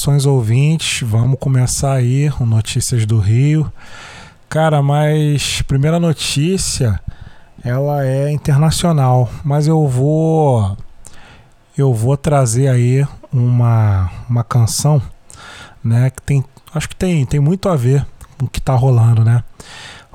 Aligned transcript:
Saudações 0.00 0.24
ouvintes, 0.24 1.06
vamos 1.06 1.38
começar 1.38 1.92
aí 1.92 2.32
o 2.40 2.46
Notícias 2.46 3.04
do 3.04 3.18
Rio. 3.18 3.70
Cara, 4.48 4.82
mas 4.82 5.60
primeira 5.60 6.00
notícia, 6.00 6.98
ela 7.62 8.06
é 8.06 8.32
internacional, 8.32 9.28
mas 9.44 9.66
eu 9.66 9.86
vou 9.86 10.74
eu 11.76 11.92
vou 11.92 12.16
trazer 12.16 12.68
aí 12.68 13.06
uma, 13.30 14.10
uma 14.26 14.42
canção, 14.42 15.02
né, 15.84 16.08
que 16.08 16.22
tem 16.22 16.42
acho 16.74 16.88
que 16.88 16.96
tem, 16.96 17.26
tem 17.26 17.38
muito 17.38 17.68
a 17.68 17.76
ver 17.76 18.06
com 18.38 18.46
o 18.46 18.48
que 18.48 18.58
tá 18.60 18.74
rolando, 18.74 19.22
né? 19.22 19.44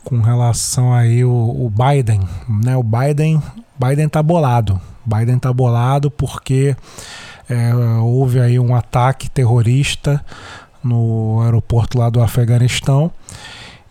Com 0.04 0.20
relação 0.20 0.96
aí 0.96 1.24
o, 1.24 1.30
o 1.32 1.70
Biden, 1.70 2.22
né? 2.50 2.76
O 2.76 2.82
Biden, 2.82 3.40
Biden 3.78 4.10
tá 4.10 4.24
bolado. 4.24 4.82
Biden 5.06 5.38
tá 5.38 5.54
bolado 5.54 6.10
porque 6.10 6.76
é, 7.50 7.74
houve 8.02 8.40
aí 8.40 8.60
um 8.60 8.76
ataque 8.76 9.30
terrorista 9.30 10.24
no 10.84 11.42
aeroporto 11.42 11.98
lá 11.98 12.10
do 12.10 12.22
Afeganistão 12.22 13.12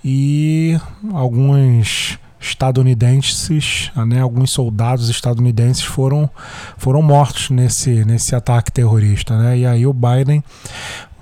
e 0.04 0.78
alguns 1.12 2.18
estadunidenses, 2.38 3.90
né, 4.06 4.20
alguns 4.20 4.50
soldados 4.50 5.08
estadunidenses 5.08 5.82
foram, 5.82 6.28
foram 6.76 7.00
mortos 7.00 7.48
nesse, 7.48 8.04
nesse 8.04 8.34
ataque 8.36 8.70
terrorista. 8.70 9.36
Né? 9.38 9.58
E 9.58 9.66
aí 9.66 9.86
o 9.86 9.94
Biden 9.94 10.44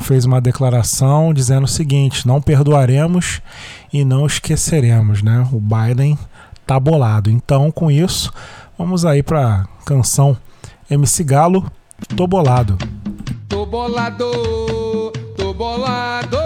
fez 0.01 0.25
uma 0.25 0.41
declaração 0.41 1.33
dizendo 1.33 1.65
o 1.65 1.69
seguinte: 1.69 2.27
não 2.27 2.43
perdoaremos 2.43 3.41
e 3.93 4.05
não 4.05 4.27
esqueceremos. 4.27 5.23
Né? 5.23 5.47
O 5.53 5.61
Biden 5.61 6.19
tá 6.67 6.79
bolado. 6.79 7.31
Então, 7.31 7.71
com 7.71 7.91
isso, 7.91 8.33
vamos 8.77 9.05
aí 9.05 9.23
para 9.23 9.61
a 9.61 9.85
canção 9.85 10.37
MC 10.91 11.23
Galo, 11.23 11.71
Tô 12.09 12.27
Bolado. 12.27 12.77
Tô 13.49 13.65
bolado, 13.67 15.13
tô 15.37 15.53
bolado, 15.53 16.42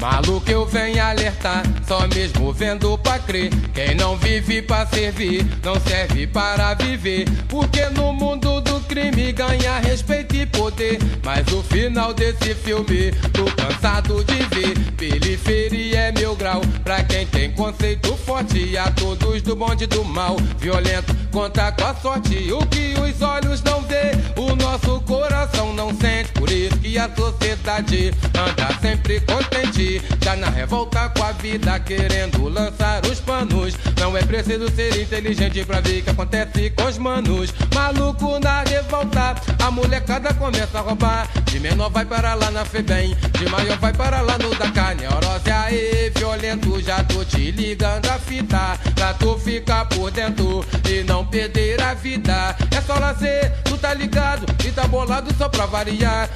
Maluco, 0.00 0.50
eu 0.50 0.64
venho 0.64 1.04
alertar, 1.04 1.62
só 1.86 2.08
mesmo 2.08 2.50
vendo 2.54 2.96
pra 2.98 3.18
crer. 3.18 3.50
Quem 3.74 3.94
não 3.94 4.16
vive 4.16 4.62
pra 4.62 4.86
servir, 4.86 5.44
não 5.62 5.78
serve 5.78 6.26
para 6.26 6.72
viver. 6.72 7.26
Porque 7.48 7.84
no 7.90 8.10
mundo 8.10 8.62
do 8.62 8.80
crime 8.80 9.30
ganha 9.30 9.78
respeito 9.78 10.34
e 10.36 10.46
poder. 10.46 10.98
Mas 11.22 11.46
o 11.52 11.62
final 11.62 12.14
desse 12.14 12.54
filme, 12.54 13.12
tô 13.34 13.44
cansado 13.54 14.24
de 14.24 14.42
ver. 14.54 14.78
Periferia 14.96 15.98
é 16.00 16.12
meu 16.12 16.34
grau, 16.34 16.62
pra 16.82 17.04
quem 17.04 17.26
tem 17.26 17.52
conceito 17.52 18.16
forte. 18.16 18.78
A 18.78 18.90
todos 18.92 19.42
do 19.42 19.54
bonde 19.54 19.86
do 19.86 20.02
mal, 20.02 20.36
violento, 20.58 21.14
conta 21.30 21.72
com 21.72 21.84
a 21.84 21.94
sorte. 21.94 22.50
O 22.52 22.64
que 22.66 22.94
os 22.98 23.20
olhos 23.20 23.62
não 23.62 23.82
vê, 23.82 24.12
o 24.36 24.56
nosso 24.56 24.98
coração 25.02 25.74
não 25.74 25.90
sente. 25.94 26.32
Por 26.32 26.50
isso 26.50 26.78
que 26.78 26.96
a 26.98 27.10
sociedade 27.14 28.14
anda 28.34 28.80
sempre 28.80 29.20
contente. 29.20 29.89
Já 30.20 30.36
na 30.36 30.50
revolta 30.50 31.08
com 31.08 31.24
a 31.24 31.32
vida, 31.32 31.78
querendo 31.80 32.48
lançar 32.48 33.04
os 33.06 33.20
panos. 33.20 33.74
Não 33.98 34.16
é 34.16 34.22
preciso 34.22 34.70
ser 34.70 35.00
inteligente 35.00 35.64
pra 35.64 35.80
ver 35.80 36.00
o 36.00 36.02
que 36.02 36.10
acontece 36.10 36.70
com 36.70 36.84
os 36.84 36.98
manos. 36.98 37.52
Maluco 37.74 38.38
na 38.38 38.62
revolta, 38.62 39.34
a 39.62 39.70
molecada 39.70 40.34
começa 40.34 40.78
a 40.78 40.82
roubar. 40.82 41.28
De 41.44 41.58
menor 41.58 41.90
vai 41.90 42.04
para 42.04 42.34
lá 42.34 42.50
na 42.50 42.64
Febem, 42.64 43.16
de 43.38 43.48
maior 43.48 43.78
vai 43.78 43.92
para 43.92 44.20
lá 44.20 44.38
no 44.38 44.54
Dakar. 44.54 44.94
Neurose 44.94 45.50
aí, 45.50 46.12
violento, 46.14 46.80
já 46.80 47.02
tô 47.04 47.24
te 47.24 47.50
ligando 47.50 48.06
a 48.06 48.18
fita. 48.18 48.78
Pra 48.94 49.14
tu 49.14 49.38
ficar 49.38 49.86
por 49.86 50.10
dentro 50.10 50.64
e 50.88 51.02
não 51.04 51.24
perder 51.26 51.80
a 51.82 51.94
vida. 51.94 52.56
É 52.70 52.80
só 52.80 52.94
lazer, 52.98 53.52
tu 53.64 53.76
tá 53.78 53.94
ligado 53.94 54.46
e 54.64 54.70
tá 54.70 54.86
bolado 54.86 55.32
só 55.36 55.48
pra 55.48 55.66
variar. 55.66 56.28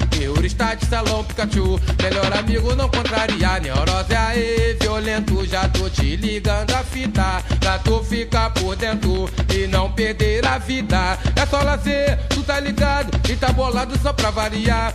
de 0.75 0.85
salão 0.87 1.23
Pikachu, 1.23 1.79
melhor 2.01 2.37
amigo 2.37 2.75
não 2.75 2.89
contrariar. 3.45 3.61
Neurose 3.61 4.15
aí, 4.15 4.77
violento, 4.79 5.45
já 5.45 5.67
tô 5.69 5.89
te 5.89 6.15
ligando 6.15 6.71
a 6.71 6.83
fita. 6.83 7.43
Pra 7.59 7.79
tu 7.79 8.03
ficar 8.03 8.51
por 8.51 8.75
dentro 8.75 9.29
e 9.53 9.67
não 9.67 9.91
perder 9.91 10.45
a 10.45 10.57
vida. 10.57 11.17
É 11.35 11.45
só 11.45 11.61
lazer, 11.61 12.17
tu 12.29 12.43
tá 12.43 12.59
ligado 12.59 13.09
e 13.29 13.35
tá 13.35 13.51
bolado 13.51 13.97
só 13.99 14.11
pra 14.13 14.31
variar. 14.31 14.93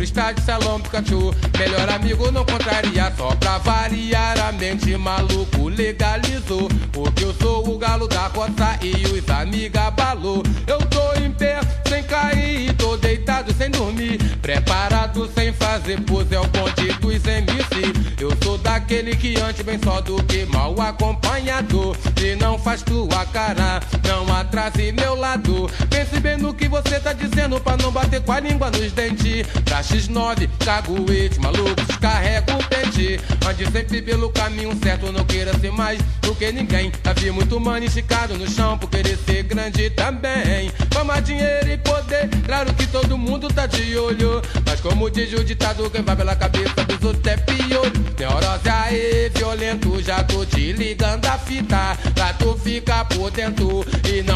está 0.00 0.32
de 0.32 0.42
salão 0.42 0.80
Pikachu, 0.80 1.34
melhor 1.58 1.88
amigo 1.90 2.30
não 2.30 2.44
contrariar. 2.44 3.12
Só 3.16 3.34
pra 3.36 3.58
variar, 3.58 4.38
a 4.40 4.52
mente 4.52 4.96
maluco 4.96 5.68
legalizou. 5.68 6.68
Porque 6.92 7.24
eu 7.24 7.34
sou 7.34 7.68
o 7.68 7.78
galo 7.78 8.08
da 8.08 8.26
roça 8.28 8.78
e 8.82 9.06
os 9.06 9.30
amiga 9.30 9.90
balou. 9.90 10.42
Eu 10.66 10.78
tô 10.86 11.14
em 11.20 11.30
pé, 11.30 11.60
sem 12.00 12.02
cair, 12.04 12.74
tô 12.76 12.96
deitado 12.96 13.52
sem 13.52 13.70
dormir. 13.70 14.18
Preparado 14.40 15.30
sem 15.34 15.52
fazer 15.52 16.00
pose, 16.02 16.34
é 16.34 16.40
o 16.40 16.46
bonde 16.46 16.92
dos 17.00 17.26
MC. 17.26 17.92
Eu 18.18 18.30
sou 18.42 18.58
daquele 18.58 19.14
que 19.16 19.38
antes 19.40 19.62
bem 19.62 19.78
só 19.82 20.00
do 20.00 20.22
que 20.24 20.44
mal 20.46 20.78
acompanhado. 20.80 21.96
E 22.22 22.34
não 22.36 22.58
faz 22.58 22.82
tua 22.82 23.24
cara, 23.26 23.80
não 24.06 24.34
atrase 24.34 24.92
meu 24.92 25.14
lado. 25.14 25.68
Pense 25.90 26.20
bem 26.20 26.36
no 26.36 26.54
que 26.54 26.68
você 26.68 27.00
tá 27.00 27.12
dizendo 27.12 27.60
pra 27.60 27.76
não 27.76 27.90
bater 27.90 28.20
com 28.22 28.32
a 28.32 28.40
língua 28.40 28.70
nos 28.70 28.92
dentes. 28.92 29.46
Pra 29.64 29.82
X9, 29.82 30.48
caguete, 30.64 31.40
maluco, 31.40 31.74
descarrega 31.86 32.56
o 32.56 32.64
pente. 32.64 33.20
Ande 33.46 33.70
sempre 33.70 34.00
pelo 34.00 34.30
caminho 34.30 34.76
certo, 34.82 35.12
não 35.12 35.24
queira 35.24 35.52
ser 35.58 35.72
mais 35.72 36.00
do 36.22 36.34
que 36.34 36.52
ninguém. 36.52 36.92
Já 37.04 37.12
vi 37.12 37.30
muito 37.30 37.58
mano 37.60 37.84
esticado 37.84 38.38
no 38.38 38.48
chão 38.48 38.78
por 38.78 38.88
querer 38.88 39.18
ser 39.18 39.42
grande 39.42 39.90
também. 39.90 40.70
Fama, 40.92 41.20
dinheiro 41.20 41.68
e 41.68 41.76
poder, 41.78 42.28
claro 42.46 42.72
que 42.74 42.86
todo 42.86 43.18
mundo 43.18 43.48
tá 43.48 43.66
de 43.66 43.96
olho. 43.98 44.40
Mas 44.64 44.80
como 44.80 45.10
diz 45.10 45.32
o 45.32 45.44
ditado, 45.44 45.90
quem 45.90 46.02
vai 46.02 46.16
pela 46.16 46.36
cabeça 46.36 46.84
dos 46.84 47.02
outros 47.02 47.26
é 47.26 47.36
pior. 47.36 47.90
Neurose 48.18 48.68
aí, 48.68 49.30
violento, 49.34 50.00
já 50.02 50.22
tô 50.22 50.44
te 50.44 50.72
ligando 50.72 51.26
a 51.26 51.38
fita. 51.38 51.98
Pra 52.14 52.32
tu 52.34 52.56
ficar 52.56 53.04
por 53.06 53.30
dentro 53.30 53.84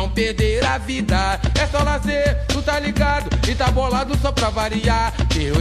não 0.05 0.11
perder 0.11 0.65
a 0.67 0.77
vida. 0.77 1.41
É 1.59 1.67
só 1.67 1.83
lazer, 1.83 2.37
tá 2.65 2.81
ligado 2.81 3.29
e 3.49 3.55
tá 3.55 3.71
bolado 3.71 4.17
só 4.19 4.33
pra 4.33 4.49
variar. 4.49 5.13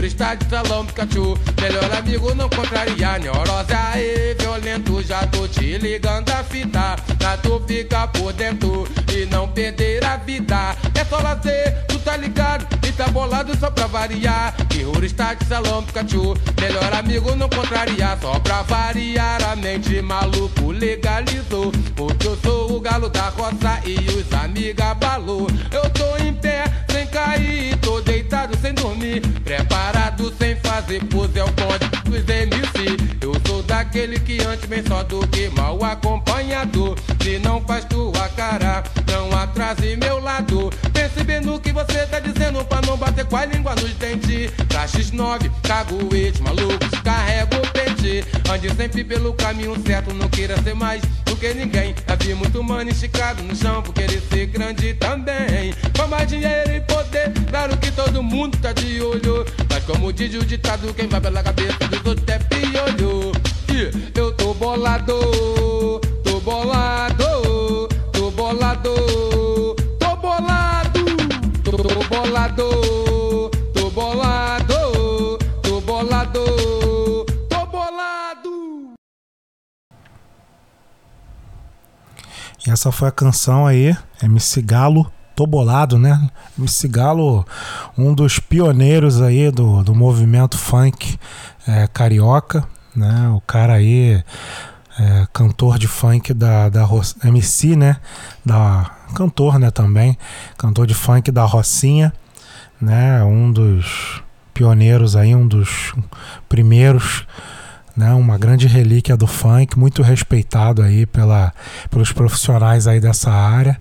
está 0.02 0.34
de 0.34 0.48
salão 0.48 0.86
Pikachu, 0.86 1.38
melhor 1.60 1.92
amigo 1.96 2.34
não 2.34 2.48
contrariar. 2.48 3.20
Neurose 3.20 3.72
aí, 3.72 4.34
violento, 4.38 5.02
já 5.02 5.26
tô 5.26 5.46
te 5.46 5.76
ligando 5.78 6.30
a 6.30 6.42
fita. 6.42 6.96
Pra 7.18 7.36
tu 7.36 7.62
ficar 7.66 8.08
por 8.08 8.32
dentro 8.32 8.88
e 9.12 9.26
não 9.26 9.48
perder 9.48 10.04
a 10.04 10.16
vida. 10.16 10.76
É 10.94 11.04
só 11.04 11.18
lazer, 11.18 11.84
tu 11.88 11.98
tá 11.98 12.16
ligado 12.16 12.66
e 12.86 12.92
tá 12.92 13.06
bolado 13.08 13.56
só 13.58 13.70
pra 13.70 13.86
variar. 13.86 14.54
está 15.02 15.34
de 15.34 15.44
salão 15.44 15.82
Pikachu, 15.84 16.34
melhor 16.60 16.92
amigo 16.94 17.34
não 17.36 17.48
contrariar. 17.48 18.18
Só 18.20 18.38
pra 18.40 18.62
variar, 18.62 19.42
a 19.50 19.56
mente 19.56 20.00
maluco 20.00 20.70
legalizou. 20.70 21.70
Porque 21.94 22.26
eu 22.26 22.36
sou 22.38 22.76
o 22.76 22.80
galo 22.80 23.08
da 23.10 23.28
roça 23.28 23.80
e 23.84 23.96
os 24.10 24.32
amiga 24.32 24.94
balou. 24.94 25.48
Eu 25.70 25.90
tô 25.90 26.16
em 26.22 26.32
pé, 26.32 26.64
sem 26.94 27.06
cair, 27.08 27.76
tô 27.78 28.00
deitado 28.00 28.56
sem 28.58 28.72
dormir. 28.72 29.20
Preparado 29.42 30.32
sem 30.38 30.54
fazer 30.56 31.04
pose, 31.06 31.38
é 31.38 31.44
o 31.44 31.48
bonde 31.48 31.88
dos 32.04 32.28
MC. 32.28 33.23
Daquele 33.74 34.20
que 34.20 34.40
antes 34.40 34.68
vem 34.68 34.86
só 34.86 35.02
do 35.02 35.26
que 35.26 35.48
mal 35.48 35.82
acompanhado. 35.82 36.94
Se 37.20 37.40
não 37.40 37.60
faz 37.60 37.84
tua 37.86 38.28
cara, 38.36 38.84
não 39.10 39.36
atrase 39.36 39.96
meu 39.96 40.20
lado. 40.20 40.70
Pense 40.92 41.24
bem 41.24 41.40
no 41.40 41.58
que 41.58 41.72
você 41.72 42.06
tá 42.06 42.20
dizendo 42.20 42.64
pra 42.66 42.80
não 42.82 42.96
bater 42.96 43.24
com 43.24 43.36
a 43.36 43.44
língua 43.44 43.74
nos 43.74 43.92
dentes. 43.94 44.52
Pra 44.68 44.86
X9, 44.86 45.50
caguete, 45.64 46.40
maluco, 46.40 46.88
descarrega 46.88 47.56
o 47.56 47.72
pente. 47.72 48.24
Ande 48.48 48.72
sempre 48.76 49.02
pelo 49.02 49.34
caminho 49.34 49.74
certo, 49.84 50.14
não 50.14 50.28
queira 50.28 50.56
ser 50.62 50.76
mais 50.76 51.02
do 51.24 51.34
que 51.34 51.52
ninguém. 51.52 51.96
Já 52.06 52.14
vi 52.14 52.32
muito 52.32 52.62
mano 52.62 52.88
esticado 52.90 53.42
no 53.42 53.56
chão 53.56 53.82
por 53.82 53.92
querer 53.92 54.22
ser 54.30 54.46
grande 54.46 54.94
também. 54.94 55.74
Fama, 55.96 56.24
dinheiro 56.24 56.70
e 56.70 56.80
poder, 56.82 57.32
claro 57.50 57.76
que 57.78 57.90
todo 57.90 58.22
mundo 58.22 58.56
tá 58.58 58.72
de 58.72 59.02
olho. 59.02 59.44
Mas 59.68 59.82
como 59.82 60.12
diz 60.12 60.32
o 60.36 60.46
ditado, 60.46 60.94
quem 60.94 61.08
vai 61.08 61.20
pela 61.20 61.42
cabeça 61.42 61.88
dos 61.88 62.06
outros 62.06 62.28
é 62.28 62.38
piolho. 62.38 63.32
Eu 64.14 64.32
tô 64.34 64.54
bolado, 64.54 65.18
tô 66.22 66.38
bolado, 66.38 67.88
tô 68.12 68.30
bolado, 68.30 68.94
tô 69.98 70.14
bolado, 70.16 71.04
tô 71.58 72.08
bolado, 72.08 72.64
tô 73.74 73.90
bolado, 73.90 75.38
tô 75.60 75.80
bolado, 75.80 76.44
tô 77.48 77.66
bolado. 77.66 78.94
E 82.64 82.70
essa 82.70 82.92
foi 82.92 83.08
a 83.08 83.12
canção 83.12 83.66
aí, 83.66 83.96
MC 84.22 84.62
Galo, 84.62 85.10
Tô 85.34 85.48
bolado, 85.48 85.98
né? 85.98 86.30
MC 86.56 86.86
Galo, 86.86 87.44
um 87.98 88.14
dos 88.14 88.38
pioneiros 88.38 89.20
aí 89.20 89.50
do, 89.50 89.82
do 89.82 89.92
movimento 89.92 90.56
funk 90.56 91.18
é, 91.66 91.88
carioca, 91.88 92.64
né? 92.94 93.28
O 93.30 93.40
cara 93.40 93.74
aí, 93.74 94.22
é, 94.98 95.26
cantor 95.32 95.78
de 95.78 95.88
funk 95.88 96.32
da, 96.32 96.68
da 96.68 96.86
MC, 97.24 97.76
né? 97.76 97.96
Da 98.44 98.90
cantor, 99.14 99.58
né, 99.58 99.70
também, 99.70 100.18
cantor 100.58 100.86
de 100.86 100.92
funk 100.92 101.30
da 101.30 101.44
Rocinha, 101.44 102.12
né, 102.80 103.22
um 103.22 103.50
dos 103.50 104.22
pioneiros 104.52 105.16
aí, 105.16 105.34
um 105.34 105.46
dos 105.46 105.94
primeiros, 106.48 107.26
né, 107.96 108.12
uma 108.12 108.36
grande 108.36 108.66
relíquia 108.66 109.16
do 109.16 109.26
funk, 109.26 109.78
muito 109.78 110.02
respeitado 110.02 110.82
aí 110.82 111.06
pela, 111.06 111.52
pelos 111.90 112.12
profissionais 112.12 112.86
aí 112.86 113.00
dessa 113.00 113.30
área. 113.30 113.80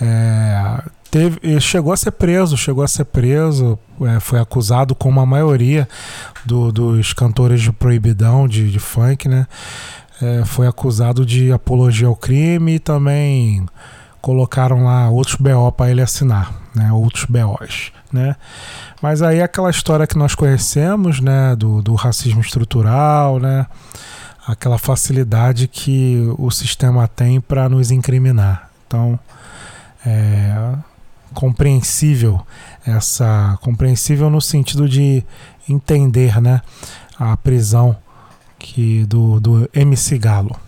É, 0.00 0.82
teve, 1.10 1.60
chegou 1.60 1.92
a 1.92 1.96
ser 1.96 2.12
preso, 2.12 2.56
chegou 2.56 2.84
a 2.84 2.88
ser 2.88 3.04
preso, 3.04 3.78
é, 4.02 4.20
foi 4.20 4.38
acusado 4.38 4.94
como 4.94 5.20
a 5.20 5.26
maioria 5.26 5.88
do, 6.44 6.70
dos 6.70 7.12
cantores 7.12 7.60
de 7.60 7.72
proibidão 7.72 8.46
de, 8.46 8.70
de 8.70 8.78
funk, 8.78 9.28
né? 9.28 9.46
É, 10.20 10.44
foi 10.44 10.66
acusado 10.66 11.24
de 11.24 11.52
apologia 11.52 12.08
ao 12.08 12.16
crime 12.16 12.74
e 12.74 12.78
também 12.78 13.66
colocaram 14.20 14.84
lá 14.84 15.08
outros 15.08 15.36
BO 15.36 15.70
para 15.72 15.90
ele 15.90 16.02
assinar, 16.02 16.52
né? 16.74 16.92
Outros 16.92 17.24
BOs, 17.24 17.92
né? 18.12 18.36
Mas 19.00 19.22
aí 19.22 19.40
aquela 19.40 19.70
história 19.70 20.06
que 20.06 20.18
nós 20.18 20.34
conhecemos, 20.34 21.20
né? 21.20 21.54
Do, 21.56 21.82
do 21.82 21.94
racismo 21.94 22.40
estrutural, 22.40 23.38
né? 23.38 23.66
Aquela 24.46 24.78
facilidade 24.78 25.68
que 25.68 26.26
o 26.38 26.50
sistema 26.50 27.06
tem 27.06 27.40
para 27.40 27.68
nos 27.68 27.90
incriminar. 27.90 28.70
Então, 28.86 29.18
é 30.04 30.74
compreensível 31.38 32.44
essa 32.84 33.56
compreensível 33.62 34.28
no 34.28 34.40
sentido 34.40 34.88
de 34.88 35.24
entender, 35.68 36.40
né? 36.40 36.60
A 37.16 37.36
prisão 37.36 37.96
que 38.58 39.04
do, 39.06 39.38
do 39.38 39.70
MC 39.72 40.18
Galo. 40.18 40.58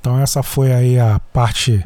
Então 0.00 0.18
essa 0.18 0.42
foi 0.42 0.72
aí 0.72 0.98
a 0.98 1.20
parte 1.34 1.84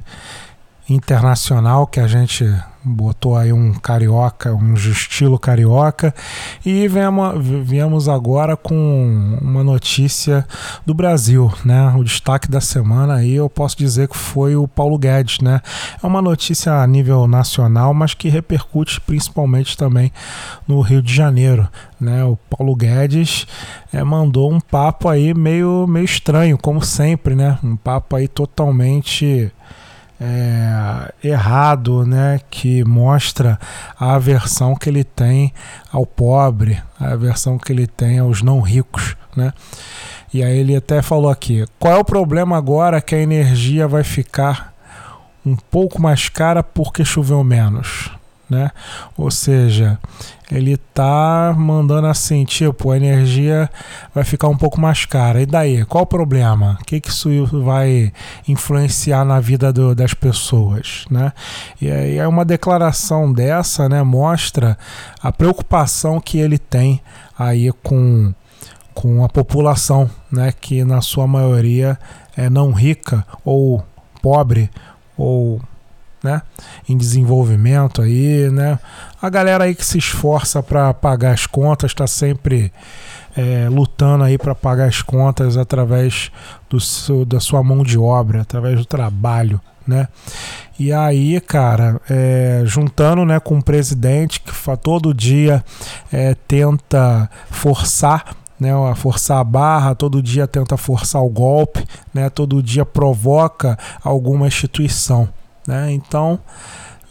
internacional 0.89 1.87
que 1.87 2.01
a 2.01 2.07
gente 2.07 2.45
botou 2.85 3.37
aí 3.37 3.51
um 3.51 3.73
carioca, 3.73 4.53
um 4.53 4.75
estilo 4.75 5.39
carioca 5.39 6.15
e 6.65 6.87
viemos, 6.87 7.47
viemos 7.65 8.09
agora 8.11 8.57
com 8.57 9.39
uma 9.41 9.65
notícia 9.65 10.47
do 10.85 10.93
Brasil, 10.93 11.51
né? 11.65 11.95
O 11.97 12.05
destaque 12.05 12.51
da 12.51 12.61
semana 12.61 13.15
aí 13.15 13.35
eu 13.35 13.49
posso 13.49 13.79
dizer 13.79 14.09
que 14.09 14.17
foi 14.17 14.55
o 14.55 14.69
Paulo 14.69 14.99
Guedes, 14.99 15.41
né? 15.41 15.63
É 16.03 16.07
uma 16.07 16.21
notícia 16.21 16.75
a 16.75 16.87
nível 16.87 17.27
nacional, 17.27 17.95
mas 17.95 18.13
que 18.13 18.29
repercute 18.29 19.01
principalmente 19.01 19.79
também 19.79 20.13
no 20.69 20.83
Rio 20.83 21.01
de 21.01 21.15
Janeiro, 21.15 21.67
né? 21.99 22.23
O 22.25 22.37
Paulo 22.37 22.77
Guedes 22.77 23.47
é, 23.91 24.05
mandou 24.05 24.53
um 24.53 24.61
papo 24.61 25.09
aí 25.09 25.33
meio 25.33 25.87
meio 25.87 26.05
estranho, 26.05 26.59
como 26.59 26.83
sempre, 26.83 27.35
né? 27.35 27.59
Um 27.65 27.77
papo 27.77 28.17
aí 28.17 28.29
totalmente 28.29 29.51
é, 30.21 31.13
errado, 31.23 32.07
né, 32.07 32.41
que 32.51 32.85
mostra 32.85 33.59
a 33.99 34.15
aversão 34.15 34.75
que 34.75 34.89
ele 34.89 35.05
tem 35.05 35.53
ao 35.93 36.07
pobre, 36.07 36.81
a 36.99 37.13
aversão 37.13 37.59
que 37.59 37.73
ele 37.73 37.87
tem 37.87 38.19
aos 38.19 38.43
não 38.43 38.61
ricos, 38.61 39.17
né? 39.37 39.53
E 40.33 40.43
aí 40.43 40.59
ele 40.59 40.75
até 40.75 41.01
falou 41.01 41.31
aqui: 41.31 41.65
qual 41.79 41.95
é 41.95 41.99
o 41.99 42.05
problema 42.05 42.57
agora 42.57 43.01
que 43.01 43.15
a 43.15 43.21
energia 43.21 43.87
vai 43.87 44.03
ficar 44.03 44.75
um 45.47 45.55
pouco 45.57 46.01
mais 46.01 46.29
cara 46.29 46.63
porque 46.63 47.05
choveu 47.05 47.45
menos? 47.45 48.11
Né? 48.49 48.71
Ou 49.17 49.31
seja, 49.31 49.99
ele 50.51 50.77
tá 50.77 51.55
mandando 51.57 52.07
assim, 52.07 52.45
tipo, 52.45 52.91
a 52.91 52.97
energia 52.97 53.71
vai 54.15 54.25
ficar 54.25 54.49
um 54.49 54.57
pouco 54.57 54.81
mais 54.81 55.05
cara. 55.05 55.41
E 55.41 55.47
daí? 55.47 55.85
Qual 55.85 56.05
o 56.05 56.07
problema? 56.07 56.79
O 56.81 56.85
que, 56.85 57.01
que 57.01 57.09
isso 57.09 57.29
vai 57.63 58.13
influenciar 58.47 59.25
na 59.25 59.41
vida 59.41 59.73
do, 59.73 59.95
das 59.95 60.15
pessoas, 60.15 61.07
né? 61.11 61.33
E 61.81 61.91
aí 61.91 62.19
é 62.19 62.29
uma 62.29 62.45
declaração 62.45 63.33
dessa, 63.33 63.89
né? 63.89 64.03
Mostra 64.03 64.77
a 65.23 65.33
preocupação 65.33 66.21
que 66.21 66.39
ele 66.39 66.59
tem 66.59 67.01
aí 67.39 67.73
com, 67.83 68.35
com 68.93 69.25
a 69.25 69.29
população, 69.29 70.11
né? 70.31 70.53
Que 70.53 70.85
na 70.85 71.01
sua 71.01 71.27
maioria 71.27 71.99
é 72.37 72.51
não 72.51 72.73
rica 72.73 73.27
ou 73.45 73.85
pobre 74.21 74.71
ou 75.17 75.61
né? 76.25 76.41
Em 76.89 76.97
desenvolvimento 76.97 78.01
aí, 78.01 78.51
né? 78.51 78.79
A 79.21 79.29
galera 79.29 79.65
aí 79.65 79.75
que 79.75 79.85
se 79.85 79.99
esforça 79.99 80.63
para 80.63 80.95
pagar 80.95 81.35
as 81.35 81.47
contas 81.47 81.91
está 81.91 82.07
sempre 82.07 82.73
é, 83.37 83.69
lutando 83.71 84.25
aí 84.25 84.39
para 84.39 84.55
pagar 84.55 84.89
as 84.89 85.03
contas 85.03 85.59
através 85.59 86.33
do 86.71 86.81
seu, 86.81 87.27
da 87.27 87.39
sua 87.39 87.63
mão 87.63 87.83
de 87.83 87.99
obra, 87.99 88.41
através 88.41 88.79
do 88.79 88.87
trabalho, 88.87 89.61
né? 89.87 90.09
E 90.79 90.93
aí, 90.93 91.39
cara, 91.41 92.01
é, 92.09 92.63
juntando 92.65 93.25
né, 93.25 93.39
com 93.39 93.59
o 93.59 93.63
presidente 93.63 94.41
que 94.41 94.53
todo 94.79 95.13
dia 95.13 95.63
é, 96.11 96.35
tenta 96.49 97.31
forçar 97.51 98.35
né, 98.59 98.71
forçar 98.95 99.39
a 99.39 99.45
barra, 99.45 99.95
todo 99.95 100.23
dia 100.23 100.47
tenta 100.47 100.77
forçar 100.77 101.23
o 101.23 101.29
golpe, 101.29 101.85
né, 102.15 102.31
todo 102.31 102.63
dia 102.63 102.85
provoca 102.85 103.77
alguma 104.03 104.47
instituição. 104.47 105.29
Né? 105.67 105.93
Então 105.93 106.39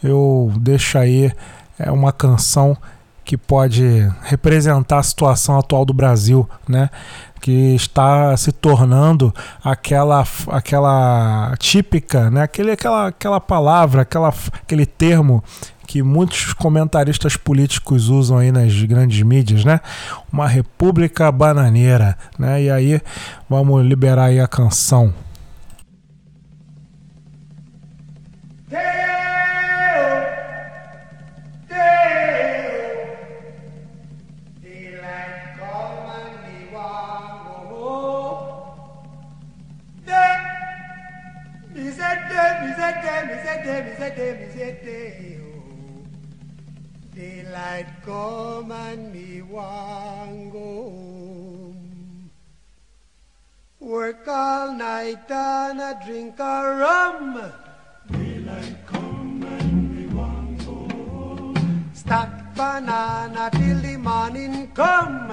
eu 0.02 0.52
deixo 0.56 0.98
aí 0.98 1.32
é 1.78 1.90
uma 1.90 2.12
canção 2.12 2.76
que 3.24 3.36
pode 3.36 3.82
representar 4.22 4.98
a 4.98 5.02
situação 5.02 5.58
atual 5.58 5.84
do 5.84 5.94
Brasil, 5.94 6.48
né? 6.68 6.90
que 7.44 7.74
está 7.74 8.34
se 8.38 8.50
tornando 8.52 9.34
aquela 9.62 10.26
aquela 10.48 11.54
típica, 11.58 12.30
né? 12.30 12.40
Aquele, 12.40 12.70
aquela, 12.70 13.08
aquela 13.08 13.38
palavra, 13.38 14.00
aquela, 14.00 14.32
aquele 14.62 14.86
termo 14.86 15.44
que 15.86 16.02
muitos 16.02 16.54
comentaristas 16.54 17.36
políticos 17.36 18.08
usam 18.08 18.38
aí 18.38 18.50
nas 18.50 18.72
grandes 18.84 19.20
mídias, 19.22 19.62
né? 19.62 19.80
Uma 20.32 20.48
república 20.48 21.30
bananeira, 21.30 22.16
né? 22.38 22.62
E 22.62 22.70
aí 22.70 23.02
vamos 23.46 23.84
liberar 23.84 24.24
aí 24.24 24.40
a 24.40 24.48
canção. 24.48 25.12
Daylight 47.14 47.86
oh. 48.06 48.60
come 48.60 48.72
and 48.72 49.12
me 49.12 49.42
want 49.42 50.50
go 50.50 50.58
home. 50.58 52.30
Work 53.80 54.26
all 54.28 54.72
night 54.72 55.30
and 55.30 55.80
a 55.80 56.00
drink 56.06 56.38
a 56.38 56.76
rum. 56.80 57.52
Daylight 58.10 58.86
come 58.86 59.42
and 59.42 59.94
me 59.94 60.06
want 60.14 60.58
go 60.64 60.88
home. 61.10 61.90
Stack 61.92 62.54
banana 62.56 63.50
till 63.52 63.80
the 63.80 63.98
morning 63.98 64.70
come. 64.72 65.28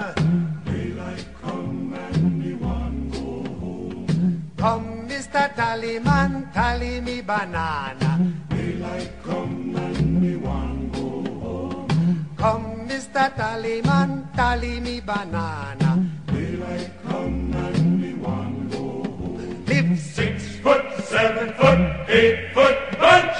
Daylight 0.66 1.26
come 1.40 1.94
and 1.94 2.38
me 2.38 2.52
want 2.54 3.10
go 3.12 3.42
home. 3.58 4.52
Come 4.58 4.91
Mr. 5.32 5.54
Tallyman, 5.56 6.52
tally 6.52 7.00
me 7.00 7.22
banana. 7.22 8.20
Daylight 8.50 9.10
come 9.24 9.74
and 9.74 10.20
me 10.20 10.36
want 10.36 10.92
go 10.92 11.24
home. 11.40 12.28
Come, 12.36 12.86
Mr. 12.86 13.34
Tallyman, 13.34 14.28
tally 14.36 14.78
me 14.80 15.00
banana. 15.00 16.06
Daylight 16.26 16.90
come 17.08 17.54
and 17.54 18.02
me 18.02 18.12
want 18.12 18.72
go 18.72 18.78
home. 18.78 19.64
Live 19.68 19.98
six 19.98 20.56
foot, 20.56 20.84
seven 21.02 21.54
foot, 21.54 21.80
eight 22.10 22.52
foot 22.52 22.76
bunch. 23.00 23.38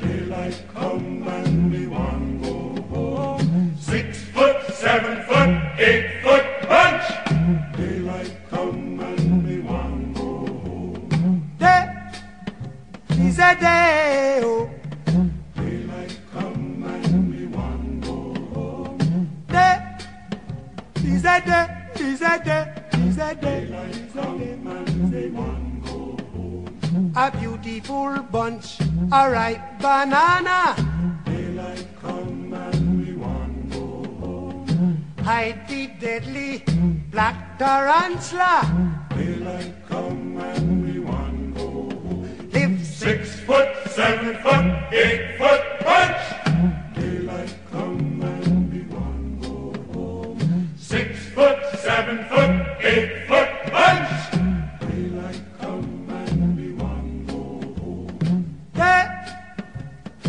Daylight 0.00 0.62
come 0.72 1.26
and 1.26 1.72
me 1.72 1.88
want 1.88 2.40
go 2.40 2.82
home. 2.94 3.74
Six 3.80 4.22
foot, 4.26 4.62
seven 4.74 5.24
foot, 5.24 5.80
eight 5.80 6.15
Daylight 13.46 14.10
come 16.32 16.82
and 16.82 17.06
oh. 17.06 17.18
me 17.30 17.46
go 18.00 18.34
home. 18.52 18.98
Day 19.46 19.78
is 21.04 21.24
a 21.24 21.40
day. 21.46 21.66
Is 21.94 22.22
a 22.22 22.42
day. 22.44 22.74
Is 23.06 23.18
a 23.18 23.34
day. 23.36 23.62
Is 23.62 24.16
a 24.16 24.38
day. 24.38 24.56
Man, 24.56 25.10
they 25.12 25.28
want 25.28 25.84
go 25.84 26.18
home. 26.32 27.12
A 27.14 27.30
beautiful 27.30 28.20
bunch, 28.32 28.80
a 29.12 29.30
ripe 29.30 29.78
banana. 29.78 30.74
Daylight 31.24 31.86
come 32.02 32.52
and 32.52 33.06
we 33.06 33.12
want 33.14 33.70
go 33.70 33.86
home. 34.26 35.04
Hide 35.22 35.68
the 35.68 35.86
deadly 36.00 36.64
black 37.12 37.58
tarantula. 37.58 39.06
Daylight 39.14 39.72
come 39.88 40.36
and 40.38 40.55
we 43.48 43.54
want 43.54 43.68
go 43.72 43.86
home. 43.86 43.86
Live 43.86 43.90
seven 43.90 44.34
foot, 44.42 44.92
eight 44.92 45.38
foot 45.38 45.62
punch. 45.80 46.22
Daylight 46.94 47.54
come 47.70 48.22
and 48.22 48.70
be 48.70 48.80
one 48.94 49.38
go 49.40 49.72
home. 49.92 50.68
Six 50.76 51.26
foot, 51.26 51.58
seven 51.78 52.24
foot, 52.28 52.66
eight 52.80 53.26
foot 53.28 53.48
punch. 53.72 54.10
Daylight 54.80 55.40
come 55.60 56.08
and 56.10 56.56
be 56.56 56.72
one 56.72 57.26
go 57.26 57.42
home. 57.80 58.58
Day 58.74 59.06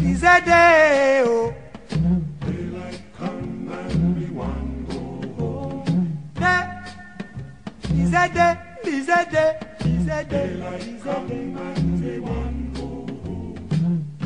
is 0.01 0.23
a 0.23 0.41
day, 0.41 1.23
oh. 1.25 1.53
Daylight 1.89 3.01
come 3.17 3.69
and 3.71 4.15
be 4.19 4.25
one 4.33 4.85
go 4.89 4.99
home. 5.43 6.19
Day 6.35 6.63
is 7.95 8.13
a 8.13 8.29
day, 8.33 8.57
is 8.85 9.09
a 9.09 9.25
day, 9.31 9.59
is 9.85 10.07
a 10.07 10.23
day, 10.23 10.49
is 10.79 11.05
a. 11.05 11.09
And 11.09 12.01
be 12.01 12.19
one. 12.19 12.46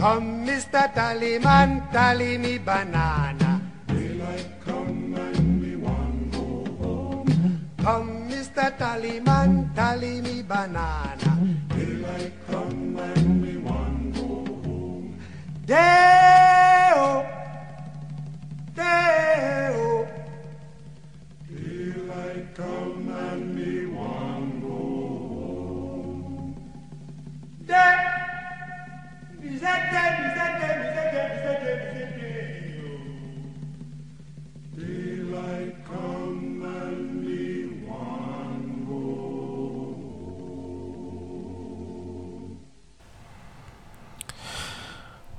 Come, 0.02 0.48
Mr. 0.48 0.90
Tallyman, 0.98 1.86
tally 1.94 2.36
me 2.40 2.58
banana. 2.58 3.62
Daylight 3.86 4.50
come 4.66 5.14
and 5.14 5.62
we 5.62 5.76
one 5.78 6.18
go 6.34 6.66
home. 6.82 7.30
Come, 7.78 8.28
Mr. 8.28 8.74
Tallyman, 8.82 9.70
tally 9.76 10.22
me 10.26 10.42
banana. 10.42 11.32
Daylight 11.70 12.34
come 12.50 12.98
and 12.98 13.46
we 13.46 13.58
one 13.62 14.10
go 14.18 14.42
home. 14.66 15.22
Day-o, 15.70 16.51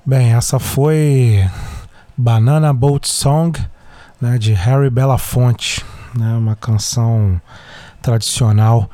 Bem, 0.04 0.34
essa 0.34 0.58
foi 0.58 1.48
Banana 2.16 2.72
Boat 2.74 3.08
Song, 3.08 3.58
né, 4.20 4.36
de 4.36 4.52
Harry 4.52 4.90
Belafonte, 4.90 5.82
né, 6.14 6.34
uma 6.34 6.54
canção 6.54 7.40
tradicional 8.02 8.90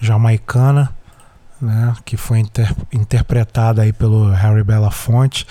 jamaicana, 0.00 0.90
né, 1.62 1.94
que 2.04 2.16
foi 2.16 2.40
inter- 2.40 2.74
interpretada 2.92 3.82
aí 3.82 3.92
pelo 3.92 4.28
Harry 4.30 4.64
Belafonte. 4.64 5.46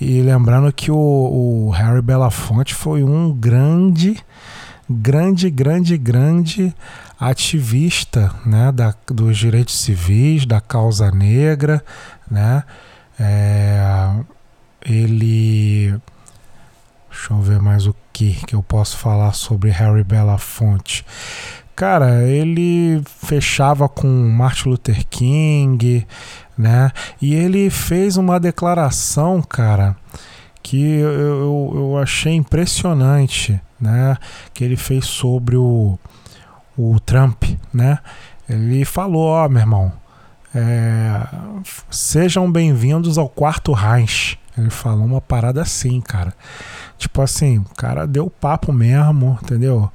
E 0.00 0.20
lembrando 0.20 0.72
que 0.72 0.90
o, 0.90 0.96
o 0.96 1.70
Harry 1.70 2.02
Belafonte 2.02 2.74
foi 2.74 3.04
um 3.04 3.32
grande, 3.32 4.16
grande, 4.90 5.48
grande, 5.48 5.96
grande 5.96 6.74
ativista, 7.18 8.34
né, 8.44 8.72
da, 8.72 8.92
dos 9.06 9.38
direitos 9.38 9.78
civis, 9.78 10.44
da 10.44 10.60
causa 10.60 11.12
negra, 11.12 11.82
né, 12.28 12.64
é, 13.18 14.14
ele. 14.84 15.94
Deixa 17.08 17.34
eu 17.34 17.40
ver 17.42 17.60
mais 17.60 17.86
o 17.86 17.94
que 18.12 18.34
que 18.46 18.54
eu 18.54 18.62
posso 18.62 18.96
falar 18.96 19.32
sobre 19.34 19.70
Harry 19.70 20.02
Belafonte. 20.02 21.04
Cara, 21.74 22.22
ele 22.22 23.02
fechava 23.06 23.88
com 23.88 24.06
Martin 24.06 24.68
Luther 24.68 25.06
King, 25.08 26.06
né? 26.56 26.92
E 27.20 27.34
ele 27.34 27.70
fez 27.70 28.16
uma 28.16 28.38
declaração, 28.38 29.42
cara, 29.42 29.96
que 30.62 30.80
eu, 30.80 31.10
eu, 31.10 31.72
eu 31.74 31.98
achei 31.98 32.34
impressionante, 32.34 33.60
né? 33.80 34.16
Que 34.52 34.64
ele 34.64 34.76
fez 34.76 35.06
sobre 35.06 35.56
o, 35.56 35.98
o 36.76 37.00
Trump, 37.00 37.44
né? 37.72 37.98
Ele 38.48 38.84
falou, 38.84 39.28
ó, 39.28 39.48
meu 39.48 39.60
irmão, 39.60 39.92
é, 40.54 41.26
sejam 41.90 42.50
bem-vindos 42.50 43.16
ao 43.16 43.28
quarto 43.28 43.72
Reich. 43.72 44.38
Ele 44.56 44.68
falou 44.68 45.06
uma 45.06 45.20
parada 45.20 45.62
assim, 45.62 46.00
cara. 46.02 46.34
Tipo 46.98 47.22
assim, 47.22 47.58
o 47.58 47.74
cara 47.74 48.06
deu 48.06 48.28
papo 48.28 48.72
mesmo, 48.72 49.38
entendeu? 49.42 49.90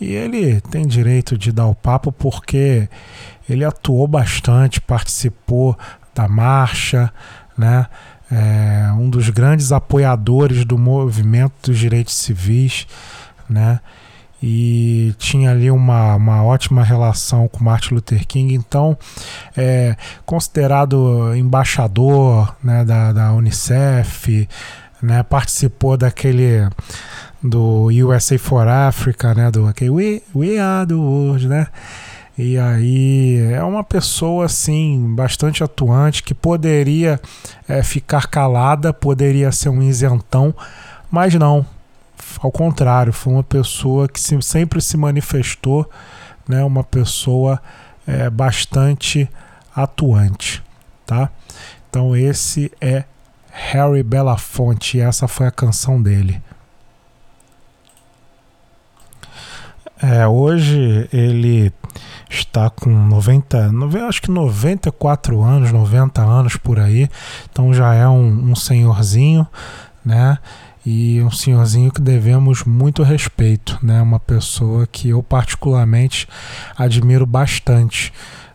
E 0.00 0.12
ele 0.12 0.60
tem 0.60 0.86
direito 0.86 1.36
de 1.38 1.50
dar 1.50 1.66
o 1.66 1.74
papo 1.74 2.12
porque 2.12 2.88
ele 3.48 3.64
atuou 3.64 4.06
bastante, 4.06 4.80
participou 4.80 5.76
da 6.14 6.28
marcha, 6.28 7.12
né? 7.56 7.86
É 8.30 8.92
um 8.98 9.08
dos 9.08 9.30
grandes 9.30 9.70
apoiadores 9.70 10.64
do 10.64 10.76
movimento 10.76 11.70
dos 11.70 11.78
direitos 11.78 12.14
civis, 12.14 12.86
né? 13.48 13.80
e 14.42 15.14
tinha 15.18 15.50
ali 15.50 15.70
uma, 15.70 16.14
uma 16.14 16.44
ótima 16.44 16.84
relação 16.84 17.48
com 17.48 17.64
Martin 17.64 17.94
Luther 17.94 18.26
King, 18.26 18.54
então 18.54 18.96
é 19.56 19.96
considerado 20.24 21.34
embaixador 21.34 22.54
né, 22.62 22.84
da, 22.84 23.12
da 23.12 23.32
Unicef, 23.32 24.48
né, 25.02 25.22
participou 25.22 25.96
daquele 25.96 26.68
do 27.48 27.88
USA 27.88 28.38
for 28.38 28.66
Africa, 28.66 29.34
né, 29.34 29.50
do 29.50 29.66
aquele 29.66 29.90
We, 29.90 30.22
We 30.34 30.58
Are 30.58 30.86
the 30.86 30.94
World, 30.94 31.48
né, 31.48 31.68
e 32.38 32.58
aí 32.58 33.38
é 33.52 33.62
uma 33.62 33.82
pessoa 33.82 34.44
assim 34.44 35.14
bastante 35.14 35.64
atuante 35.64 36.22
que 36.22 36.34
poderia 36.34 37.20
é, 37.66 37.82
ficar 37.82 38.26
calada, 38.28 38.92
poderia 38.92 39.50
ser 39.50 39.70
um 39.70 39.82
isentão, 39.82 40.54
mas 41.10 41.34
não, 41.34 41.64
ao 42.40 42.52
contrário, 42.52 43.12
foi 43.12 43.32
uma 43.32 43.42
pessoa 43.42 44.08
que 44.08 44.20
se, 44.20 44.40
sempre 44.42 44.80
se 44.82 44.96
manifestou, 44.96 45.88
né, 46.46 46.62
uma 46.62 46.84
pessoa 46.84 47.60
é, 48.06 48.28
bastante 48.28 49.28
atuante, 49.74 50.62
tá? 51.06 51.30
Então 51.88 52.14
esse 52.14 52.70
é 52.80 53.04
Harry 53.50 54.02
Belafonte 54.02 54.98
e 54.98 55.00
essa 55.00 55.26
foi 55.26 55.46
a 55.46 55.50
canção 55.50 56.02
dele. 56.02 56.42
É, 60.02 60.26
hoje 60.26 61.08
ele 61.12 61.72
está 62.28 62.68
com 62.68 62.90
90, 62.90 63.70
acho 64.08 64.20
que 64.20 64.30
94 64.30 65.42
anos, 65.42 65.72
90 65.72 66.22
anos 66.22 66.56
por 66.56 66.78
aí, 66.78 67.08
então 67.50 67.72
já 67.72 67.94
é 67.94 68.06
um, 68.06 68.50
um 68.50 68.54
senhorzinho, 68.54 69.46
né? 70.04 70.38
e 70.86 71.20
um 71.20 71.32
senhorzinho 71.32 71.90
que 71.90 72.00
devemos 72.00 72.62
muito 72.62 73.02
respeito, 73.02 73.76
né? 73.82 74.00
Uma 74.00 74.20
pessoa 74.20 74.86
que 74.86 75.08
eu 75.08 75.20
particularmente 75.20 76.28
admiro 76.78 77.26
bastante, 77.26 78.12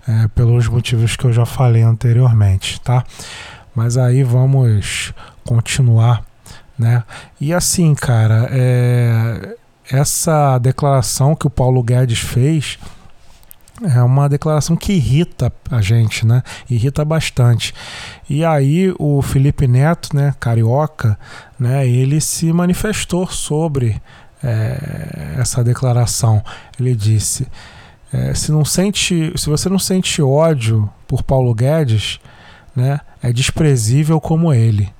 é, 0.07 0.29
pelos 0.29 0.65
motivos 0.69 1.17
que 1.17 1.25
eu 1.25 1.33
já 1.33 1.45
falei 1.45 1.81
anteriormente, 1.81 2.79
tá? 2.79 3.03
Mas 3.75 3.97
aí 3.97 4.23
vamos 4.23 5.13
continuar, 5.43 6.23
né? 6.79 7.03
E 7.39 7.53
assim, 7.53 7.93
cara, 7.93 8.47
é, 8.49 9.57
essa 9.91 10.57
declaração 10.57 11.35
que 11.35 11.45
o 11.45 11.49
Paulo 11.49 11.83
Guedes 11.83 12.19
fez 12.19 12.79
é 13.83 14.01
uma 14.01 14.29
declaração 14.29 14.75
que 14.75 14.93
irrita 14.93 15.51
a 15.69 15.81
gente, 15.81 16.25
né? 16.25 16.43
Irrita 16.69 17.03
bastante. 17.03 17.73
E 18.29 18.45
aí 18.45 18.93
o 18.99 19.21
Felipe 19.21 19.67
Neto, 19.67 20.15
né, 20.15 20.35
carioca, 20.39 21.17
né, 21.59 21.87
ele 21.87 22.21
se 22.21 22.53
manifestou 22.53 23.27
sobre 23.27 23.99
é, 24.43 25.35
essa 25.37 25.63
declaração. 25.63 26.43
Ele 26.79 26.95
disse: 26.95 27.47
é, 28.13 28.33
se 28.33 28.51
não 28.51 28.63
sente, 28.63 29.33
se 29.35 29.49
você 29.49 29.67
não 29.67 29.79
sente 29.79 30.21
ódio 30.21 30.89
por 31.07 31.23
Paulo 31.23 31.53
Guedes, 31.53 32.19
né, 32.75 32.99
é 33.21 33.33
desprezível 33.33 34.21
como 34.21 34.53
ele. 34.53 34.93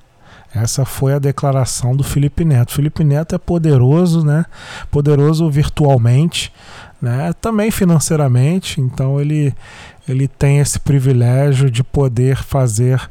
Essa 0.53 0.83
foi 0.83 1.13
a 1.13 1.19
declaração 1.19 1.95
do 1.95 2.03
Felipe 2.03 2.43
Neto. 2.43 2.73
Felipe 2.73 3.03
Neto 3.03 3.35
é 3.35 3.37
poderoso, 3.37 4.25
né? 4.25 4.45
Poderoso 4.89 5.49
virtualmente, 5.49 6.51
né? 7.01 7.31
Também 7.39 7.71
financeiramente. 7.71 8.81
Então 8.81 9.19
ele 9.19 9.55
ele 10.07 10.27
tem 10.27 10.59
esse 10.59 10.79
privilégio 10.79 11.71
de 11.71 11.83
poder 11.83 12.35
fazer 12.37 13.01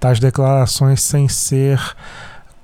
tais 0.00 0.18
declarações 0.18 1.00
sem 1.00 1.28
ser 1.28 1.80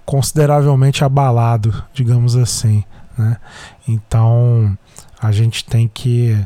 consideravelmente 0.04 1.04
abalado, 1.04 1.84
digamos 1.92 2.36
assim, 2.36 2.82
né? 3.16 3.36
Então 3.86 4.76
a 5.22 5.30
gente 5.30 5.64
tem 5.64 5.86
que 5.86 6.36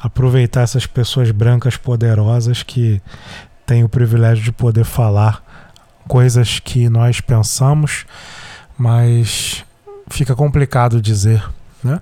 aproveitar 0.00 0.60
essas 0.60 0.86
pessoas 0.86 1.30
brancas 1.32 1.76
poderosas 1.76 2.62
que 2.62 3.02
têm 3.66 3.82
o 3.82 3.88
privilégio 3.88 4.44
de 4.44 4.52
poder 4.52 4.84
falar 4.84 5.42
coisas 6.08 6.58
que 6.58 6.88
nós 6.88 7.20
pensamos, 7.20 8.06
mas 8.78 9.64
fica 10.08 10.34
complicado 10.34 11.00
dizer, 11.00 11.44
né? 11.82 12.00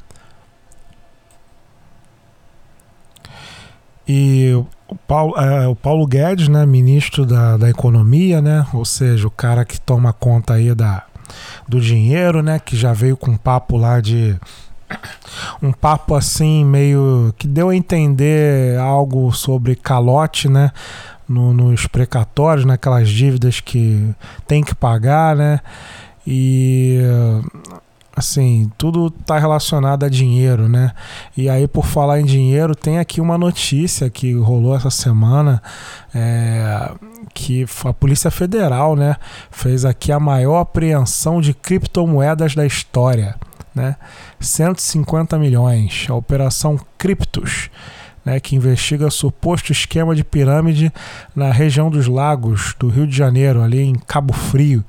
E 4.07 4.53
o 4.89 4.97
Paulo, 4.97 5.37
é, 5.39 5.67
o 5.67 5.75
Paulo 5.75 6.07
Guedes, 6.07 6.49
né, 6.49 6.67
ministro 6.67 7.25
da, 7.25 7.57
da 7.57 7.71
Economia, 7.71 8.41
né, 8.43 8.67
ou 8.73 8.85
seja, 8.85 9.27
o 9.27 9.31
cara 9.31 9.65
que 9.65 9.81
toma 9.81 10.13
conta 10.13 10.55
aí 10.55 10.75
da, 10.75 11.05
do 11.67 11.81
dinheiro, 11.81 12.43
né, 12.43 12.59
que 12.59 12.77
já 12.77 12.93
veio 12.93 13.17
com 13.17 13.31
um 13.31 13.37
papo 13.37 13.77
lá 13.79 14.01
de 14.01 14.39
um 15.63 15.73
papo 15.73 16.15
assim 16.15 16.65
meio 16.65 17.35
que 17.39 17.49
deu 17.49 17.71
a 17.71 17.77
entender 17.77 18.79
algo 18.79 19.33
sobre 19.33 19.75
calote, 19.75 20.49
né, 20.49 20.71
no, 21.29 21.53
nos 21.53 21.87
precatórios, 21.87 22.65
naquelas 22.65 23.09
dívidas 23.09 23.61
que 23.61 24.15
tem 24.47 24.63
que 24.63 24.75
pagar, 24.75 25.37
né, 25.37 25.61
e 26.27 27.01
assim, 28.17 28.71
tudo 28.79 29.13
está 29.21 29.39
relacionado 29.39 30.05
a 30.05 30.09
dinheiro, 30.09 30.69
né? 30.69 30.93
E 31.37 31.49
aí, 31.49 31.67
por 31.67 31.85
falar 31.85 32.21
em 32.21 32.25
dinheiro, 32.25 32.75
tem 32.75 32.99
aqui 32.99 33.21
uma 33.21 33.37
notícia 33.37 34.09
que 34.09 34.33
rolou 34.35 34.77
essa 34.77 34.91
semana, 34.91 35.61
é, 36.15 36.93
que 37.33 37.67
a 37.85 37.93
Polícia 37.93 38.31
Federal, 38.31 38.95
né, 38.95 39.17
fez 39.51 39.85
aqui 39.85 40.13
a 40.13 40.21
maior 40.21 40.61
apreensão 40.61 41.41
de 41.41 41.53
criptomoedas 41.53 42.55
da 42.55 42.65
história, 42.65 43.35
né? 43.75 43.97
150 44.39 45.37
milhões, 45.39 46.07
a 46.09 46.15
Operação 46.15 46.79
Criptos. 46.97 47.69
Né, 48.25 48.41
que 48.41 48.57
investiga 48.57 49.11
suposto 49.11 49.71
esquema 49.71 50.15
de 50.15 50.25
pirâmide 50.25 50.91
na 51.37 51.53
região 51.53 51.91
dos 51.91 52.07
lagos 52.07 52.75
do 52.79 52.89
Rio 52.89 53.07
de 53.07 53.15
Janeiro, 53.15 53.61
ali 53.61 53.83
em 53.83 53.95
Cabo 53.95 54.33
Frio 54.33 54.83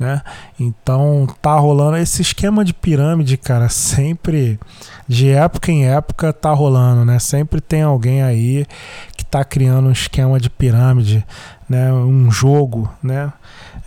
né? 0.00 0.22
Então 0.58 1.26
tá 1.42 1.54
rolando 1.56 1.98
esse 1.98 2.22
esquema 2.22 2.64
de 2.64 2.72
pirâmide, 2.72 3.36
cara, 3.36 3.68
sempre 3.68 4.58
de 5.06 5.28
época 5.28 5.70
em 5.70 5.86
época 5.86 6.32
tá 6.32 6.50
rolando, 6.52 7.04
né? 7.04 7.18
Sempre 7.18 7.60
tem 7.60 7.82
alguém 7.82 8.22
aí 8.22 8.66
que 9.14 9.24
tá 9.24 9.44
criando 9.44 9.88
um 9.88 9.92
esquema 9.92 10.40
de 10.40 10.48
pirâmide, 10.48 11.24
né? 11.68 11.92
Um 11.92 12.30
jogo, 12.30 12.90
né? 13.02 13.30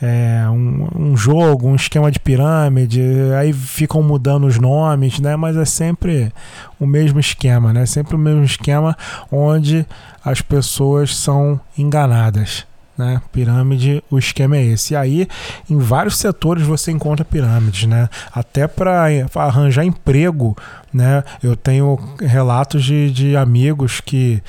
É, 0.01 0.43
um, 0.49 0.87
um, 0.95 1.17
jogo, 1.17 1.67
um 1.67 1.75
esquema 1.75 2.11
de 2.11 2.19
pirâmide, 2.19 3.01
aí 3.39 3.53
ficam 3.53 4.03
mudando 4.03 4.45
os 4.45 4.59
nomes, 4.59 5.19
né? 5.19 5.35
Mas 5.35 5.55
é 5.55 5.65
sempre 5.65 6.31
o 6.79 6.85
mesmo 6.85 7.19
esquema, 7.19 7.71
né? 7.71 7.85
Sempre 7.85 8.15
o 8.15 8.19
mesmo 8.19 8.43
esquema 8.43 8.97
onde 9.31 9.85
as 10.23 10.41
pessoas 10.41 11.15
são 11.15 11.59
enganadas 11.77 12.65
né? 12.97 13.21
Pirâmide, 13.31 14.03
o 14.09 14.17
esquema 14.17 14.57
é 14.57 14.63
esse. 14.63 14.93
E 14.93 14.97
aí, 14.97 15.27
em 15.69 15.77
vários 15.77 16.17
setores 16.17 16.63
você 16.63 16.91
encontra 16.91 17.25
pirâmides, 17.25 17.87
né? 17.87 18.07
Até 18.31 18.67
para 18.67 19.07
arranjar 19.35 19.83
emprego, 19.83 20.55
né? 20.93 21.23
Eu 21.41 21.55
tenho 21.55 21.97
relatos 22.19 22.83
de, 22.83 23.11
de 23.11 23.35
amigos 23.35 23.99
que 23.99 24.41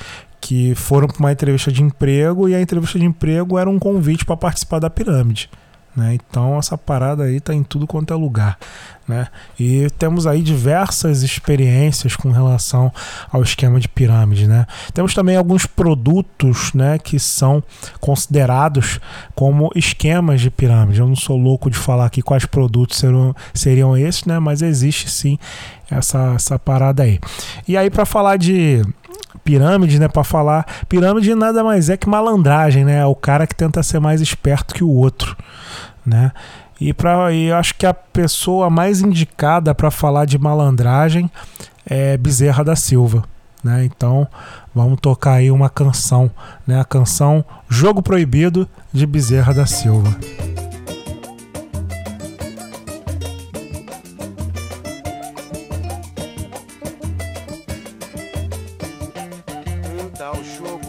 que 0.45 0.75
foram 0.75 1.07
para 1.07 1.17
uma 1.17 1.31
entrevista 1.31 1.71
de 1.71 1.81
emprego 1.81 2.47
e 2.47 2.53
a 2.53 2.61
entrevista 2.61 2.99
de 2.99 3.05
emprego 3.05 3.57
era 3.57 3.67
um 3.67 3.79
convite 3.79 4.23
para 4.23 4.37
participar 4.37 4.77
da 4.77 4.91
pirâmide. 4.91 5.49
Né? 5.95 6.13
Então 6.13 6.59
essa 6.59 6.77
parada 6.77 7.23
aí 7.23 7.37
está 7.37 7.51
em 7.51 7.63
tudo 7.63 7.87
quanto 7.87 8.13
é 8.13 8.15
lugar. 8.15 8.55
Né? 9.07 9.27
E 9.59 9.87
temos 9.97 10.27
aí 10.27 10.43
diversas 10.43 11.23
experiências 11.23 12.15
com 12.15 12.29
relação 12.29 12.93
ao 13.31 13.41
esquema 13.41 13.79
de 13.79 13.87
pirâmide. 13.87 14.47
Né? 14.47 14.67
Temos 14.93 15.15
também 15.15 15.35
alguns 15.35 15.65
produtos 15.65 16.71
né, 16.73 16.99
que 16.99 17.17
são 17.17 17.63
considerados 17.99 18.99
como 19.33 19.71
esquemas 19.73 20.41
de 20.41 20.51
pirâmide. 20.51 20.99
Eu 20.99 21.07
não 21.07 21.15
sou 21.15 21.37
louco 21.37 21.71
de 21.71 21.77
falar 21.77 22.05
aqui 22.05 22.21
quais 22.21 22.45
produtos 22.45 23.01
seriam 23.51 23.97
esses, 23.97 24.25
né? 24.25 24.37
mas 24.37 24.61
existe 24.61 25.09
sim 25.09 25.39
essa, 25.89 26.33
essa 26.35 26.59
parada 26.59 27.01
aí. 27.01 27.19
E 27.67 27.75
aí, 27.75 27.89
para 27.89 28.05
falar 28.05 28.37
de 28.37 28.83
pirâmide, 29.45 29.97
né, 29.97 30.09
para 30.09 30.25
falar, 30.25 30.65
pirâmide 30.89 31.33
nada 31.33 31.63
mais 31.63 31.89
é 31.89 31.95
que 31.95 32.09
malandragem, 32.09 32.83
né? 32.83 32.97
É 32.97 33.05
o 33.05 33.15
cara 33.15 33.47
que 33.47 33.55
tenta 33.55 33.81
ser 33.81 34.01
mais 34.01 34.19
esperto 34.19 34.73
que 34.73 34.83
o 34.83 34.89
outro 34.89 35.37
né? 36.05 36.31
E, 36.79 36.93
pra, 36.93 37.31
e 37.31 37.45
eu 37.45 37.55
acho 37.55 37.73
que 37.75 37.85
a 37.85 37.93
pessoa 37.93 38.69
mais 38.69 39.01
indicada 39.01 39.73
para 39.73 39.89
falar 39.89 40.25
de 40.25 40.37
malandragem 40.37 41.31
é 41.85 42.17
Bezerra 42.17 42.63
da 42.63 42.75
Silva. 42.75 43.23
Né? 43.63 43.85
Então 43.85 44.27
vamos 44.73 44.99
tocar 44.99 45.33
aí 45.33 45.49
uma 45.49 45.69
canção, 45.69 46.29
né? 46.67 46.79
a 46.79 46.85
canção 46.85 47.43
Jogo 47.67 48.01
Proibido 48.01 48.67
de 48.93 49.05
Bezerra 49.07 49.53
da 49.53 49.65
Silva. 49.65 50.15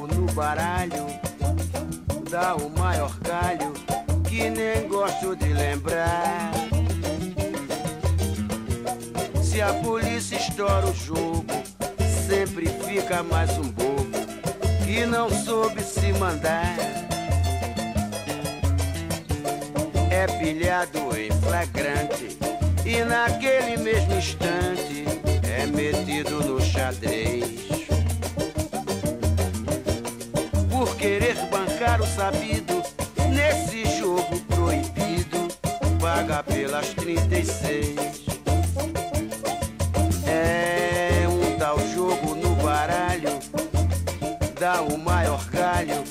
No 0.06 0.26
baralho 0.32 1.06
dá 2.30 2.54
o 2.54 2.70
maior 2.70 3.16
galho 3.20 3.72
que 4.28 4.50
nem 4.50 4.88
gosto 4.88 5.34
de 5.36 5.52
lembrar. 5.52 6.52
Se 9.42 9.62
a 9.62 9.72
polícia 9.74 10.36
estoura 10.36 10.86
o 10.86 10.94
jogo, 10.94 11.46
sempre 12.26 12.66
fica 12.66 13.22
mais 13.22 13.50
um 13.58 13.70
bobo 13.70 14.06
que 14.84 15.06
não 15.06 15.30
soube 15.30 15.82
se 15.82 16.12
mandar. 16.14 16.76
É 20.10 20.26
pilhado 20.38 21.16
em 21.16 21.30
flagrante 21.40 22.36
e 22.84 23.04
naquele 23.04 23.76
mesmo 23.78 24.14
instante 24.14 25.04
é 25.42 25.66
metido 25.66 26.42
no 26.44 26.60
xadrez. 26.60 27.65
Querer 31.76 31.90
bancar 31.96 32.00
o 32.00 32.06
sabido 32.06 32.82
nesse 33.30 33.84
jogo 33.98 34.38
proibido, 34.46 35.48
paga 36.00 36.42
pelas 36.42 36.88
36. 36.94 37.96
É 40.26 41.26
um 41.28 41.58
tal 41.58 41.78
jogo 41.94 42.34
no 42.34 42.54
baralho, 42.56 43.38
dá 44.58 44.80
o 44.82 44.98
maior 44.98 45.44
galho, 45.50 46.02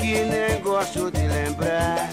que 0.00 0.24
nem 0.24 0.60
gosto 0.62 1.10
de 1.10 1.26
lembrar. 1.26 2.08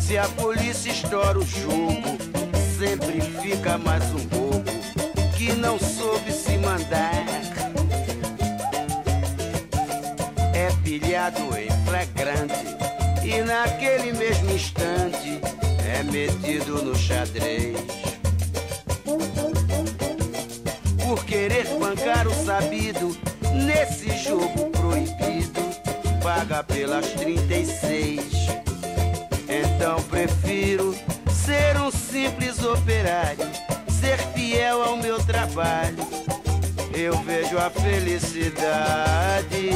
Se 0.00 0.18
a 0.18 0.28
polícia 0.28 0.90
estoura 0.90 1.38
o 1.38 1.46
jogo, 1.46 2.18
sempre 2.78 3.20
fica 3.42 3.78
mais 3.78 4.04
um 4.12 4.26
bobo 4.26 4.70
que 5.36 5.52
não 5.52 5.78
soube 5.78 6.30
se 6.30 6.56
mandar. 6.58 7.53
Pilhado 10.98 11.40
em 11.58 11.68
flagrante 11.84 12.54
e 13.24 13.42
naquele 13.42 14.12
mesmo 14.12 14.50
instante 14.52 15.40
é 15.84 16.04
metido 16.04 16.84
no 16.84 16.94
xadrez. 16.94 17.76
Por 21.04 21.24
querer 21.24 21.66
bancar 21.80 22.28
o 22.28 22.44
sabido 22.44 23.16
nesse 23.52 24.16
jogo 24.18 24.70
proibido, 24.70 25.60
paga 26.22 26.62
pelas 26.62 27.06
36. 27.14 28.20
Então 29.48 30.00
prefiro 30.04 30.94
ser 31.28 31.76
um 31.80 31.90
simples 31.90 32.62
operário, 32.62 33.50
ser 33.88 34.18
fiel 34.32 34.82
ao 34.82 34.96
meu 34.96 35.18
trabalho 35.24 36.23
eu 36.94 37.14
vejo 37.22 37.58
a 37.58 37.70
felicidade. 37.70 39.70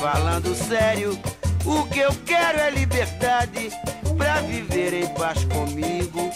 Falando 0.00 0.54
sério, 0.54 1.18
o 1.64 1.84
que 1.86 2.00
eu 2.00 2.12
quero 2.26 2.58
é 2.58 2.70
liberdade 2.70 3.70
pra 4.16 4.40
viver 4.40 4.94
em 4.94 5.06
paz 5.08 5.44
comigo 5.44 6.30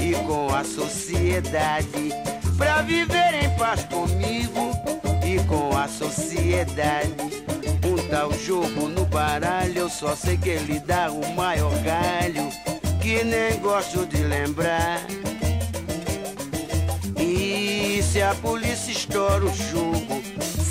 e 0.00 0.12
com 0.26 0.54
a 0.54 0.64
sociedade. 0.64 2.12
Pra 2.56 2.82
viver 2.82 3.34
em 3.42 3.50
paz 3.56 3.84
comigo 3.84 4.72
e 5.24 5.38
com 5.46 5.76
a 5.76 5.88
sociedade. 5.88 7.44
Um 7.84 7.96
tal 8.08 8.32
jogo 8.32 8.88
no 8.88 9.04
baralho, 9.06 9.78
eu 9.78 9.88
só 9.88 10.14
sei 10.14 10.36
que 10.36 10.50
ele 10.50 10.78
dá 10.80 11.10
o 11.10 11.34
maior 11.34 11.72
galho, 11.82 12.48
que 13.00 13.24
nem 13.24 13.58
gosto 13.60 14.06
de 14.06 14.18
lembrar. 14.18 15.00
E 17.16 18.02
se 18.02 18.22
a 18.22 18.34
polícia 18.34 18.92
estoura 18.92 19.44
o 19.44 19.54
jogo, 19.54 19.57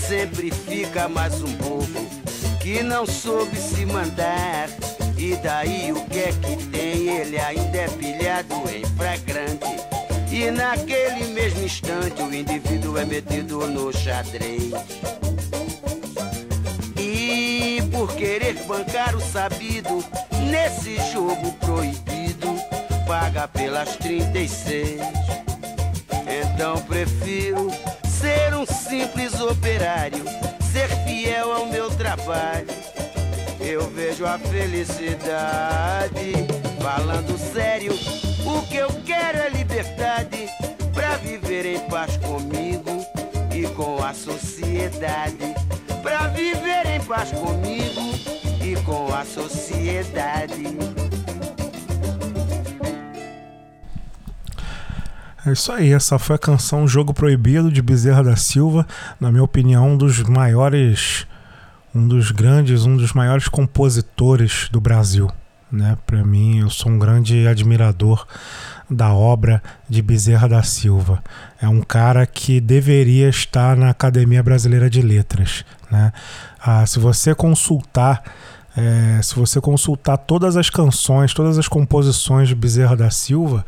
sempre 0.07 0.49
fica 0.51 1.09
mais 1.09 1.41
um 1.41 1.53
bobo 1.55 2.07
que 2.61 2.81
não 2.81 3.05
soube 3.05 3.57
se 3.57 3.85
mandar. 3.85 4.69
E 5.17 5.35
daí 5.35 5.91
o 5.91 6.01
que 6.05 6.19
é 6.19 6.31
que 6.31 6.65
tem? 6.67 7.09
Ele 7.09 7.37
ainda 7.37 7.77
é 7.77 7.87
pilhado 7.89 8.53
em 8.69 8.85
flagrante. 8.95 9.65
E 10.31 10.49
naquele 10.49 11.25
mesmo 11.33 11.61
instante 11.61 12.21
o 12.21 12.33
indivíduo 12.33 12.97
é 12.97 13.03
metido 13.03 13.67
no 13.67 13.91
xadrez. 13.91 14.71
E 16.97 17.81
por 17.91 18.15
querer 18.15 18.53
bancar 18.63 19.13
o 19.13 19.19
sabido 19.19 20.01
nesse 20.49 20.95
jogo 21.11 21.51
proibido, 21.53 22.55
paga 23.05 23.45
pelas 23.49 23.97
36. 23.97 25.01
Então 26.29 26.77
prefiro 26.83 27.69
simples 28.67 29.39
operário, 29.39 30.23
ser 30.71 30.89
fiel 31.05 31.51
ao 31.51 31.65
meu 31.65 31.89
trabalho. 31.89 32.67
Eu 33.59 33.89
vejo 33.89 34.25
a 34.25 34.37
felicidade. 34.37 36.33
Falando 36.81 37.37
sério, 37.37 37.93
o 38.45 38.61
que 38.67 38.77
eu 38.77 38.89
quero 39.05 39.39
é 39.39 39.49
liberdade 39.49 40.47
pra 40.93 41.17
viver 41.17 41.65
em 41.65 41.79
paz 41.89 42.17
comigo 42.17 43.05
e 43.53 43.67
com 43.75 44.03
a 44.03 44.13
sociedade. 44.13 45.55
Pra 46.01 46.27
viver 46.27 46.85
em 46.85 47.01
paz 47.01 47.31
comigo 47.31 48.01
e 48.63 48.75
com 48.83 49.13
a 49.13 49.25
sociedade. 49.25 50.63
É 55.47 55.53
isso 55.53 55.71
aí, 55.71 55.93
essa 55.93 56.19
foi 56.19 56.35
a 56.35 56.39
canção 56.39 56.85
Jogo 56.85 57.13
Proibido 57.13 57.71
de 57.71 57.81
Bezerra 57.81 58.21
da 58.21 58.35
Silva, 58.35 58.85
na 59.17 59.31
minha 59.31 59.45
opinião, 59.45 59.91
um 59.91 59.97
dos 59.97 60.21
maiores, 60.23 61.25
um 61.95 62.05
dos 62.05 62.31
grandes, 62.31 62.85
um 62.85 62.97
dos 62.97 63.13
maiores 63.13 63.47
compositores 63.47 64.67
do 64.69 64.81
Brasil, 64.81 65.31
né? 65.71 65.97
Para 66.05 66.21
mim, 66.21 66.59
eu 66.59 66.69
sou 66.69 66.91
um 66.91 66.99
grande 66.99 67.47
admirador 67.47 68.27
da 68.89 69.13
obra 69.13 69.63
de 69.87 70.01
Bezerra 70.01 70.49
da 70.49 70.63
Silva. 70.63 71.23
É 71.61 71.69
um 71.69 71.79
cara 71.79 72.25
que 72.25 72.59
deveria 72.59 73.29
estar 73.29 73.77
na 73.77 73.89
Academia 73.89 74.43
Brasileira 74.43 74.89
de 74.89 75.01
Letras, 75.01 75.63
né? 75.89 76.11
Ah, 76.59 76.85
se 76.85 76.99
você 76.99 77.33
consultar 77.33 78.21
é, 78.75 79.19
se 79.23 79.33
você 79.33 79.59
consultar 79.59 80.17
todas 80.17 80.55
as 80.55 80.69
canções, 80.69 81.33
todas 81.33 81.57
as 81.57 81.67
composições 81.67 82.47
de 82.47 82.53
Bezerra 82.53 82.95
da 82.95 83.09
Silva, 83.09 83.65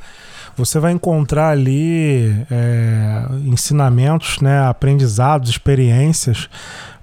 você 0.60 0.78
vai 0.78 0.92
encontrar 0.92 1.50
ali 1.52 2.36
é, 2.52 3.24
ensinamentos, 3.46 4.42
né, 4.42 4.68
aprendizados, 4.68 5.50
experiências 5.50 6.50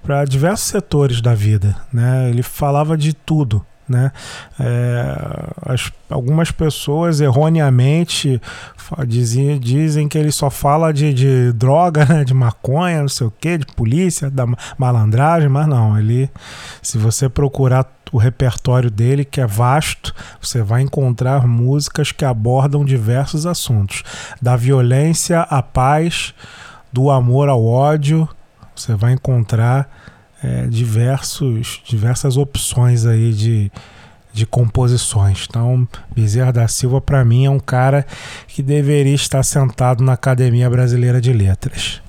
para 0.03 0.23
diversos 0.25 0.67
setores 0.67 1.21
da 1.21 1.33
vida. 1.33 1.75
Né? 1.91 2.29
Ele 2.29 2.43
falava 2.43 2.95
de 2.95 3.13
tudo. 3.13 3.65
Né? 3.87 4.11
É, 4.59 5.15
as, 5.65 5.91
algumas 6.09 6.51
pessoas 6.51 7.21
erroneamente 7.21 8.41
dizem, 9.07 9.57
dizem 9.59 10.07
que 10.07 10.17
ele 10.17 10.31
só 10.31 10.49
fala 10.49 10.91
de, 10.93 11.13
de 11.13 11.53
droga, 11.53 12.05
né? 12.05 12.23
de 12.23 12.33
maconha, 12.33 13.01
não 13.01 13.07
sei 13.07 13.27
o 13.27 13.31
que, 13.31 13.57
de 13.57 13.65
polícia, 13.67 14.29
da 14.29 14.45
malandragem, 14.77 15.47
mas 15.47 15.67
não, 15.67 15.97
ele, 15.97 16.29
se 16.81 16.97
você 16.97 17.29
procurar 17.29 17.85
o 18.11 18.17
repertório 18.17 18.89
dele, 18.89 19.25
que 19.25 19.41
é 19.41 19.47
vasto, 19.47 20.13
você 20.41 20.61
vai 20.61 20.81
encontrar 20.81 21.47
músicas 21.47 22.11
que 22.11 22.25
abordam 22.25 22.85
diversos 22.85 23.45
assuntos, 23.45 24.03
da 24.41 24.55
violência 24.55 25.41
à 25.41 25.61
paz, 25.61 26.33
do 26.91 27.09
amor 27.09 27.49
ao 27.49 27.65
ódio. 27.65 28.27
Você 28.75 28.95
vai 28.95 29.13
encontrar 29.13 29.89
é, 30.43 30.67
diversos, 30.67 31.81
diversas 31.85 32.37
opções 32.37 33.05
aí 33.05 33.33
de, 33.33 33.71
de 34.33 34.45
composições. 34.45 35.47
Então, 35.49 35.87
Bezerra 36.15 36.53
da 36.53 36.67
Silva, 36.67 37.01
para 37.01 37.23
mim, 37.25 37.45
é 37.45 37.49
um 37.49 37.59
cara 37.59 38.05
que 38.47 38.61
deveria 38.61 39.15
estar 39.15 39.43
sentado 39.43 40.03
na 40.03 40.13
Academia 40.13 40.69
Brasileira 40.69 41.19
de 41.19 41.33
Letras. 41.33 42.01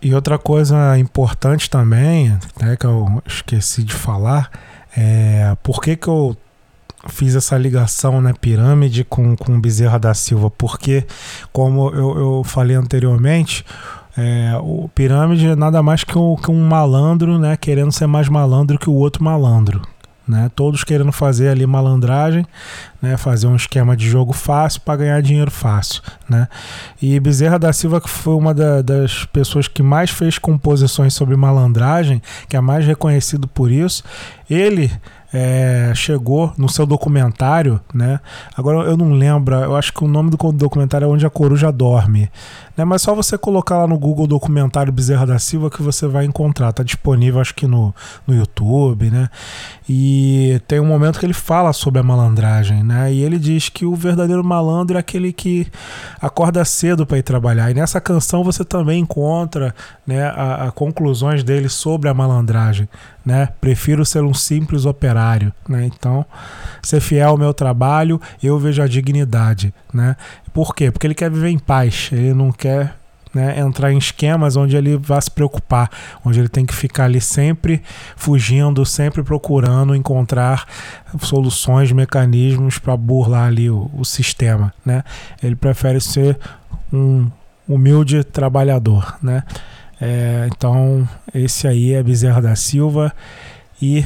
E 0.00 0.14
outra 0.14 0.38
coisa 0.38 0.96
importante 0.96 1.68
também, 1.68 2.36
né, 2.60 2.76
que 2.76 2.86
eu 2.86 3.22
esqueci 3.26 3.82
de 3.82 3.92
falar, 3.92 4.48
é 4.96 5.56
por 5.62 5.80
que, 5.80 5.96
que 5.96 6.06
eu 6.06 6.36
fiz 7.08 7.34
essa 7.34 7.56
ligação 7.58 8.20
né, 8.20 8.32
pirâmide 8.40 9.02
com, 9.04 9.36
com 9.36 9.60
Bezerra 9.60 9.98
da 9.98 10.14
Silva? 10.14 10.50
Porque, 10.50 11.04
como 11.52 11.90
eu, 11.90 12.18
eu 12.18 12.44
falei 12.44 12.76
anteriormente, 12.76 13.64
é, 14.18 14.58
o 14.60 14.90
pirâmide 14.94 15.46
é 15.46 15.56
nada 15.56 15.82
mais 15.82 16.02
que 16.02 16.18
um, 16.18 16.34
que 16.34 16.50
um 16.50 16.66
malandro 16.66 17.38
né, 17.38 17.56
querendo 17.56 17.92
ser 17.92 18.08
mais 18.08 18.28
malandro 18.28 18.78
que 18.78 18.90
o 18.90 18.94
outro 18.94 19.22
malandro 19.22 19.80
né? 20.28 20.50
Todos 20.54 20.84
querendo 20.84 21.10
fazer 21.10 21.48
ali 21.48 21.66
malandragem, 21.66 22.46
né? 23.00 23.16
Fazer 23.16 23.46
um 23.46 23.56
esquema 23.56 23.96
de 23.96 24.06
jogo 24.06 24.34
fácil 24.34 24.82
para 24.82 24.98
ganhar 24.98 25.22
dinheiro 25.22 25.50
fácil, 25.50 26.02
né? 26.28 26.46
E 27.00 27.18
Bezerra 27.18 27.58
da 27.58 27.72
Silva 27.72 28.00
que 28.00 28.10
foi 28.10 28.34
uma 28.34 28.52
da, 28.52 28.82
das 28.82 29.24
pessoas 29.24 29.66
que 29.66 29.82
mais 29.82 30.10
fez 30.10 30.38
composições 30.38 31.14
sobre 31.14 31.34
malandragem, 31.34 32.20
que 32.48 32.56
é 32.56 32.60
mais 32.60 32.86
reconhecido 32.86 33.48
por 33.48 33.70
isso. 33.70 34.04
Ele 34.50 34.92
é, 35.32 35.92
chegou 35.94 36.52
no 36.56 36.68
seu 36.68 36.86
documentário, 36.86 37.80
né? 37.92 38.20
Agora 38.56 38.88
eu 38.88 38.96
não 38.96 39.12
lembro, 39.12 39.54
eu 39.54 39.76
acho 39.76 39.92
que 39.92 40.04
o 40.04 40.08
nome 40.08 40.30
do 40.30 40.36
documentário 40.52 41.06
é 41.06 41.08
Onde 41.08 41.26
a 41.26 41.30
Coruja 41.30 41.72
Dorme, 41.72 42.30
né? 42.78 42.84
Mas 42.84 43.02
só 43.02 43.12
você 43.12 43.36
colocar 43.36 43.78
lá 43.78 43.88
no 43.88 43.98
Google 43.98 44.28
documentário 44.28 44.92
Bezerra 44.92 45.26
da 45.26 45.38
Silva 45.40 45.68
que 45.68 45.82
você 45.82 46.06
vai 46.06 46.24
encontrar, 46.24 46.72
tá 46.72 46.84
disponível 46.84 47.40
acho 47.40 47.52
que 47.52 47.66
no, 47.66 47.92
no 48.24 48.34
YouTube, 48.34 49.10
né? 49.10 49.28
E 49.88 50.62
tem 50.68 50.78
um 50.78 50.86
momento 50.86 51.18
que 51.18 51.26
ele 51.26 51.32
fala 51.32 51.72
sobre 51.72 51.98
a 51.98 52.04
malandragem, 52.04 52.84
né? 52.84 53.12
E 53.12 53.24
ele 53.24 53.38
diz 53.38 53.68
que 53.68 53.84
o 53.84 53.96
verdadeiro 53.96 54.44
malandro 54.44 54.96
é 54.96 55.00
aquele 55.00 55.32
que 55.32 55.66
acorda 56.20 56.64
cedo 56.64 57.04
para 57.04 57.18
ir 57.18 57.22
trabalhar. 57.22 57.68
E 57.70 57.74
nessa 57.74 58.00
canção 58.00 58.44
você 58.44 58.64
também 58.64 59.00
encontra, 59.00 59.74
né, 60.06 60.22
a, 60.28 60.68
a 60.68 60.70
conclusões 60.70 61.42
dele 61.42 61.68
sobre 61.68 62.08
a 62.08 62.14
malandragem, 62.14 62.88
né? 63.24 63.48
Prefiro 63.60 64.04
ser 64.04 64.22
um 64.22 64.32
simples 64.32 64.84
operário, 64.84 65.52
né? 65.68 65.84
Então, 65.84 66.24
ser 66.82 67.00
fiel 67.00 67.30
ao 67.30 67.38
meu 67.38 67.52
trabalho, 67.52 68.20
eu 68.40 68.56
vejo 68.58 68.80
a 68.80 68.86
dignidade, 68.86 69.74
né? 69.92 70.16
Por 70.58 70.74
quê? 70.74 70.90
Porque 70.90 71.06
ele 71.06 71.14
quer 71.14 71.30
viver 71.30 71.50
em 71.50 71.58
paz, 71.58 72.10
ele 72.10 72.34
não 72.34 72.50
quer 72.50 72.96
né, 73.32 73.60
entrar 73.60 73.92
em 73.92 73.96
esquemas 73.96 74.56
onde 74.56 74.76
ele 74.76 74.96
vai 74.96 75.22
se 75.22 75.30
preocupar, 75.30 75.88
onde 76.24 76.40
ele 76.40 76.48
tem 76.48 76.66
que 76.66 76.74
ficar 76.74 77.04
ali 77.04 77.20
sempre 77.20 77.80
fugindo, 78.16 78.84
sempre 78.84 79.22
procurando 79.22 79.94
encontrar 79.94 80.66
soluções, 81.20 81.92
mecanismos 81.92 82.76
para 82.76 82.96
burlar 82.96 83.46
ali 83.46 83.70
o, 83.70 83.88
o, 83.94 84.04
sistema, 84.04 84.74
né? 84.84 85.04
Ele 85.40 85.54
prefere 85.54 86.00
ser 86.00 86.36
um 86.92 87.30
humilde 87.68 88.24
trabalhador, 88.24 89.16
né? 89.22 89.44
É, 90.00 90.48
então, 90.50 91.08
esse 91.32 91.68
aí 91.68 91.92
é 91.92 92.02
Bezerra 92.02 92.42
da 92.42 92.56
Silva 92.56 93.14
e 93.80 94.04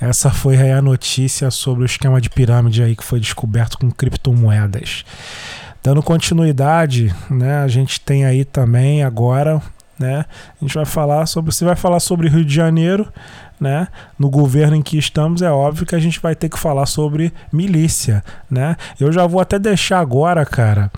essa 0.00 0.32
foi 0.32 0.68
a 0.68 0.82
notícia 0.82 1.48
sobre 1.48 1.84
o 1.84 1.86
esquema 1.86 2.20
de 2.20 2.28
pirâmide 2.28 2.82
aí 2.82 2.96
que 2.96 3.04
foi 3.04 3.20
descoberto 3.20 3.78
com 3.78 3.88
criptomoedas. 3.88 5.04
Dando 5.82 6.02
continuidade, 6.02 7.12
né, 7.28 7.58
a 7.58 7.68
gente 7.68 8.00
tem 8.00 8.24
aí 8.24 8.44
também 8.44 9.02
agora, 9.02 9.60
né, 9.98 10.24
a 10.60 10.64
gente 10.64 10.74
vai 10.74 10.84
falar 10.84 11.26
sobre, 11.26 11.52
você 11.52 11.64
vai 11.64 11.74
falar 11.74 11.98
sobre 11.98 12.28
Rio 12.28 12.44
de 12.44 12.54
Janeiro, 12.54 13.12
né, 13.58 13.88
no 14.18 14.30
governo 14.30 14.76
em 14.76 14.82
que 14.82 14.96
estamos, 14.96 15.42
é 15.42 15.50
óbvio 15.50 15.86
que 15.86 15.94
a 15.94 16.00
gente 16.00 16.20
vai 16.20 16.34
ter 16.36 16.48
que 16.48 16.58
falar 16.58 16.86
sobre 16.86 17.32
milícia, 17.52 18.24
né? 18.50 18.76
Eu 18.98 19.12
já 19.12 19.24
vou 19.26 19.40
até 19.40 19.58
deixar 19.58 20.00
agora, 20.00 20.44
cara, 20.44 20.90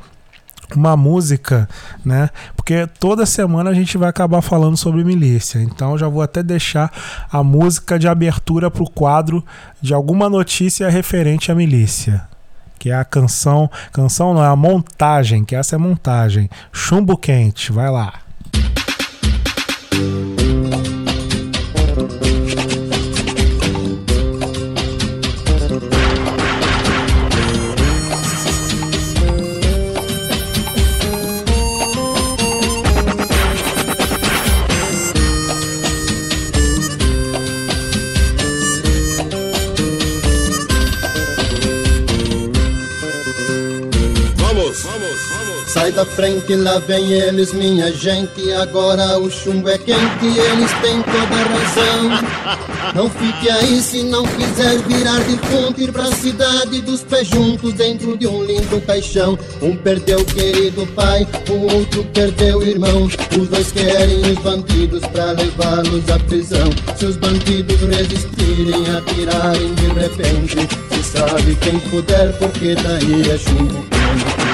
uma 0.74 0.96
música, 0.96 1.68
né? 2.04 2.30
Porque 2.56 2.86
toda 2.98 3.26
semana 3.26 3.70
a 3.70 3.74
gente 3.74 3.98
vai 3.98 4.08
acabar 4.08 4.40
falando 4.40 4.76
sobre 4.76 5.04
milícia. 5.04 5.58
Então 5.58 5.98
já 5.98 6.08
vou 6.08 6.22
até 6.22 6.42
deixar 6.42 6.90
a 7.30 7.42
música 7.42 7.98
de 7.98 8.08
abertura 8.08 8.70
para 8.70 8.82
o 8.82 8.90
quadro 8.90 9.44
de 9.80 9.92
alguma 9.92 10.30
notícia 10.30 10.88
referente 10.88 11.52
à 11.52 11.54
milícia. 11.54 12.33
Que 12.84 12.90
é 12.90 12.94
a 12.94 13.02
canção. 13.02 13.70
Canção 13.94 14.34
não, 14.34 14.44
é 14.44 14.46
a 14.46 14.54
montagem, 14.54 15.42
que 15.42 15.56
essa 15.56 15.74
é 15.74 15.78
a 15.78 15.80
montagem. 15.80 16.50
Chumbo 16.70 17.16
quente, 17.16 17.72
vai 17.72 17.90
lá. 17.90 18.23
Frente, 46.04 46.54
lá 46.54 46.78
vem 46.78 47.12
eles, 47.12 47.52
minha 47.52 47.90
gente. 47.92 48.52
Agora 48.52 49.18
o 49.18 49.30
chumbo 49.30 49.68
é 49.68 49.78
quente, 49.78 50.26
eles 50.26 50.70
têm 50.80 51.02
toda 51.02 51.34
a 51.34 51.44
razão. 51.44 52.94
Não 52.94 53.10
fique 53.10 53.50
aí 53.50 53.80
se 53.80 54.02
não 54.04 54.24
quiser 54.24 54.78
virar 54.82 55.20
de 55.20 55.36
ponte, 55.48 55.82
ir 55.84 55.92
pra 55.92 56.06
cidade 56.12 56.80
dos 56.82 57.02
pés 57.02 57.28
juntos, 57.28 57.72
dentro 57.72 58.16
de 58.16 58.26
um 58.26 58.44
lindo 58.44 58.80
caixão. 58.86 59.38
Um 59.60 59.76
perdeu 59.76 60.20
o 60.20 60.24
querido 60.24 60.86
pai, 60.94 61.26
o 61.48 61.74
outro 61.74 62.04
perdeu 62.12 62.58
o 62.58 62.62
irmão. 62.62 63.04
Os 63.04 63.48
dois 63.48 63.72
querem 63.72 64.20
os 64.20 64.38
bandidos 64.38 65.00
pra 65.06 65.32
levá-los 65.32 66.08
à 66.10 66.18
prisão. 66.20 66.70
Se 66.96 67.06
os 67.06 67.16
bandidos 67.16 67.80
resistirem, 67.80 68.84
atirarem 68.96 69.74
de 69.74 69.86
repente, 69.88 70.68
se 70.90 71.02
sabe 71.02 71.56
quem 71.56 71.78
puder, 71.80 72.32
porque 72.38 72.74
daí 72.74 73.30
é 73.30 73.38
chumbo 73.38 73.84
quente. 73.90 74.53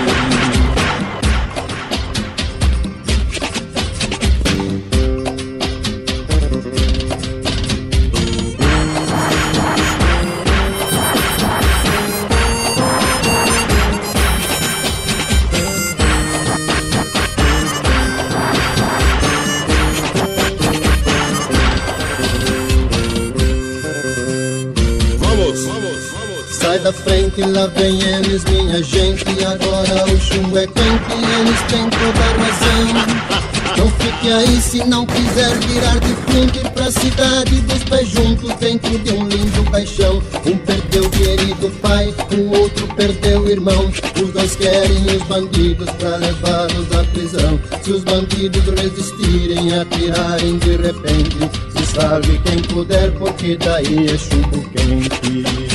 Frente, 27.40 27.50
lá 27.52 27.66
vem 27.66 28.02
eles, 28.02 28.44
minha 28.44 28.82
gente. 28.82 29.24
Agora 29.44 30.04
o 30.12 30.20
chumbo 30.20 30.58
é 30.58 30.66
quente, 30.66 31.12
eles 31.38 31.60
têm 31.68 31.88
toda 31.90 32.20
a 32.20 32.32
razão. 32.44 33.40
Não 33.76 33.90
fique 33.92 34.32
aí 34.32 34.60
se 34.60 34.84
não 34.84 35.06
quiser 35.06 35.56
virar 35.60 35.98
de 36.00 36.14
frente 36.30 36.58
pra 36.74 36.90
cidade 36.90 37.60
dos 37.62 37.84
pés 37.84 38.08
juntos 38.08 38.54
dentro 38.56 38.98
de 38.98 39.12
um 39.12 39.26
lindo 39.26 39.70
caixão. 39.70 40.22
Um 40.44 40.56
perdeu 40.58 41.04
o 41.04 41.10
querido 41.10 41.70
pai, 41.80 42.14
o 42.36 42.58
outro 42.58 42.86
perdeu 42.94 43.40
o 43.40 43.50
irmão. 43.50 43.90
Os 44.22 44.32
dois 44.32 44.56
querem 44.56 45.04
os 45.16 45.22
bandidos 45.22 45.90
pra 45.92 46.16
levá-los 46.16 46.92
à 46.92 47.04
prisão. 47.04 47.60
Se 47.82 47.92
os 47.92 48.04
bandidos 48.04 48.64
resistirem, 48.80 49.78
atirarem 49.78 50.58
de 50.58 50.76
repente, 50.76 51.38
se 51.76 51.86
salve 51.94 52.38
quem 52.44 52.62
puder, 52.74 53.10
porque 53.12 53.56
daí 53.56 54.08
é 54.08 54.18
chumbo 54.18 54.68
quente. 54.70 55.69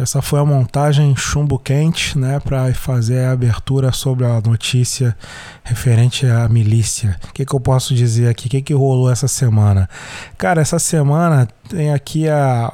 Essa 0.00 0.22
foi 0.22 0.40
a 0.40 0.44
montagem 0.46 1.14
chumbo 1.14 1.58
quente, 1.58 2.18
né, 2.18 2.40
para 2.40 2.72
fazer 2.72 3.26
a 3.26 3.32
abertura 3.32 3.92
sobre 3.92 4.24
a 4.24 4.40
notícia 4.40 5.14
referente 5.62 6.24
à 6.26 6.48
milícia. 6.48 7.18
O 7.28 7.34
que, 7.34 7.44
que 7.44 7.54
eu 7.54 7.60
posso 7.60 7.94
dizer 7.94 8.28
aqui? 8.28 8.46
O 8.46 8.50
que, 8.50 8.62
que 8.62 8.72
rolou 8.72 9.10
essa 9.10 9.28
semana? 9.28 9.90
Cara, 10.38 10.62
essa 10.62 10.78
semana 10.78 11.46
tem 11.68 11.92
aqui 11.92 12.26
a 12.26 12.72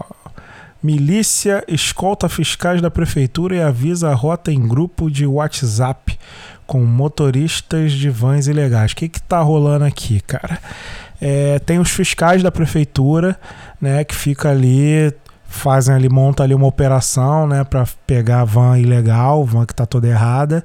milícia 0.80 1.64
escolta 1.66 2.28
fiscais 2.28 2.80
da 2.80 2.92
prefeitura 2.92 3.56
e 3.56 3.60
avisa 3.60 4.10
a 4.10 4.14
rota 4.14 4.52
em 4.52 4.60
grupo 4.60 5.10
de 5.10 5.26
WhatsApp 5.26 6.16
com 6.64 6.84
motoristas 6.84 7.90
de 7.90 8.08
vans 8.08 8.46
ilegais. 8.46 8.92
O 8.92 8.96
que 8.96 9.08
que 9.08 9.20
tá 9.20 9.40
rolando 9.40 9.84
aqui, 9.84 10.20
cara? 10.20 10.60
É, 11.20 11.58
tem 11.58 11.80
os 11.80 11.90
fiscais 11.90 12.40
da 12.40 12.52
prefeitura, 12.52 13.36
né, 13.80 14.04
que 14.04 14.14
fica 14.14 14.50
ali 14.50 15.12
fazem 15.48 15.94
ali, 15.94 16.08
montam 16.08 16.44
ali 16.44 16.54
uma 16.54 16.66
operação, 16.66 17.46
né, 17.46 17.64
para 17.64 17.86
pegar 18.06 18.40
a 18.40 18.44
van 18.44 18.78
ilegal, 18.78 19.44
van 19.44 19.64
que 19.64 19.74
tá 19.74 19.86
toda 19.86 20.06
errada. 20.06 20.64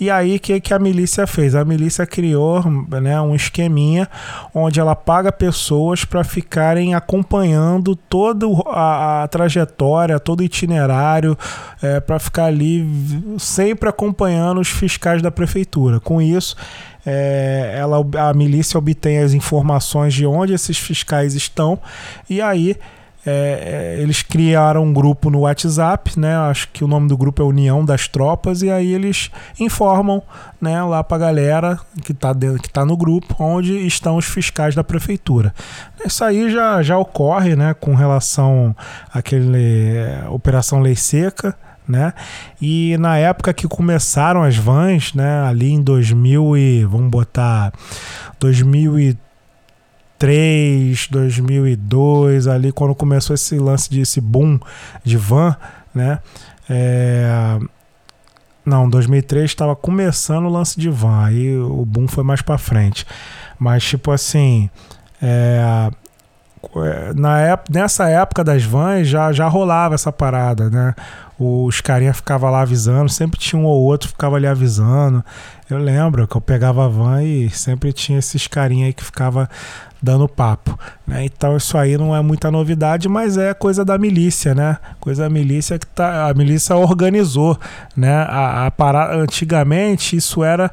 E 0.00 0.10
aí, 0.10 0.38
que, 0.38 0.60
que 0.60 0.74
a 0.74 0.78
milícia 0.78 1.26
fez? 1.26 1.54
A 1.54 1.64
milícia 1.64 2.06
criou 2.06 2.62
né, 3.00 3.20
um 3.20 3.34
esqueminha 3.34 4.08
onde 4.54 4.80
ela 4.80 4.96
paga 4.96 5.30
pessoas 5.30 6.04
para 6.04 6.24
ficarem 6.24 6.94
acompanhando 6.94 7.94
toda 7.94 8.46
a, 8.66 9.22
a, 9.22 9.28
trajetória, 9.28 10.18
todo 10.18 10.40
o 10.40 10.44
itinerário, 10.44 11.36
é, 11.82 12.00
para 12.00 12.18
ficar 12.18 12.46
ali 12.46 12.86
sempre 13.38 13.88
acompanhando 13.88 14.60
os 14.60 14.68
fiscais 14.68 15.22
da 15.22 15.30
prefeitura. 15.30 16.00
Com 16.00 16.20
isso, 16.20 16.56
é, 17.06 17.74
ela, 17.76 17.98
a 18.28 18.34
milícia 18.34 18.78
obtém 18.78 19.18
as 19.18 19.32
informações 19.32 20.14
de 20.14 20.26
onde 20.26 20.54
esses 20.54 20.78
fiscais 20.78 21.34
estão 21.34 21.78
e 22.28 22.40
aí 22.40 22.76
é, 23.26 23.96
é, 23.96 24.02
eles 24.02 24.22
criaram 24.22 24.84
um 24.84 24.92
grupo 24.92 25.30
no 25.30 25.40
WhatsApp, 25.40 26.18
né? 26.18 26.36
Acho 26.36 26.68
que 26.68 26.84
o 26.84 26.88
nome 26.88 27.08
do 27.08 27.16
grupo 27.16 27.42
é 27.42 27.44
União 27.44 27.84
das 27.84 28.06
Tropas, 28.06 28.60
e 28.60 28.70
aí 28.70 28.92
eles 28.92 29.30
informam 29.58 30.22
né, 30.60 30.82
lá 30.82 31.02
para 31.02 31.16
a 31.16 31.20
galera 31.20 31.80
que 32.02 32.12
está 32.12 32.34
que 32.34 32.68
tá 32.68 32.84
no 32.84 32.96
grupo 32.96 33.34
onde 33.38 33.86
estão 33.86 34.16
os 34.16 34.26
fiscais 34.26 34.74
da 34.74 34.84
prefeitura. 34.84 35.54
Isso 36.04 36.22
aí 36.22 36.50
já, 36.50 36.82
já 36.82 36.98
ocorre 36.98 37.56
né, 37.56 37.72
com 37.72 37.94
relação 37.94 38.76
àquele 39.12 39.96
é, 39.96 40.24
Operação 40.28 40.80
Lei 40.80 40.96
Seca. 40.96 41.56
Né? 41.86 42.14
E 42.62 42.96
na 42.96 43.18
época 43.18 43.52
que 43.52 43.68
começaram 43.68 44.42
as 44.42 44.56
vans, 44.56 45.12
né, 45.12 45.42
ali 45.46 45.70
em 45.70 45.82
2000 45.82 46.56
e 46.56 46.84
vamos 46.84 47.10
botar 47.10 47.74
2003 48.40 49.23
2003, 50.18 51.08
2002, 51.10 52.46
ali 52.46 52.72
quando 52.72 52.94
começou 52.94 53.34
esse 53.34 53.58
lance 53.58 53.90
de 53.90 54.20
boom 54.20 54.58
de 55.02 55.16
van, 55.16 55.56
né? 55.94 56.20
É... 56.68 57.58
Não, 58.64 58.88
2003 58.88 59.44
estava 59.44 59.76
começando 59.76 60.46
o 60.46 60.48
lance 60.48 60.80
de 60.80 60.88
van, 60.88 61.26
aí 61.26 61.56
o 61.58 61.84
boom 61.84 62.08
foi 62.08 62.24
mais 62.24 62.40
para 62.40 62.56
frente. 62.56 63.06
Mas 63.58 63.84
tipo 63.84 64.10
assim, 64.10 64.70
é... 65.20 65.90
na 67.14 67.40
época, 67.40 67.72
nessa 67.78 68.08
época 68.08 68.42
das 68.42 68.62
vans 68.62 69.06
já, 69.08 69.32
já 69.32 69.48
rolava 69.48 69.94
essa 69.94 70.12
parada, 70.12 70.70
né? 70.70 70.94
Os 71.38 71.80
carinha 71.80 72.14
ficava 72.14 72.48
lá 72.48 72.62
avisando, 72.62 73.08
sempre 73.08 73.38
tinha 73.38 73.60
um 73.60 73.64
ou 73.64 73.82
outro 73.82 74.08
ficava 74.08 74.36
ali 74.36 74.46
avisando. 74.46 75.24
Eu 75.68 75.78
lembro 75.78 76.28
que 76.28 76.36
eu 76.36 76.40
pegava 76.40 76.84
a 76.84 76.88
van 76.88 77.22
e 77.22 77.50
sempre 77.50 77.92
tinha 77.92 78.18
esses 78.18 78.46
carinha 78.46 78.86
aí 78.86 78.92
que 78.92 79.02
ficava 79.02 79.48
dando 80.04 80.28
papo. 80.28 80.78
Né? 81.06 81.24
Então 81.24 81.56
isso 81.56 81.78
aí 81.78 81.96
não 81.96 82.14
é 82.14 82.20
muita 82.20 82.50
novidade, 82.50 83.08
mas 83.08 83.38
é 83.38 83.54
coisa 83.54 83.82
da 83.84 83.96
milícia, 83.96 84.54
né? 84.54 84.76
Coisa 85.00 85.22
da 85.22 85.30
milícia 85.30 85.78
que 85.78 85.86
tá, 85.86 86.28
a 86.28 86.34
milícia 86.34 86.76
organizou, 86.76 87.58
né? 87.96 88.14
A, 88.28 88.70
a 88.78 89.14
antigamente 89.14 90.14
isso 90.14 90.44
era 90.44 90.70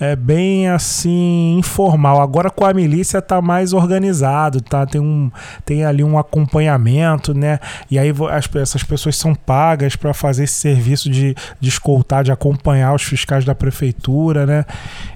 é, 0.00 0.16
bem 0.16 0.68
assim 0.68 1.58
informal. 1.58 2.22
Agora 2.22 2.48
com 2.48 2.64
a 2.64 2.72
milícia 2.72 3.20
tá 3.20 3.42
mais 3.42 3.74
organizado, 3.74 4.62
tá? 4.62 4.86
Tem 4.86 5.00
um 5.00 5.30
tem 5.64 5.84
ali 5.84 6.02
um 6.02 6.18
acompanhamento, 6.18 7.34
né? 7.34 7.60
E 7.90 7.98
aí 7.98 8.10
as, 8.30 8.48
essas 8.54 8.82
pessoas 8.82 9.16
são 9.16 9.34
pagas 9.34 9.94
para 10.00 10.12
fazer 10.12 10.44
esse 10.44 10.54
serviço 10.54 11.08
de, 11.08 11.34
de 11.60 11.68
escoltar, 11.68 12.24
de 12.24 12.32
acompanhar 12.32 12.94
os 12.94 13.02
fiscais 13.02 13.44
da 13.44 13.54
prefeitura, 13.54 14.44
né? 14.44 14.64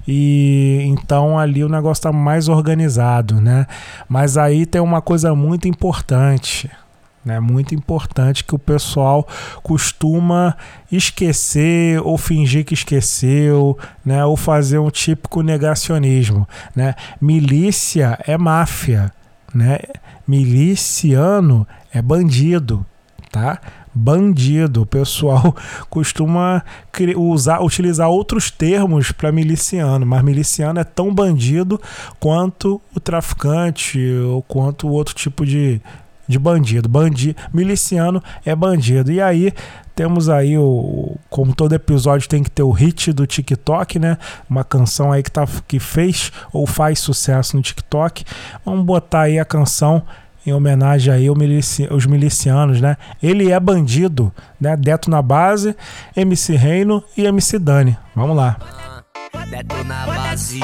E 0.07 0.81
então 0.85 1.37
ali 1.37 1.63
o 1.63 1.69
negócio 1.69 2.03
tá 2.03 2.11
mais 2.11 2.47
organizado, 2.47 3.41
né? 3.41 3.67
Mas 4.07 4.37
aí 4.37 4.55
aí 4.55 4.65
tem 4.65 4.81
uma 4.81 5.01
coisa 5.01 5.35
muito 5.35 5.67
importante, 5.67 6.69
né? 7.23 7.39
Muito 7.39 7.75
importante 7.75 8.43
que 8.43 8.55
o 8.55 8.59
pessoal 8.59 9.27
costuma 9.61 10.55
esquecer 10.91 11.99
ou 12.01 12.17
fingir 12.17 12.65
que 12.65 12.73
esqueceu, 12.73 13.77
né? 14.03 14.23
Ou 14.25 14.37
fazer 14.37 14.79
um 14.79 14.89
típico 14.89 15.41
negacionismo, 15.41 16.47
né? 16.75 16.95
Milícia 17.19 18.17
é 18.25 18.37
máfia, 18.37 19.11
né? 19.53 19.79
Miliciano 20.27 21.67
é 21.93 22.01
bandido, 22.01 22.85
tá? 23.31 23.59
Bandido. 23.95 24.81
O 24.81 24.85
pessoal 24.85 25.55
costuma 25.89 26.63
usar, 27.15 27.61
utilizar 27.61 28.09
outros 28.09 28.51
termos 28.51 29.11
para 29.11 29.31
miliciano, 29.31 30.05
mas 30.05 30.21
miliciano 30.21 30.79
é 30.79 30.83
tão 30.83 31.13
bandido 31.13 31.81
quanto 32.19 32.81
o 32.93 32.99
traficante 32.99 33.99
ou 34.27 34.41
quanto 34.43 34.89
outro 34.89 35.15
tipo 35.15 35.45
de, 35.45 35.81
de 36.27 36.37
bandido. 36.37 36.89
Bandi, 36.89 37.35
miliciano 37.53 38.21
é 38.45 38.53
bandido. 38.53 39.11
E 39.11 39.21
aí 39.21 39.53
temos 39.95 40.27
aí 40.27 40.57
o 40.57 41.15
como 41.29 41.55
todo 41.55 41.73
episódio 41.73 42.27
tem 42.27 42.43
que 42.43 42.51
ter 42.51 42.63
o 42.63 42.71
hit 42.71 43.13
do 43.13 43.25
TikTok, 43.25 43.97
né? 43.97 44.17
Uma 44.49 44.65
canção 44.65 45.11
aí 45.11 45.23
que 45.23 45.31
tá 45.31 45.47
que 45.65 45.79
fez 45.79 46.33
ou 46.51 46.67
faz 46.67 46.99
sucesso 46.99 47.55
no 47.55 47.63
TikTok. 47.63 48.25
Vamos 48.65 48.85
botar 48.85 49.21
aí 49.21 49.39
a 49.39 49.45
canção 49.45 50.03
em 50.45 50.53
homenagem 50.53 51.13
aí 51.13 51.27
aos 51.27 51.37
milici 51.37 51.87
milicianos, 52.07 52.81
né? 52.81 52.97
Ele 53.21 53.51
é 53.51 53.59
bandido, 53.59 54.31
né? 54.59 54.75
Deto 54.75 55.09
na 55.09 55.21
base, 55.21 55.75
MC 56.15 56.55
Reino 56.55 57.03
e 57.17 57.25
MC 57.25 57.59
Dani. 57.59 57.97
Vamos 58.15 58.35
lá. 58.35 58.57
Deto 59.49 59.83
na 59.83 60.05
base. 60.05 60.59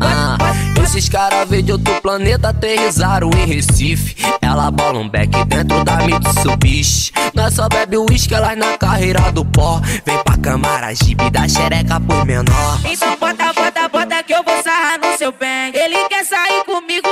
Ah, 0.00 0.36
esses 0.84 1.08
caras 1.08 1.48
veio 1.48 1.62
de 1.62 1.72
outro 1.72 2.00
planeta, 2.02 2.50
aterrizaram 2.50 3.30
em 3.30 3.46
Recife. 3.46 4.16
Ela 4.40 4.70
bola 4.70 4.98
um 4.98 5.08
beck 5.08 5.30
dentro 5.46 5.84
da 5.84 5.96
Mitsubishi. 5.98 7.12
Nós 7.34 7.54
só 7.54 7.68
bebe 7.68 7.96
uísque, 7.96 8.34
elas 8.34 8.56
na 8.58 8.76
carreira 8.76 9.32
do 9.32 9.44
pó. 9.44 9.80
Vem 10.04 10.18
pra 10.22 10.36
câmara, 10.36 10.94
jipe 10.94 11.30
da 11.30 11.48
xereca 11.48 11.98
por 12.00 12.24
menor. 12.26 12.78
Então 12.84 13.16
bota, 13.16 13.52
bota, 13.52 13.88
bota 13.88 14.22
que 14.22 14.34
eu 14.34 14.42
vou 14.42 14.62
sarrar 14.62 14.98
no 15.00 15.16
seu 15.16 15.32
bem. 15.32 15.72
Ele 15.74 15.96
quer 16.08 16.24
sair 16.24 16.64
comigo, 16.64 17.08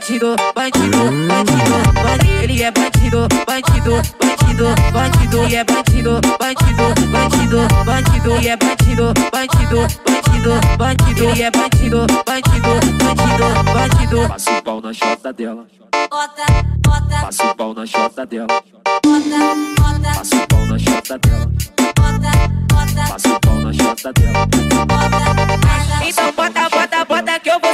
bandido, 0.00 0.34
bandido, 0.54 0.98
bandido, 1.28 1.92
bandido. 1.92 2.42
Ele 2.42 2.62
é 2.62 2.70
bandido, 2.70 3.28
bandido, 3.46 4.02
bandido, 4.18 4.74
bandido. 4.92 5.42
Ele 5.44 5.56
é 5.56 5.64
bandido, 5.64 6.20
bandido, 6.38 6.94
bandido, 7.12 7.68
bandido. 7.84 8.34
Ele 8.36 8.48
é 8.48 8.56
bandido, 8.56 9.14
bandido, 9.30 9.86
bandido, 10.06 10.76
bandido. 10.78 11.24
Ele 11.24 11.42
é 11.42 11.50
bandido, 11.50 12.06
bandido, 12.26 12.70
bandido, 12.98 13.74
bandido. 13.74 14.28
Passa 14.28 14.50
o 14.50 14.62
pau 14.62 14.80
na 14.80 14.92
chota 14.92 15.32
dela. 15.32 15.66
Bota, 16.10 16.46
bota, 16.80 17.20
Passa 17.20 17.44
o 17.44 17.54
pau 17.54 17.74
na 17.74 17.86
chota 17.86 18.26
dela. 18.26 18.46
bota, 19.04 19.38
bota, 19.76 20.18
Passa 20.18 20.36
o 20.36 20.46
pau 20.48 20.66
na 20.66 20.78
chota 20.78 21.18
dela. 21.18 21.46
bota, 21.96 22.30
bota, 22.68 23.12
Passa 23.12 23.28
o 23.28 23.40
pau 23.40 23.54
na 23.56 23.72
chota 23.72 24.12
dela. 24.14 24.46
bota. 24.46 25.60
Então 26.02 26.32
bota, 26.32 26.68
bota, 26.70 27.04
bota 27.04 27.38
que 27.40 27.50
eu 27.50 27.60
vou 27.60 27.69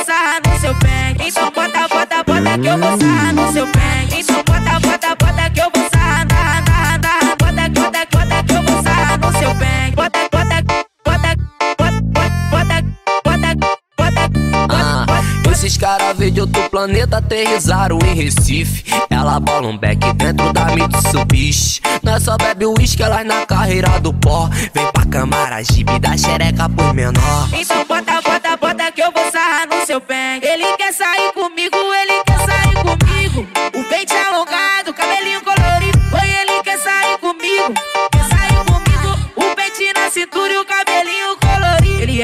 bota, 2.56 2.62
que 2.62 2.68
eu 2.68 2.78
vou 2.78 2.98
sarrar 2.98 3.34
no 3.34 3.52
seu 3.52 3.66
pé. 3.66 4.06
Então 4.18 4.36
bota, 4.36 4.80
bota, 4.80 5.08
bota 5.16 5.50
que 5.50 5.60
eu 5.60 5.70
vou 5.74 5.90
sarrar, 5.92 6.26
na, 6.26 6.60
na, 6.62 6.98
na. 6.98 7.36
Bota, 7.36 7.68
bota, 7.68 8.06
bota 8.12 8.44
que 8.44 8.52
eu 8.54 8.62
vou 8.62 8.82
sarrar 8.82 9.18
no 9.18 9.38
seu 9.38 9.54
pé. 9.56 9.92
Bota, 9.94 10.18
bota, 10.32 10.62
bota, 11.04 11.36
bota, 11.78 12.02
bota, 12.50 12.82
bota, 13.24 13.56
bota, 13.96 14.30
Ah, 14.70 15.06
bota. 15.42 15.52
esses 15.52 15.76
caras 15.76 16.16
veio 16.16 16.30
de 16.30 16.40
outro 16.40 16.70
planeta 16.70 17.18
aterrizaram 17.18 17.98
em 18.06 18.14
Recife. 18.14 18.84
Ela 19.10 19.40
bola 19.40 19.68
um 19.68 19.76
beck 19.78 20.12
dentro 20.14 20.52
da 20.52 20.66
Mitsubishi. 20.66 21.80
Nós 22.02 22.22
só 22.22 22.36
bebe 22.36 22.66
uísque, 22.66 23.02
elas 23.02 23.24
na 23.26 23.44
carreira 23.46 23.98
do 24.00 24.12
pó. 24.12 24.48
Vem 24.74 24.90
pra 24.92 25.04
Camaragibe, 25.06 25.98
dá 25.98 26.16
xereca 26.16 26.68
por 26.68 26.92
menor. 26.94 27.48
Então 27.52 27.84
bota, 27.86 28.20
bota, 28.20 28.56
bota 28.56 28.92
que 28.92 29.02
eu 29.02 29.10
vou 29.12 29.30
sarrar 29.30 29.66
no 29.68 29.84
seu 29.86 30.00
pé. 30.00 30.38
Ele 30.42 30.76
quer 30.76 30.92
sair 30.92 31.32
comigo, 31.32 31.76
ele 31.76 32.22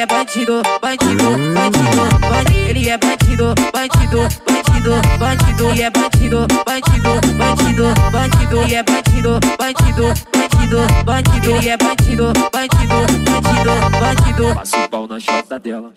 é 0.03 0.07
bandido, 0.07 0.63
bandido, 0.81 1.31
bandido, 1.55 2.19
bandido. 2.29 2.59
Ele 2.69 2.89
é 2.89 2.99
bandido, 2.99 3.55
bandido, 3.73 4.19
bandido, 4.49 5.01
bandido. 5.19 5.71
Ele 5.71 5.83
é 5.83 5.91
bandido, 5.91 6.47
bandido, 6.67 7.21
bandido, 7.39 7.95
bandido. 8.11 8.63
Ele 8.63 8.75
é 8.75 8.83
bandido, 8.83 9.41
bandido, 9.59 10.15
bandido, 10.35 11.05
bandido. 11.05 11.51
Ele 11.51 11.69
é 11.69 11.77
bandido, 11.77 12.33
bandido, 12.53 12.97
bandido, 13.31 13.71
bandido. 14.01 14.55
Passa 14.57 14.77
o 14.79 14.89
pau 14.89 15.07
na 15.07 15.21
chota 15.21 15.61
dela. 15.61 15.93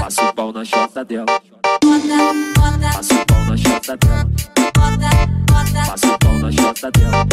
Passa 0.00 0.22
o 0.22 0.32
pau 0.34 0.52
na 0.52 0.64
chota 0.64 1.04
dela. 1.04 1.26
Passa 2.94 3.14
o 3.14 3.26
pau 3.26 3.44
na 3.46 3.56
chota 3.56 3.96
dela. 3.96 4.26
Passa 5.86 6.06
o 6.06 6.18
pau 6.18 6.34
na 6.38 6.52
chota 6.52 6.90
dela. 6.92 7.26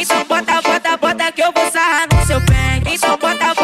Então 0.00 0.24
bota, 0.24 0.62
bota, 0.62 0.96
bota 0.96 1.32
que 1.32 1.42
eu 1.42 1.52
vou 1.52 1.70
sarrar 1.70 2.06
no 2.12 2.26
seu 2.26 2.40
pé. 2.42 2.80
Então 2.86 3.18
bota, 3.18 3.54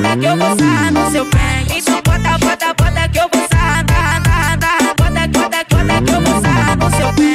bota, 0.00 0.16
que 0.16 0.24
eu 0.24 0.36
vou 0.36 0.56
sarrar 0.56 0.92
no 0.92 1.10
seu 1.10 1.26
pé. 1.26 1.40
Bota, 2.04 2.38
bota, 2.38 2.74
bota 2.74 3.08
que 3.08 3.18
eu 3.18 3.28
vou 3.32 3.48
sarrar, 3.48 3.84
na, 3.86 4.20
na, 4.20 4.56
na. 4.56 4.94
Bota, 4.94 5.28
bota, 5.28 5.64
bota 5.70 6.02
que 6.02 6.12
eu 6.12 6.20
vou 6.20 6.40
sarrar 6.40 6.76
no 6.76 6.90
seu 6.90 7.12
pé. 7.14 7.30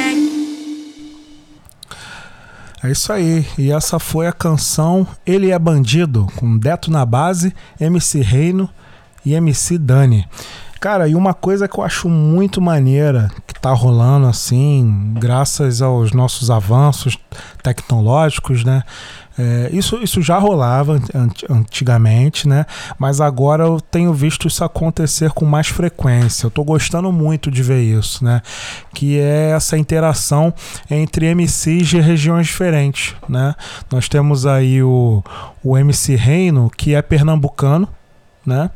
É 2.82 2.90
isso 2.90 3.12
aí. 3.12 3.46
E 3.58 3.72
essa 3.72 3.98
foi 3.98 4.26
a 4.26 4.32
canção 4.32 5.06
Ele 5.24 5.50
é 5.50 5.58
Bandido, 5.58 6.26
com 6.36 6.56
Deto 6.58 6.90
na 6.90 7.04
base, 7.04 7.54
MC 7.80 8.20
Reino 8.20 8.68
e 9.24 9.34
MC 9.34 9.78
Dani. 9.78 10.26
Cara, 10.78 11.08
e 11.08 11.14
uma 11.14 11.32
coisa 11.32 11.66
que 11.66 11.78
eu 11.78 11.82
acho 11.82 12.08
muito 12.08 12.60
maneira 12.60 13.30
que 13.46 13.58
tá 13.58 13.72
rolando 13.72 14.26
assim, 14.26 15.14
graças 15.14 15.80
aos 15.80 16.12
nossos 16.12 16.50
avanços 16.50 17.18
tecnológicos, 17.62 18.62
né? 18.62 18.82
É, 19.38 19.68
isso, 19.72 19.98
isso 20.02 20.22
já 20.22 20.38
rolava 20.38 20.94
ant- 21.14 21.44
antigamente, 21.50 22.48
né? 22.48 22.64
Mas 22.98 23.20
agora 23.20 23.64
eu 23.64 23.80
tenho 23.80 24.12
visto 24.14 24.48
isso 24.48 24.64
acontecer 24.64 25.30
com 25.32 25.44
mais 25.44 25.66
frequência. 25.68 26.46
Eu 26.46 26.50
tô 26.50 26.64
gostando 26.64 27.12
muito 27.12 27.50
de 27.50 27.62
ver 27.62 27.82
isso, 27.82 28.24
né? 28.24 28.40
Que 28.94 29.18
é 29.18 29.50
essa 29.50 29.76
interação 29.76 30.54
entre 30.90 31.26
MCs 31.34 31.86
de 31.88 32.00
regiões 32.00 32.46
diferentes, 32.46 33.14
né? 33.28 33.54
Nós 33.92 34.08
temos 34.08 34.46
aí 34.46 34.82
o, 34.82 35.22
o 35.62 35.76
MC 35.76 36.16
Reino, 36.16 36.70
que 36.74 36.94
é 36.94 37.02
pernambucano, 37.02 37.88
né? 38.44 38.70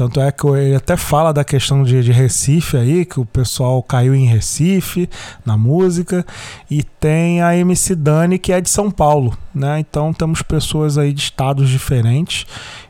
Tanto 0.00 0.18
é 0.18 0.32
que 0.32 0.46
ele 0.46 0.74
até 0.74 0.96
fala 0.96 1.30
da 1.30 1.44
questão 1.44 1.82
de, 1.82 2.02
de 2.02 2.10
Recife 2.10 2.74
aí, 2.74 3.04
que 3.04 3.20
o 3.20 3.26
pessoal 3.26 3.82
caiu 3.82 4.14
em 4.14 4.24
Recife 4.24 5.06
na 5.44 5.58
música. 5.58 6.24
E 6.70 6.82
tem 6.82 7.42
a 7.42 7.54
MC 7.54 7.94
Dani, 7.94 8.38
que 8.38 8.50
é 8.50 8.62
de 8.62 8.70
São 8.70 8.90
Paulo, 8.90 9.36
né? 9.54 9.78
Então 9.78 10.10
temos 10.14 10.40
pessoas 10.40 10.96
aí 10.96 11.12
de 11.12 11.20
estados 11.20 11.68
diferentes. 11.68 12.46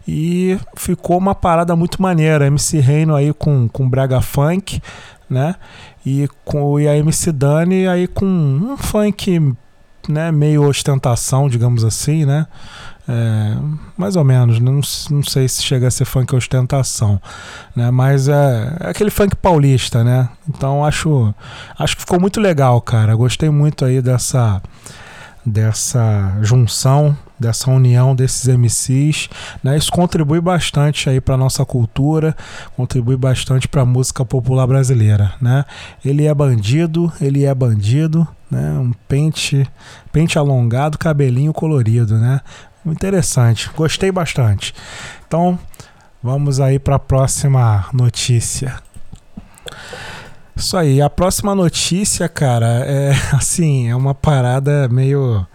E 0.07 0.57
ficou 0.77 1.18
uma 1.18 1.35
parada 1.35 1.75
muito 1.75 2.01
maneira. 2.01 2.46
MC 2.46 2.79
Reino 2.79 3.16
aí 3.16 3.35
com, 3.35 3.68
com 3.68 3.90
Braga 3.90 4.20
Funk, 4.20 4.81
né? 5.29 5.57
E, 6.07 6.29
com, 6.44 6.79
e 6.79 6.87
a 6.87 6.96
MC 6.96 7.33
Dani 7.33 7.88
aí 7.88 8.07
com 8.07 8.25
um 8.25 8.77
funk 8.77 9.53
né, 10.09 10.31
meio 10.31 10.62
ostentação, 10.62 11.49
digamos 11.49 11.85
assim, 11.85 12.25
né? 12.25 12.46
É, 13.12 13.57
mais 13.96 14.14
ou 14.14 14.23
menos, 14.23 14.61
não, 14.61 14.81
não 15.11 15.23
sei 15.25 15.49
se 15.49 15.64
chega 15.64 15.88
a 15.88 15.90
ser 15.90 16.05
funk 16.05 16.33
ostentação, 16.33 17.20
né? 17.75 17.90
Mas 17.90 18.29
é, 18.29 18.77
é 18.79 18.90
aquele 18.90 19.11
funk 19.11 19.35
paulista, 19.35 20.05
né? 20.05 20.29
Então 20.49 20.85
acho, 20.85 21.35
acho 21.77 21.96
que 21.96 22.03
ficou 22.03 22.20
muito 22.20 22.40
legal, 22.40 22.81
cara. 22.81 23.16
Gostei 23.16 23.51
muito 23.51 23.85
aí 23.85 24.01
dessa 24.01 24.62
dessa 25.44 26.37
junção, 26.42 27.16
dessa 27.38 27.70
união 27.70 28.14
desses 28.14 28.46
MCs, 28.46 29.29
né? 29.64 29.77
Isso 29.77 29.90
contribui 29.90 30.40
bastante 30.40 31.09
aí 31.09 31.20
para 31.20 31.37
nossa 31.37 31.64
cultura, 31.64 32.37
contribui 32.77 33.16
bastante 33.16 33.66
para 33.66 33.83
a 33.83 33.87
música 33.87 34.25
popular 34.25 34.66
brasileira, 34.66 35.33
né? 35.40 35.64
Ele 36.05 36.27
é 36.27 36.35
bandido, 36.35 37.12
ele 37.20 37.44
é 37.44 37.55
bandido, 37.55 38.29
né? 38.51 38.73
Um 38.79 38.92
pente, 39.09 39.66
pente 40.12 40.39
alongado, 40.39 40.99
cabelinho 40.99 41.53
colorido, 41.53 42.18
né? 42.18 42.41
Interessante, 42.85 43.70
gostei 43.76 44.11
bastante. 44.11 44.74
Então, 45.26 45.59
vamos 46.22 46.61
aí 46.61 46.78
para 46.78 46.97
a 46.97 46.99
próxima 46.99 47.87
notícia. 47.93 48.76
Isso 50.57 50.76
aí, 50.76 51.01
a 51.01 51.09
próxima 51.09 51.55
notícia, 51.55 52.28
cara, 52.28 52.85
é 52.85 53.12
assim, 53.35 53.89
é 53.89 53.97
uma 53.97 54.14
parada 54.14 54.89
meio 54.89 55.47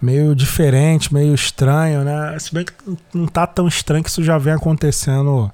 meio 0.00 0.34
diferente, 0.34 1.12
meio 1.12 1.34
estranho, 1.34 2.04
né? 2.04 2.38
Se 2.38 2.54
bem 2.54 2.64
que 2.64 2.72
não 3.12 3.26
tá 3.26 3.46
tão 3.46 3.66
estranho 3.66 4.02
que 4.02 4.08
isso 4.08 4.22
já 4.22 4.38
vem 4.38 4.54
acontecendo 4.54 5.50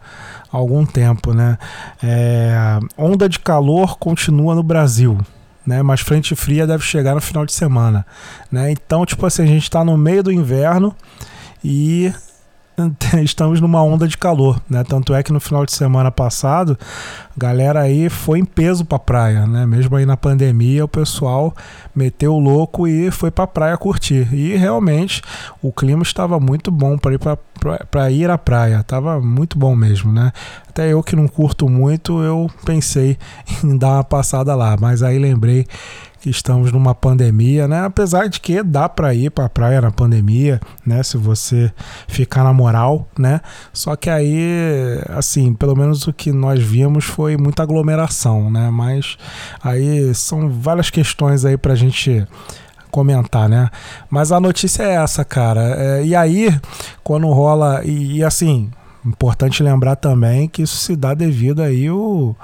há 0.53 0.57
algum 0.57 0.85
tempo, 0.85 1.33
né? 1.33 1.59
É, 2.03 2.79
onda 2.97 3.29
de 3.29 3.39
calor 3.39 3.99
continua 3.99 4.55
no 4.55 4.63
Brasil, 4.63 5.19
né? 5.67 5.83
Mas 5.83 6.01
frente 6.01 6.35
fria 6.35 6.67
deve 6.67 6.85
chegar 6.85 7.15
no 7.15 7.21
final 7.21 7.45
de 7.47 7.53
semana, 7.53 8.07
né? 8.51 8.71
Então, 8.71 9.05
tipo 9.05 9.25
assim, 9.25 9.43
a 9.43 9.47
gente 9.47 9.71
tá 9.71 9.85
no 9.85 9.97
meio 9.97 10.23
do 10.23 10.33
inverno 10.33 10.95
e 11.63 12.13
estamos 13.23 13.61
numa 13.61 13.83
onda 13.83 14.09
de 14.09 14.19
calor, 14.19 14.61
né? 14.69 14.83
Tanto 14.85 15.15
é 15.15 15.23
que 15.23 15.33
no 15.33 15.41
final 15.41 15.65
de 15.65 15.73
semana 15.73 16.11
passado, 16.11 16.79
a 17.37 17.39
galera 17.39 17.81
aí 17.81 18.09
foi 18.09 18.41
em 18.41 18.45
peso 18.45 18.85
pra 18.85 18.99
praia, 18.99 19.47
né? 19.47 19.65
Mesmo 19.67 19.97
aí 19.97 20.05
na 20.05 20.17
pandemia, 20.17 20.85
o 20.85 20.89
pessoal 20.89 21.55
meteu 21.95 22.35
o 22.35 22.39
louco 22.39 22.89
e 22.89 23.11
foi 23.11 23.31
pra 23.31 23.47
praia 23.47 23.77
curtir. 23.77 24.29
E 24.33 24.57
realmente 24.57 25.23
o 25.63 25.73
clima 25.73 26.03
estava 26.03 26.41
muito 26.41 26.71
bom 26.71 26.99
para 26.99 27.15
ir 27.15 27.19
pra, 27.19 27.37
pra, 27.37 27.79
pra 27.91 28.11
ir 28.11 28.29
à 28.29 28.39
praia, 28.39 28.83
tava 28.83 29.21
muito 29.21 29.59
bom 29.59 29.77
mesmo, 29.77 30.13
né? 30.13 30.33
Até 30.69 30.93
eu 30.93 31.03
que 31.03 31.15
não 31.15 31.29
curto 31.29 31.69
muito, 31.69 32.23
eu 32.23 32.51
pensei 32.65 33.17
em 33.63 33.77
dar 33.77 33.95
uma 33.95 34.05
passada 34.05 34.55
lá, 34.55 34.77
mas 34.81 35.03
aí 35.03 35.19
lembrei 35.19 35.67
que 36.25 36.31
estamos 36.31 36.73
numa 36.73 36.95
pandemia, 36.95 37.69
né? 37.69 37.85
Apesar 37.85 38.31
de 38.31 38.41
que 38.41 38.63
dá 38.63 38.89
para 38.89 39.13
ir 39.13 39.31
para 39.31 39.47
praia 39.47 39.79
na 39.83 39.91
pandemia, 39.91 40.59
né? 40.87 41.03
Se 41.03 41.19
você 41.19 41.71
ficar 42.09 42.43
na 42.43 42.51
moral, 42.51 43.07
né? 43.19 43.43
Só 43.75 43.95
que 43.95 44.09
aí, 44.09 44.99
assim, 45.11 45.53
pelo 45.53 45.77
menos 45.77 46.07
o 46.07 46.15
que 46.15 46.33
nós 46.33 46.63
vimos 46.63 47.05
foi 47.05 47.37
muita 47.37 47.63
aglomeração, 47.63 48.51
né? 48.51 48.71
Mas 48.71 49.19
aí 49.63 50.15
são 50.15 50.49
várias 50.49 50.89
questões 50.89 51.45
aí 51.45 51.59
pra 51.59 51.75
gente 51.75 52.27
comentar, 52.91 53.47
né? 53.47 53.69
Mas 54.09 54.33
a 54.33 54.41
notícia 54.41 54.83
é 54.83 54.95
essa, 54.95 55.27
cara. 55.27 55.61
É, 55.77 56.07
e 56.07 56.17
aí, 56.17 56.59
quando 57.03 57.29
rola 57.29 57.83
e, 57.85 58.17
e 58.17 58.25
assim, 58.25 58.71
importante 59.05 59.63
lembrar 59.63 59.97
também 59.97 60.49
que 60.49 60.63
isso 60.63 60.79
se 60.79 60.97
dá 60.97 61.13
devido 61.13 61.61
aí 61.61 61.91
o 61.91 62.35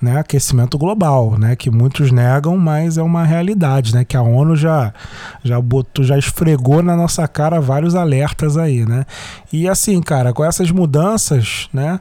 né, 0.00 0.18
aquecimento 0.18 0.76
global, 0.78 1.38
né, 1.38 1.56
que 1.56 1.70
muitos 1.70 2.10
negam, 2.10 2.56
mas 2.56 2.98
é 2.98 3.02
uma 3.02 3.24
realidade, 3.24 3.94
né, 3.94 4.04
que 4.04 4.16
a 4.16 4.22
ONU 4.22 4.56
já 4.56 4.92
já 5.42 5.60
botou, 5.60 6.04
já 6.04 6.18
esfregou 6.18 6.82
na 6.82 6.96
nossa 6.96 7.26
cara 7.28 7.60
vários 7.60 7.94
alertas 7.94 8.56
aí, 8.56 8.84
né? 8.84 9.04
E 9.52 9.68
assim, 9.68 10.00
cara, 10.02 10.32
com 10.32 10.44
essas 10.44 10.70
mudanças, 10.70 11.68
né, 11.72 12.00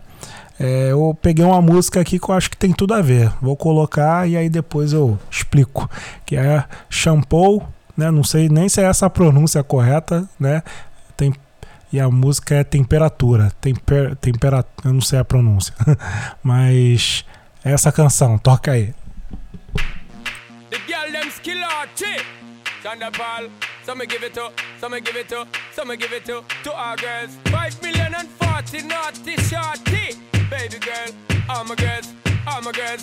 É, 0.58 0.91
eu 0.91 1.18
peguei 1.22 1.43
uma 1.43 1.62
música 1.62 2.00
aqui 2.00 2.18
que 2.18 2.30
eu 2.30 2.34
acho 2.34 2.50
que 2.50 2.56
tem 2.56 2.72
tudo 2.72 2.93
a 2.93 3.02
ver. 3.02 3.30
Vou 3.41 3.58
colocar 3.58 4.26
e 4.26 4.38
aí 4.38 4.48
depois 4.50 4.93
eu 4.93 5.20
explico. 5.30 5.89
Que 6.26 6.38
é 6.38 6.64
Shampoo, 6.89 7.62
né? 7.98 8.10
Não 8.10 8.24
sei 8.24 8.48
nem 8.48 8.70
se 8.70 8.80
é 8.82 8.86
essa 8.86 9.06
a 9.06 9.10
pronúncia 9.10 9.62
correta, 9.64 10.24
né? 10.39 10.64
Tem, 11.18 11.34
e 11.91 12.00
a 12.00 12.10
música 12.10 12.56
é 12.56 12.64
Temperatura. 12.64 13.52
Temper, 13.60 14.16
tempera, 14.16 14.64
eu 14.86 14.93
não 14.93 15.02
sei 15.02 15.20
a 15.20 15.26
pronúncia. 15.26 15.74
Mas 16.41 17.26
é 17.66 17.74
essa 17.74 17.91
canção, 17.91 18.38
toca 18.38 18.72
aí. 18.72 18.93
The 20.70 20.78
girl 20.88 21.11
them 21.11 21.30
skill 21.30 21.57
chick. 21.95 22.24
Thunderball. 22.84 23.49
Some 23.84 23.99
me 23.99 24.05
give 24.07 24.24
it 24.24 24.34
to, 24.34 24.51
some 24.80 24.93
me 24.93 25.01
give 25.01 25.16
it 25.16 25.28
to, 25.30 25.47
some 25.74 25.89
me 25.89 25.97
give 25.97 26.13
it 26.13 26.26
to, 26.26 26.43
to 26.63 26.74
our 26.74 26.95
girls. 26.95 27.38
Five 27.45 27.82
million 27.82 28.13
and 28.16 28.30
forty 28.30 28.82
naughty 28.82 29.38
shorty. 29.38 30.18
Baby 30.49 30.80
girl, 30.80 31.76
girls, 31.76 32.13
girls. 32.76 33.01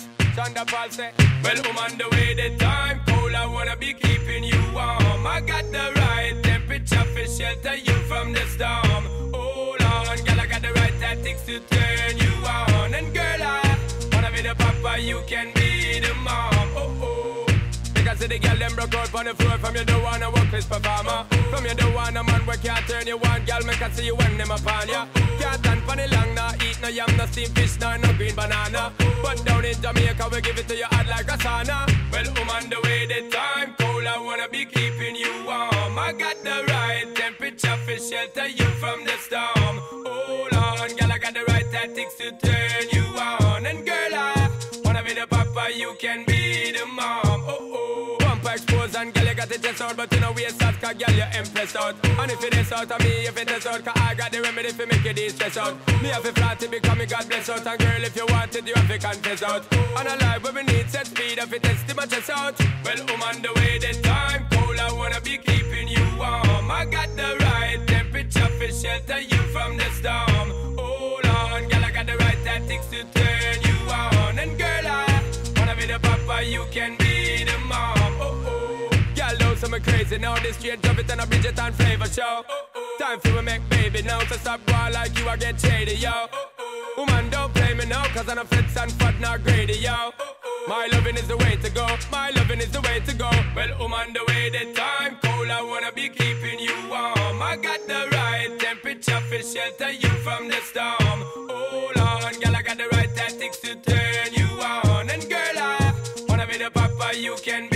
Say, 0.89 1.11
Well, 1.43 1.55
I'm 1.65 1.77
on 1.77 1.97
the 1.97 2.07
way, 2.11 2.33
the 2.33 2.57
time. 2.57 2.99
I 3.43 3.45
wanna 3.45 3.75
be 3.75 3.93
keeping 3.93 4.43
you 4.43 4.61
warm. 4.73 5.27
I 5.27 5.41
got 5.41 5.65
the 5.71 5.91
right 5.99 6.33
temperature 6.43 7.03
for 7.03 7.25
shelter 7.25 7.75
you 7.75 7.93
from 8.07 8.31
the 8.31 8.41
storm. 8.47 9.31
Oh, 9.33 9.75
Hold 9.77 9.81
on, 9.81 10.17
girl, 10.23 10.39
I 10.39 10.45
got 10.45 10.61
the 10.61 10.71
right 10.73 10.93
tactics 10.99 11.41
to 11.47 11.59
turn 11.59 12.17
you 12.17 12.31
on. 12.45 12.93
And 12.93 13.13
girl, 13.13 13.41
I 13.41 13.62
be 14.33 14.41
the 14.41 14.55
papa, 14.55 14.99
you 14.99 15.21
can 15.27 15.53
be 15.53 15.99
the 15.99 16.13
mom. 16.15 16.69
Oh 16.75 16.97
oh. 17.01 17.52
Because 18.03 18.19
the 18.19 18.37
girl 18.37 18.57
them 18.57 18.75
broke 18.75 18.95
out 18.95 19.15
on 19.15 19.25
the 19.25 19.33
floor 19.33 19.57
from 19.59 19.75
you 19.77 19.85
don't 19.85 20.03
wanna 20.03 20.29
work 20.29 20.51
this 20.51 20.65
performer. 20.65 21.23
From 21.49 21.63
you 21.63 21.73
don't 21.73 21.93
want 21.93 22.17
a 22.17 22.23
man 22.23 22.41
where 22.45 22.57
can't 22.57 22.85
turn 22.85 23.07
you 23.07 23.17
on, 23.17 23.45
girl. 23.45 23.63
Make 23.63 23.81
I 23.81 23.89
see 23.91 24.07
you 24.07 24.15
when 24.17 24.37
them 24.37 24.51
upon 24.51 24.89
ya. 24.89 25.07
Can't 25.39 25.57
stand 25.63 25.81
for 25.83 25.95
the 25.95 26.05
long, 26.11 26.35
nah 26.35 26.51
eat 26.67 26.77
no 26.81 26.89
yam, 26.89 27.07
no 27.15 27.25
steamed 27.27 27.55
fish, 27.55 27.79
nah 27.79 27.95
no 27.95 28.11
green 28.19 28.35
banana. 28.35 28.91
But 29.23 29.45
down 29.45 29.63
in 29.63 29.81
Jamaica 29.81 30.27
we 30.29 30.41
give 30.41 30.57
it 30.59 30.67
to 30.67 30.75
you 30.75 30.83
hot 30.91 31.07
like 31.07 31.31
a 31.31 31.37
sauna. 31.39 31.87
Well, 32.11 32.27
I'm 32.27 32.49
on 32.49 32.69
the 32.69 32.81
way, 32.83 33.07
the 33.07 33.29
time 33.31 33.73
cold. 33.79 34.05
I 34.05 34.19
wanna 34.19 34.49
be 34.49 34.65
keeping 34.65 35.15
you 35.15 35.31
warm. 35.47 35.97
I 35.97 36.11
got 36.11 36.35
the 36.43 36.57
right 36.73 37.07
temperature 37.15 37.77
for 37.85 37.97
shelter 38.03 38.47
you 38.49 38.67
from 38.83 39.05
the 39.05 39.15
storm. 39.23 39.75
Hold 40.03 40.51
on, 40.51 40.89
girl, 40.97 41.09
I 41.09 41.17
got 41.19 41.33
the 41.33 41.45
right 41.47 41.71
tactics 41.71 42.15
to 42.15 42.31
turn 42.35 42.83
you 42.91 43.05
on. 43.17 43.65
And 43.65 43.85
girl, 43.85 44.11
I 44.11 44.49
wanna 44.83 45.03
be 45.03 45.13
the 45.13 45.25
papa, 45.25 45.71
you 45.73 45.95
can 46.01 46.25
be 46.25 46.32
the 46.71 46.85
mom. 46.85 47.43
Oh 47.47 47.57
oh. 47.59 48.17
Bumper 48.19 48.51
expose 48.51 48.95
and 48.95 49.13
girl, 49.13 49.25
you 49.25 49.35
got 49.35 49.49
the 49.49 49.57
chest 49.57 49.81
out, 49.81 49.95
but 49.97 50.13
you 50.13 50.19
know 50.19 50.31
we 50.31 50.45
out, 50.45 50.75
cause 50.81 50.93
girl, 50.93 51.15
you 51.15 51.23
impressed 51.37 51.75
out. 51.75 51.95
And 52.03 52.31
if 52.31 52.43
it 52.43 52.55
is 52.55 52.71
out 52.71 52.91
of 52.91 52.99
me, 53.03 53.25
if 53.25 53.37
it 53.37 53.49
is 53.49 53.65
out, 53.65 53.83
cause 53.83 53.93
I 53.95 54.13
got 54.15 54.31
the 54.31 54.41
remedy 54.41 54.69
for 54.69 54.85
make 54.85 55.03
you 55.03 55.13
de-stress 55.13 55.57
out. 55.57 55.75
Me 56.01 56.09
have 56.09 56.25
a 56.25 56.31
flat 56.31 56.59
to 56.59 56.67
become 56.67 57.01
a 57.01 57.05
God 57.05 57.27
bless 57.27 57.49
out. 57.49 57.65
And 57.65 57.79
girl, 57.79 58.03
if 58.03 58.15
you 58.15 58.25
want 58.29 58.55
it, 58.55 58.67
you 58.67 58.73
have 58.75 58.87
to 58.87 58.97
confess 58.97 59.43
out. 59.43 59.63
And 59.73 60.07
a 60.07 60.15
life 60.25 60.43
where 60.43 60.53
we 60.53 60.63
need 60.63 60.89
set 60.89 61.07
speed, 61.07 61.37
if 61.37 61.53
it 61.53 61.63
test 61.63 61.95
my 61.95 62.05
chest 62.05 62.29
out. 62.29 62.59
Well, 62.83 62.97
I'm 63.07 63.21
on 63.23 63.41
the 63.41 63.51
way, 63.55 63.79
the 63.79 63.93
time 64.01 64.45
cold, 64.51 64.79
I 64.79 64.91
wanna 64.93 65.21
be 65.21 65.37
keeping 65.37 65.87
you 65.87 66.05
warm. 66.17 66.71
I 66.71 66.85
got 66.89 67.09
the 67.15 67.37
right 67.45 67.79
temperature 67.87 68.49
for 68.57 68.71
shelter 68.71 69.19
you 69.19 69.41
from 69.53 69.77
the 69.77 69.89
storm. 69.91 70.32
Crazy 80.03 80.21
now. 80.21 80.37
This 80.39 80.57
straight 80.57 80.81
drop 80.81 80.99
it 80.99 81.11
on 81.11 81.19
a 81.19 81.27
Bridget 81.27 81.59
and 81.59 81.75
flavor 81.75 82.05
show. 82.05 82.43
Time 82.99 83.19
for 83.19 83.35
we 83.35 83.41
make 83.41 83.67
baby 83.69 84.01
now. 84.01 84.19
So 84.25 84.35
stop 84.35 84.65
going 84.65 84.93
like 84.93 85.17
you, 85.17 85.27
I 85.27 85.37
get 85.37 85.59
shady, 85.59 85.95
yo. 85.95 86.27
Woman, 86.97 87.29
don't 87.29 87.53
play 87.53 87.73
me 87.73 87.85
now, 87.85 88.05
cause 88.07 88.29
I'm 88.29 88.37
a 88.37 88.45
fits 88.45 88.77
and 88.77 88.91
fat, 88.93 89.19
not 89.19 89.43
greedy, 89.43 89.73
yo. 89.73 90.11
My 90.67 90.87
loving 90.91 91.15
is 91.15 91.27
the 91.27 91.37
way 91.37 91.55
to 91.55 91.69
go. 91.69 91.87
My 92.11 92.29
loving 92.31 92.59
is 92.59 92.71
the 92.71 92.81
way 92.81 92.99
to 93.05 93.15
go. 93.15 93.29
Well, 93.55 93.71
on 93.81 94.13
the 94.13 94.23
way, 94.27 94.49
the 94.49 94.73
time 94.73 95.17
cold. 95.23 95.49
I 95.49 95.61
wanna 95.61 95.91
be 95.91 96.09
keeping 96.09 96.59
you 96.59 96.75
warm. 96.89 97.41
I 97.41 97.57
got 97.61 97.81
the 97.87 98.07
right 98.11 98.51
temperature 98.59 99.21
for 99.29 99.41
shelter 99.41 99.91
you 99.91 100.09
from 100.25 100.47
the 100.49 100.59
storm. 100.69 101.19
Hold 101.49 101.97
on, 101.97 102.33
girl, 102.39 102.55
I 102.55 102.61
got 102.61 102.77
the 102.77 102.87
right 102.93 103.13
tactics 103.15 103.57
to 103.59 103.75
turn 103.75 104.33
you 104.33 104.47
on. 104.61 105.09
And 105.09 105.23
girl, 105.29 105.57
I 105.57 105.93
wanna 106.27 106.47
be 106.47 106.57
the 106.57 106.71
papa, 106.71 107.17
you 107.17 107.35
can 107.43 107.69
be 107.69 107.72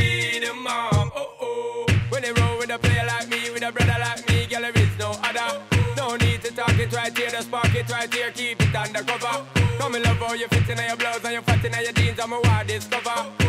just 7.37 7.49
spark 7.49 7.75
it 7.75 7.89
right 7.91 8.11
here, 8.11 8.31
keep 8.31 8.59
it 8.59 8.75
undercover. 8.75 9.45
Come 9.77 9.93
and 9.95 10.03
love 10.03 10.17
how 10.17 10.33
you 10.33 10.47
fit 10.47 10.69
in 10.69 10.77
your 10.83 10.97
blouse 10.97 11.23
and 11.23 11.33
you 11.33 11.41
fat 11.41 11.63
in 11.63 11.73
your 11.83 11.91
jeans, 11.93 12.19
I'm 12.19 12.33
a 12.33 12.41
wild 12.41 12.67
discover. 12.67 13.46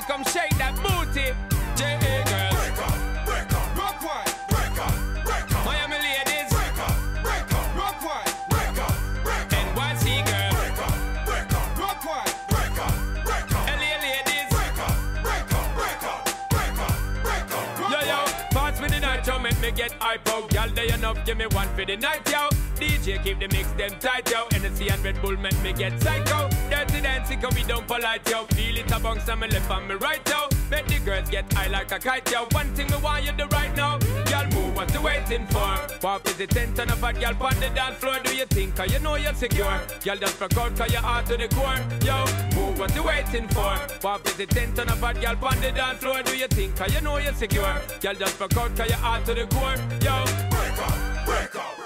With 0.00 0.08
come 0.08 0.24
shake 0.24 0.56
that 0.58 0.74
booty. 0.76 1.32
J.A. 1.76 2.24
girls. 2.24 2.54
Break 2.56 2.78
up, 2.80 2.96
break 3.26 3.52
up. 3.52 3.78
Rock 3.78 4.02
one. 4.02 4.28
Break 4.48 4.76
up, 4.80 4.94
break 5.24 5.54
up. 5.54 5.64
Miami 5.64 5.96
ladies. 5.96 6.48
Break 6.50 6.78
up, 6.80 6.96
break 7.22 7.52
up. 7.52 7.76
Rock 7.76 7.98
one. 8.04 8.28
Break 8.50 8.78
up, 8.80 8.94
break 9.24 9.52
up. 9.52 9.66
NYC 9.76 10.24
girls. 10.24 10.54
Break 10.56 10.80
up, 10.80 10.96
break 11.26 11.52
up. 11.52 11.78
Rock 11.78 12.00
one. 12.04 12.30
Break 12.48 12.76
up, 12.80 12.94
break 13.24 13.50
up. 13.52 13.64
LA 13.68 13.92
ladies. 14.04 14.48
Break 14.50 14.78
up, 14.80 14.96
break 15.24 15.48
up, 15.58 15.66
break 15.76 16.02
up, 16.12 16.20
break 16.50 16.78
up, 16.86 16.96
break 17.24 17.50
up. 17.52 17.92
Yo, 17.92 18.00
yo, 18.10 18.20
pass 18.50 18.80
me 18.80 18.88
the 18.88 19.00
night, 19.00 19.26
yo, 19.26 19.38
make 19.38 19.60
me 19.60 19.70
get 19.70 19.92
hype 20.00 20.28
out. 20.28 20.52
Y'all 20.52 20.68
day 20.68 20.88
enough, 20.92 21.18
give 21.24 21.36
me 21.36 21.46
one 21.46 21.68
for 21.74 21.84
the 21.84 21.96
night, 21.96 22.24
yo. 22.30 22.59
DJ 22.80 23.22
keep 23.22 23.38
the 23.38 23.48
mix 23.48 23.70
them 23.72 23.90
tight, 24.00 24.30
yo. 24.30 24.46
Energy 24.52 24.88
and 24.88 25.04
Red 25.04 25.20
Bull 25.20 25.36
make 25.36 25.60
me 25.62 25.72
get 25.72 26.00
psycho. 26.00 26.48
Dirty 26.70 27.00
dancing, 27.02 27.38
come 27.38 27.54
we 27.54 27.62
don't 27.64 27.86
polite, 27.86 28.26
yo. 28.28 28.44
Feel 28.44 28.78
it 28.78 28.90
a 28.90 28.98
bounce 28.98 29.28
on 29.28 29.40
me 29.40 29.48
left 29.48 29.70
and 29.70 29.86
me 29.86 29.94
right, 29.96 30.26
yo. 30.26 30.48
Make 30.70 30.86
the 30.86 30.98
girls 31.00 31.28
get 31.28 31.52
high 31.52 31.68
like 31.68 31.92
a 31.92 31.98
kite, 31.98 32.30
yo. 32.30 32.46
One 32.52 32.72
thing 32.74 32.86
me 32.90 32.96
want 33.02 33.24
you 33.24 33.32
do 33.32 33.44
right 33.48 33.74
now. 33.76 33.98
Y'all 34.30 34.48
move, 34.54 34.74
what 34.74 34.92
you 34.94 35.02
waiting 35.02 35.46
for? 35.48 35.76
Pop 36.00 36.26
is 36.26 36.36
the 36.36 36.46
tent 36.46 36.80
on 36.80 36.88
a 36.88 36.96
fat 36.96 37.20
girl 37.20 37.46
on 37.46 37.60
the 37.60 37.68
dance 37.74 37.96
floor. 37.96 38.18
Do 38.24 38.34
you 38.34 38.46
think, 38.46 38.74
cause 38.74 38.90
you 38.90 38.98
know 39.00 39.16
you're 39.16 39.34
secure? 39.34 39.80
Y'all 40.04 40.16
just 40.16 40.40
rock 40.40 40.56
out, 40.56 40.74
cause 40.74 40.90
you're 40.90 41.02
hard 41.02 41.26
to 41.26 41.36
the 41.36 41.48
core. 41.48 41.80
Yo, 42.02 42.24
move, 42.54 42.78
what 42.78 42.94
you 42.94 43.02
waiting 43.02 43.46
for? 43.48 43.76
Pop 44.00 44.26
is 44.26 44.36
the 44.36 44.46
tent 44.46 44.78
on 44.78 44.88
a 44.88 44.96
fat 44.96 45.20
girl 45.20 45.36
on 45.42 45.60
the 45.60 45.70
dance 45.72 45.98
floor. 45.98 46.22
Do 46.22 46.34
you 46.34 46.46
think, 46.46 46.76
cause 46.76 46.94
you 46.94 47.02
know 47.02 47.18
you're 47.18 47.34
secure? 47.34 47.76
Y'all 48.02 48.14
just 48.14 48.40
rock 48.40 48.56
out, 48.56 48.74
cause 48.74 48.88
you're 48.88 48.98
hard 48.98 49.24
to 49.26 49.34
the 49.34 49.46
core. 49.48 49.76
Yo, 50.00 50.24
break 50.48 50.78
up, 50.78 51.26
break 51.26 51.56
up. 51.56 51.79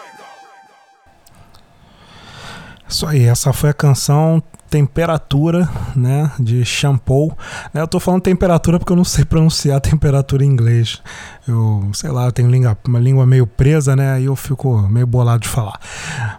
Isso 2.88 3.06
aí, 3.06 3.24
essa 3.24 3.52
foi 3.52 3.70
a 3.70 3.74
canção 3.74 4.42
Temperatura, 4.74 5.68
né, 5.94 6.32
de 6.36 6.64
Shampoo. 6.64 7.32
Né, 7.72 7.80
eu 7.80 7.86
tô 7.86 8.00
falando 8.00 8.22
temperatura 8.22 8.76
porque 8.76 8.90
eu 8.92 8.96
não 8.96 9.04
sei 9.04 9.22
pronunciar 9.24 9.80
temperatura 9.80 10.44
em 10.44 10.48
inglês. 10.48 11.00
Eu, 11.46 11.88
sei 11.92 12.10
lá, 12.10 12.24
eu 12.24 12.32
tenho 12.32 12.50
língua, 12.50 12.76
uma 12.84 12.98
língua 12.98 13.24
meio 13.24 13.46
presa, 13.46 13.94
né, 13.94 14.14
aí 14.14 14.24
eu 14.24 14.34
fico 14.34 14.76
meio 14.88 15.06
bolado 15.06 15.42
de 15.42 15.48
falar. 15.48 15.78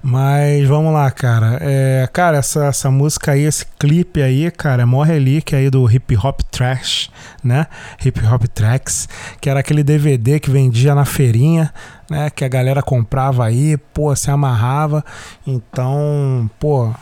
Mas 0.03 0.67
vamos 0.67 0.91
lá, 0.93 1.09
cara. 1.11 1.59
É, 1.61 2.09
cara, 2.11 2.35
essa, 2.35 2.65
essa 2.65 2.91
música 2.91 3.31
aí, 3.31 3.43
esse 3.43 3.65
clipe 3.79 4.21
aí, 4.21 4.51
cara, 4.51 4.81
é 4.81 4.85
mó 4.85 5.01
relíquia 5.01 5.57
aí 5.57 5.69
do 5.69 5.89
Hip 5.89 6.17
Hop 6.17 6.41
Trash, 6.51 7.09
né, 7.41 7.67
Hip 8.03 8.19
Hop 8.25 8.43
Tracks, 8.53 9.07
que 9.39 9.49
era 9.49 9.61
aquele 9.61 9.81
DVD 9.81 10.41
que 10.41 10.51
vendia 10.51 10.93
na 10.93 11.05
feirinha, 11.05 11.73
né, 12.09 12.29
que 12.29 12.43
a 12.43 12.49
galera 12.49 12.83
comprava 12.83 13.45
aí, 13.45 13.77
pô, 13.93 14.13
se 14.13 14.29
amarrava. 14.29 15.05
Então, 15.47 16.49
pô, 16.59 16.93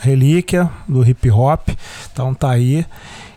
relíquia 0.00 0.70
do 0.88 1.06
hip 1.08 1.30
hop. 1.30 1.68
Então 2.12 2.34
tá 2.34 2.50
aí. 2.50 2.84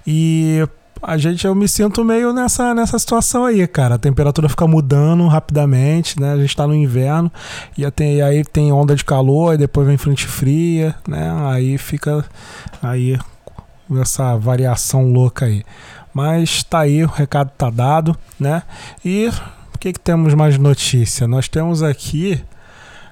E 0.05 0.67
a 1.01 1.17
gente 1.17 1.45
eu 1.45 1.53
me 1.53 1.67
sinto 1.67 2.03
meio 2.03 2.31
nessa, 2.31 2.73
nessa 2.73 2.97
situação 2.97 3.45
aí, 3.45 3.67
cara. 3.67 3.95
A 3.95 3.99
temperatura 3.99 4.47
fica 4.47 4.65
mudando 4.65 5.27
rapidamente, 5.27 6.19
né? 6.19 6.33
A 6.33 6.37
gente 6.37 6.55
tá 6.55 6.65
no 6.65 6.73
inverno 6.73 7.31
e 7.77 7.89
tem, 7.91 8.21
aí 8.21 8.43
tem 8.45 8.71
onda 8.71 8.95
de 8.95 9.03
calor, 9.03 9.53
e 9.53 9.57
depois 9.57 9.85
vem 9.85 9.97
frente 9.97 10.25
fria, 10.25 10.95
né? 11.07 11.31
Aí 11.51 11.77
fica 11.77 12.25
aí 12.81 13.19
essa 14.01 14.37
variação 14.37 15.11
louca 15.11 15.45
aí. 15.45 15.63
Mas 16.13 16.63
tá 16.63 16.79
aí, 16.79 17.03
o 17.03 17.07
recado 17.07 17.51
tá 17.57 17.69
dado, 17.69 18.15
né? 18.39 18.63
E 19.03 19.29
o 19.75 19.77
que, 19.77 19.91
que 19.91 19.99
temos 19.99 20.33
mais 20.33 20.57
notícia? 20.57 21.27
Nós 21.27 21.49
temos 21.49 21.83
aqui 21.83 22.41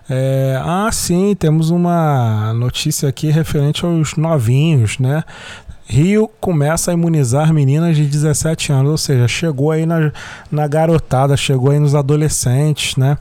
é, 0.09 0.59
ah, 0.63 0.89
sim, 0.91 1.35
temos 1.35 1.69
uma 1.69 2.53
notícia 2.53 3.07
aqui 3.07 3.29
referente 3.29 3.85
aos 3.85 4.15
novinhos, 4.15 4.99
né? 4.99 5.23
Rio 5.91 6.29
começa 6.39 6.89
a 6.89 6.93
imunizar 6.93 7.53
meninas 7.53 7.97
de 7.97 8.05
17 8.05 8.71
anos, 8.71 8.91
ou 8.91 8.97
seja, 8.97 9.27
chegou 9.27 9.71
aí 9.71 9.85
na, 9.85 10.11
na 10.49 10.65
garotada, 10.65 11.35
chegou 11.35 11.71
aí 11.71 11.79
nos 11.79 11.93
adolescentes, 11.93 12.95
né? 12.95 13.17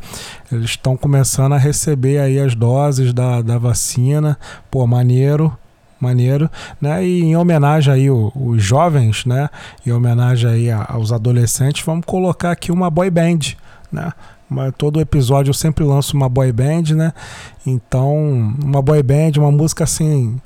Eles 0.53 0.71
estão 0.71 0.97
começando 0.97 1.53
a 1.53 1.59
receber 1.59 2.19
aí 2.19 2.39
as 2.39 2.55
doses 2.55 3.13
da, 3.13 3.43
da 3.43 3.59
vacina. 3.59 4.39
Pô, 4.71 4.87
maneiro, 4.87 5.53
maneiro, 5.99 6.49
né? 6.81 7.05
E 7.05 7.23
em 7.23 7.37
homenagem 7.37 7.93
aí 7.93 8.09
os 8.09 8.63
jovens, 8.63 9.25
né? 9.27 9.51
Em 9.85 9.91
homenagem 9.91 10.49
aí 10.49 10.71
aos 10.71 11.13
adolescentes, 11.13 11.85
vamos 11.85 12.07
colocar 12.07 12.53
aqui 12.53 12.71
uma 12.71 12.89
boy 12.89 13.11
band, 13.11 13.57
né? 13.91 14.13
Uma- 14.51 14.73
todo 14.73 15.01
episódio 15.01 15.51
eu 15.51 15.55
sempre 15.55 15.85
lanço 15.85 16.17
uma 16.17 16.29
boy 16.29 16.51
band, 16.53 16.95
né? 16.95 17.13
Então, 17.67 18.17
uma 18.63 18.83
boy 18.83 19.03
band, 19.03 19.33
uma 19.39 19.53
música 19.53 19.85
assim 19.85 20.41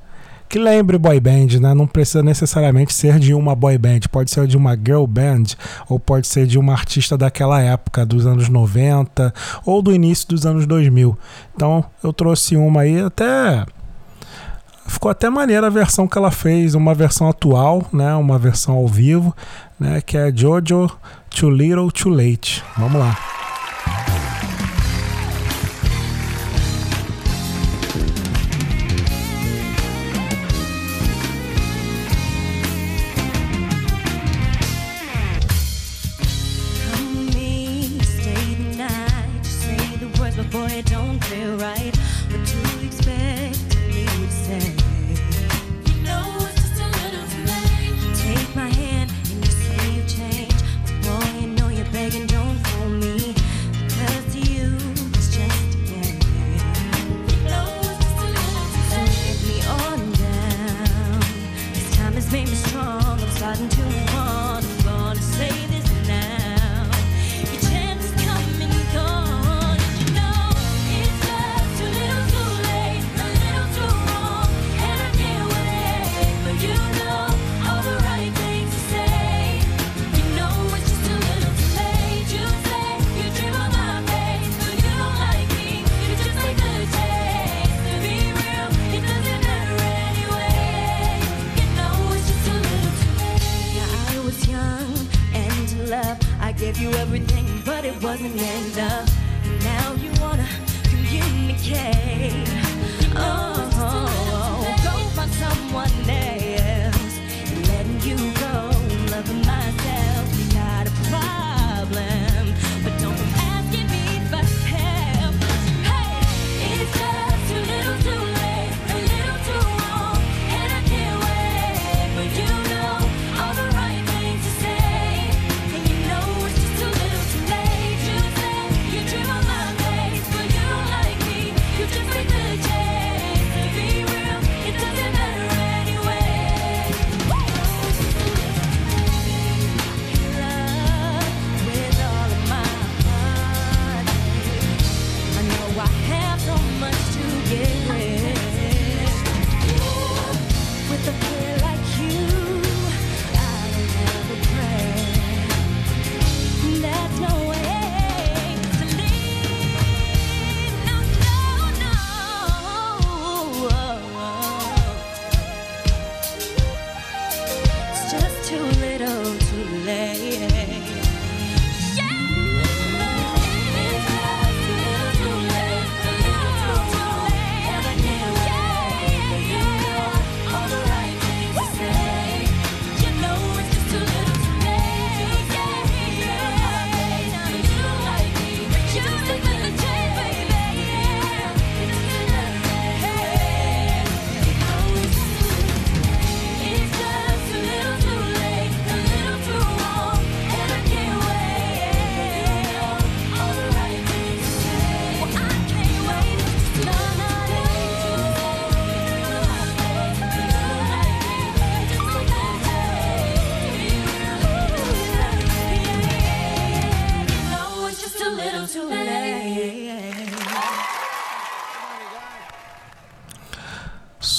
que 0.47 0.59
lembre 0.59 0.99
boy 0.99 1.19
band, 1.19 1.59
né? 1.61 1.75
Não 1.75 1.87
precisa 1.87 2.23
necessariamente 2.23 2.93
ser 2.93 3.19
de 3.19 3.35
uma 3.35 3.57
boy 3.57 3.77
band, 3.77 4.01
pode 4.13 4.31
ser 4.31 4.47
de 4.47 4.57
uma 4.57 4.77
girl 4.77 5.05
band 5.05 5.45
ou 5.89 5.99
pode 5.99 6.29
ser 6.29 6.47
de 6.47 6.59
uma 6.59 6.73
artista 6.73 7.17
daquela 7.19 7.61
época, 7.61 8.07
dos 8.07 8.25
anos 8.27 8.49
90 8.49 9.35
ou 9.65 9.83
do 9.83 9.93
início 9.93 10.29
dos 10.29 10.47
anos 10.47 10.65
2000. 10.67 11.19
Então, 11.57 11.85
eu 12.05 12.13
trouxe 12.13 12.57
uma 12.57 12.83
aí 12.83 13.01
até 13.01 13.65
ficou 14.87 15.11
até 15.11 15.29
maneira 15.29 15.67
a 15.67 15.71
versão 15.71 16.07
que 16.07 16.17
ela 16.17 16.31
fez, 16.31 16.75
uma 16.75 16.95
versão 16.95 17.29
atual, 17.29 17.83
né? 17.93 18.15
Uma 18.15 18.39
versão 18.39 18.75
ao 18.77 18.87
vivo, 18.87 19.35
né? 19.81 20.01
Que 20.03 20.17
é 20.17 20.31
Jojo 20.33 20.89
Too 21.31 21.51
Little 21.51 21.91
Too 21.91 22.13
Late. 22.13 22.63
Vamos 22.77 23.01
lá. 23.01 23.19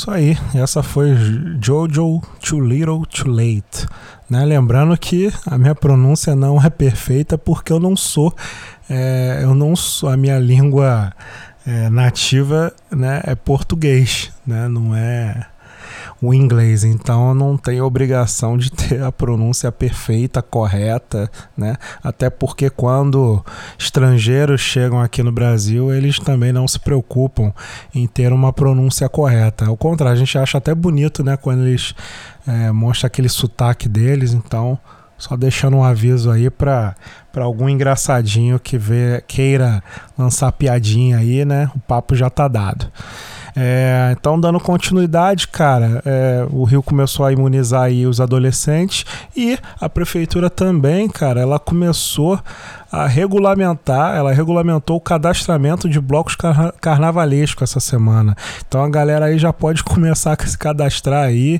Isso 0.05 0.11
aí, 0.11 0.37
essa 0.53 0.83
foi 0.83 1.15
Jojo 1.59 2.21
Too 2.39 2.61
Little 2.61 3.07
Too 3.07 3.27
Late. 3.27 3.87
Né? 4.29 4.45
Lembrando 4.45 4.95
que 4.95 5.33
a 5.47 5.57
minha 5.57 5.73
pronúncia 5.73 6.35
não 6.35 6.61
é 6.63 6.69
perfeita 6.69 7.39
porque 7.39 7.73
eu 7.73 7.79
não 7.79 7.97
sou, 7.97 8.31
é, 8.87 9.39
eu 9.41 9.55
não 9.55 9.75
sou, 9.75 10.09
a 10.09 10.15
minha 10.15 10.37
língua 10.37 11.11
é, 11.65 11.89
nativa 11.89 12.71
né, 12.91 13.19
é 13.23 13.33
português, 13.33 14.31
né? 14.45 14.67
não 14.67 14.95
é 14.95 15.47
o 16.21 16.33
inglês, 16.33 16.83
então 16.83 17.33
não 17.33 17.57
tenho 17.57 17.85
obrigação 17.85 18.57
de 18.57 18.71
ter 18.73 19.03
a 19.03 19.11
pronúncia 19.11 19.71
perfeita, 19.71 20.41
correta, 20.41 21.29
né? 21.57 21.75
Até 22.03 22.29
porque 22.29 22.69
quando 22.69 23.43
estrangeiros 23.77 24.61
chegam 24.61 24.99
aqui 24.99 25.21
no 25.21 25.31
Brasil, 25.31 25.93
eles 25.93 26.19
também 26.19 26.53
não 26.53 26.67
se 26.67 26.79
preocupam 26.79 27.53
em 27.93 28.07
ter 28.07 28.31
uma 28.31 28.53
pronúncia 28.53 29.07
correta. 29.09 29.65
Ao 29.65 29.77
contrário, 29.77 30.15
a 30.15 30.19
gente 30.19 30.37
acha 30.37 30.57
até 30.57 30.73
bonito, 30.73 31.23
né? 31.23 31.37
Quando 31.37 31.65
eles 31.65 31.93
é, 32.47 32.71
mostram 32.71 33.07
aquele 33.07 33.29
sotaque 33.29 33.87
deles, 33.89 34.33
então 34.33 34.79
só 35.17 35.35
deixando 35.37 35.77
um 35.77 35.83
aviso 35.83 36.29
aí 36.29 36.49
para 36.49 36.95
algum 37.35 37.69
engraçadinho 37.69 38.59
que 38.59 38.77
vê, 38.77 39.23
queira 39.25 39.81
lançar 40.17 40.51
piadinha 40.51 41.17
aí, 41.17 41.45
né? 41.45 41.69
O 41.75 41.79
papo 41.79 42.15
já 42.15 42.29
tá 42.29 42.47
dado. 42.47 42.91
É, 43.55 44.13
então, 44.17 44.39
dando 44.39 44.59
continuidade, 44.59 45.47
cara, 45.47 46.01
é, 46.05 46.45
o 46.51 46.65
Rio 46.65 46.83
começou 46.83 47.25
a 47.25 47.31
imunizar 47.31 47.83
aí 47.83 48.05
os 48.05 48.19
adolescentes 48.19 49.05
e 49.35 49.57
a 49.79 49.87
prefeitura 49.87 50.49
também, 50.49 51.07
cara, 51.07 51.39
ela 51.39 51.57
começou 51.57 52.39
a 52.95 53.07
regulamentar, 53.07 54.15
ela 54.15 54.31
regulamentou 54.31 54.95
o 54.95 55.01
cadastramento 55.01 55.89
de 55.89 55.99
blocos 55.99 56.35
carna 56.35 56.73
carnavalescos 56.79 57.63
essa 57.63 57.79
semana. 57.79 58.35
Então 58.65 58.83
a 58.83 58.89
galera 58.89 59.25
aí 59.25 59.37
já 59.37 59.51
pode 59.51 59.83
começar 59.85 60.37
a 60.39 60.45
se 60.45 60.57
cadastrar 60.57 61.25
aí 61.25 61.59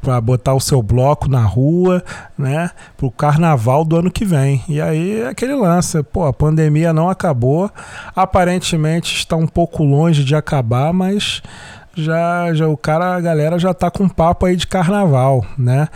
para 0.00 0.20
botar 0.20 0.54
o 0.54 0.60
seu 0.60 0.80
bloco 0.80 1.28
na 1.28 1.42
rua, 1.42 2.04
né, 2.38 2.70
pro 2.96 3.10
carnaval 3.10 3.84
do 3.84 3.96
ano 3.96 4.10
que 4.10 4.24
vem. 4.24 4.62
E 4.68 4.80
aí 4.80 5.22
é 5.22 5.28
aquele 5.28 5.54
lance, 5.54 6.00
pô, 6.04 6.24
a 6.24 6.32
pandemia 6.32 6.92
não 6.92 7.10
acabou, 7.10 7.68
aparentemente 8.14 9.16
está 9.16 9.34
um 9.34 9.46
pouco 9.46 9.82
longe 9.82 10.22
de 10.22 10.36
acabar, 10.36 10.92
mas 10.92 11.42
já, 11.96 12.52
já 12.52 12.68
o 12.68 12.76
cara, 12.76 13.16
a 13.16 13.20
galera 13.20 13.58
já 13.58 13.72
tá 13.72 13.90
com 13.90 14.08
papo 14.08 14.46
aí 14.46 14.54
de 14.54 14.66
carnaval, 14.66 15.44
né? 15.56 15.88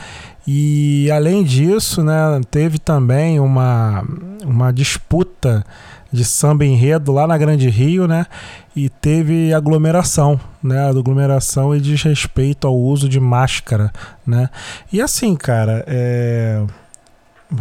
E 0.52 1.08
além 1.12 1.44
disso, 1.44 2.02
né, 2.02 2.40
teve 2.50 2.76
também 2.76 3.38
uma, 3.38 4.04
uma 4.44 4.72
disputa 4.72 5.64
de 6.12 6.24
samba 6.24 6.64
enredo 6.64 7.12
lá 7.12 7.24
na 7.24 7.38
Grande 7.38 7.70
Rio, 7.70 8.08
né? 8.08 8.26
E 8.74 8.88
teve 8.88 9.54
aglomeração, 9.54 10.40
né? 10.60 10.88
Aglomeração 10.88 11.72
e 11.72 11.80
desrespeito 11.80 12.66
ao 12.66 12.76
uso 12.76 13.08
de 13.08 13.20
máscara, 13.20 13.92
né? 14.26 14.50
E 14.92 15.00
assim, 15.00 15.36
cara, 15.36 15.84
é... 15.86 16.60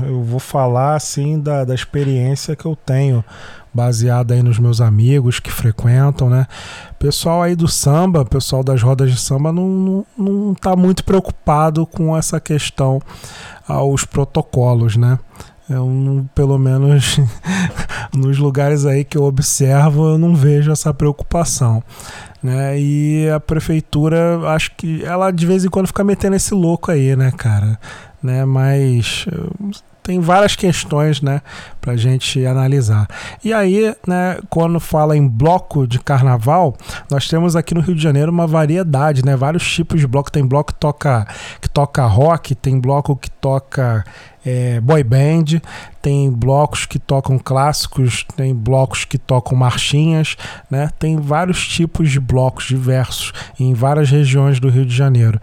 eu 0.04 0.24
vou 0.24 0.40
falar 0.40 0.96
assim 0.96 1.40
da, 1.40 1.66
da 1.66 1.74
experiência 1.74 2.56
que 2.56 2.66
eu 2.66 2.76
tenho 2.76 3.24
baseada 3.74 4.34
aí 4.34 4.44
nos 4.44 4.60
meus 4.60 4.82
amigos 4.82 5.40
que 5.40 5.52
frequentam, 5.52 6.30
né? 6.30 6.48
Pessoal 6.98 7.42
aí 7.42 7.56
do 7.56 7.68
samba, 7.68 8.26
pessoal 8.26 8.64
das 8.64 8.82
rodas 8.82 9.12
de 9.12 9.20
samba 9.20 9.52
não, 9.52 9.68
não, 9.68 10.06
não 10.18 10.54
tá 10.54 10.76
muito 10.76 11.04
preocupado 11.04 11.86
com 11.86 12.16
essa 12.16 12.40
questão 12.40 13.02
aos 13.68 14.06
protocolos, 14.06 14.96
né? 14.98 15.20
Eu, 15.70 16.26
pelo 16.34 16.58
menos 16.58 17.20
nos 18.12 18.40
lugares 18.40 18.88
aí 18.88 19.04
que 19.04 19.16
eu 19.16 19.24
observo, 19.24 20.14
eu 20.14 20.18
não 20.18 20.36
vejo 20.36 20.72
essa 20.72 20.92
preocupação. 20.92 21.84
Né? 22.42 22.80
E 22.80 23.30
a 23.30 23.40
prefeitura, 23.40 24.40
acho 24.48 24.72
que 24.76 25.04
ela 25.04 25.30
de 25.30 25.46
vez 25.46 25.64
em 25.64 25.70
quando 25.70 25.88
fica 25.88 26.04
metendo 26.04 26.36
esse 26.36 26.56
louco 26.56 26.90
aí, 26.90 27.16
né, 27.16 27.32
cara? 27.32 27.78
Né? 28.22 28.46
Mas 28.46 29.26
tem 30.10 30.20
várias 30.20 30.56
questões, 30.56 31.22
né, 31.22 31.40
pra 31.80 31.96
gente 31.96 32.44
analisar. 32.44 33.08
E 33.44 33.54
aí, 33.54 33.96
né, 34.08 34.40
quando 34.50 34.80
fala 34.80 35.16
em 35.16 35.28
bloco 35.28 35.86
de 35.86 36.00
carnaval, 36.00 36.76
nós 37.12 37.28
temos 37.28 37.56
aqui 37.56 37.76
no 37.76 37.82
Rio 37.82 37.94
de 37.94 38.02
Janeiro 38.02 38.32
uma 38.32 38.48
variedade, 38.48 39.24
né, 39.24 39.36
vários 39.36 39.72
tipos 39.72 40.00
de 40.00 40.08
bloco. 40.08 40.32
Tem 40.32 40.44
bloco 40.44 40.74
que 40.74 40.80
toca, 40.80 41.28
que 41.62 41.70
toca 41.70 42.04
rock, 42.08 42.56
tem 42.56 42.80
bloco 42.80 43.16
que 43.16 43.30
toca 43.30 44.04
é, 44.50 44.82
boy 44.82 45.04
band, 45.04 45.62
tem 46.02 46.32
blocos 46.32 46.88
que 46.88 46.98
tocam 46.98 47.38
clássicos, 47.38 48.26
tem 48.36 48.56
blocos 48.56 49.06
que 49.06 49.18
tocam 49.20 49.56
marchinhas, 49.56 50.36
né? 50.72 50.90
Tem 50.98 51.18
vários 51.18 51.68
tipos 51.68 52.10
de 52.10 52.20
blocos 52.20 52.66
diversos 52.66 53.32
em 53.60 53.76
várias 53.76 54.10
regiões 54.10 54.60
do 54.60 54.68
Rio 54.70 54.86
de 54.86 54.96
Janeiro. 54.96 55.40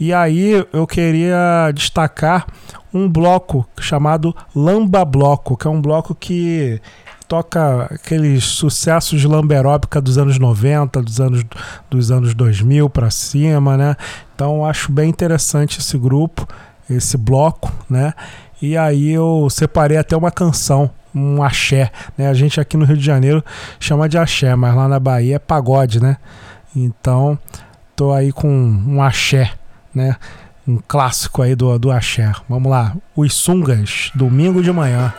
E 0.00 0.12
aí 0.12 0.66
eu 0.72 0.86
queria 0.88 1.70
destacar 1.72 2.46
um 2.92 3.08
bloco 3.08 3.64
chamado 3.78 4.34
Lamba 4.54 5.04
Bloco, 5.04 5.56
que 5.56 5.68
é 5.68 5.70
um 5.70 5.80
bloco 5.80 6.14
que 6.14 6.80
toca 7.28 7.84
aqueles 7.84 8.42
sucessos 8.42 9.20
de 9.20 9.28
lamberóbica 9.28 10.00
dos 10.00 10.18
anos 10.18 10.38
90, 10.38 11.00
dos 11.02 11.20
anos, 11.20 11.44
dos 11.88 12.10
anos 12.10 12.34
2000 12.34 12.90
para 12.90 13.10
cima, 13.10 13.76
né? 13.76 13.94
Então 14.34 14.64
acho 14.64 14.90
bem 14.90 15.10
interessante 15.10 15.78
esse 15.78 15.96
grupo, 15.96 16.48
esse 16.90 17.16
bloco, 17.16 17.70
né? 17.88 18.14
E 18.60 18.76
aí 18.76 19.10
eu 19.10 19.48
separei 19.50 19.96
até 19.96 20.16
uma 20.16 20.30
canção, 20.30 20.90
um 21.14 21.42
axé, 21.42 21.90
né? 22.16 22.28
A 22.28 22.34
gente 22.34 22.60
aqui 22.60 22.76
no 22.76 22.84
Rio 22.84 22.96
de 22.96 23.04
Janeiro 23.04 23.44
chama 23.78 24.08
de 24.08 24.18
axé, 24.18 24.54
mas 24.54 24.74
lá 24.74 24.88
na 24.88 24.98
Bahia 24.98 25.36
é 25.36 25.38
pagode, 25.38 26.02
né? 26.02 26.16
Então 26.74 27.38
tô 27.94 28.12
aí 28.12 28.32
com 28.32 28.48
um 28.48 29.02
axé, 29.02 29.52
né? 29.94 30.16
um 30.68 30.78
clássico 30.86 31.40
aí 31.40 31.54
do, 31.56 31.78
do 31.78 31.90
axé. 31.90 32.30
Vamos 32.46 32.70
lá, 32.70 32.94
Os 33.16 33.32
Sungas, 33.32 34.10
domingo 34.14 34.62
de 34.62 34.70
manhã. 34.70 35.12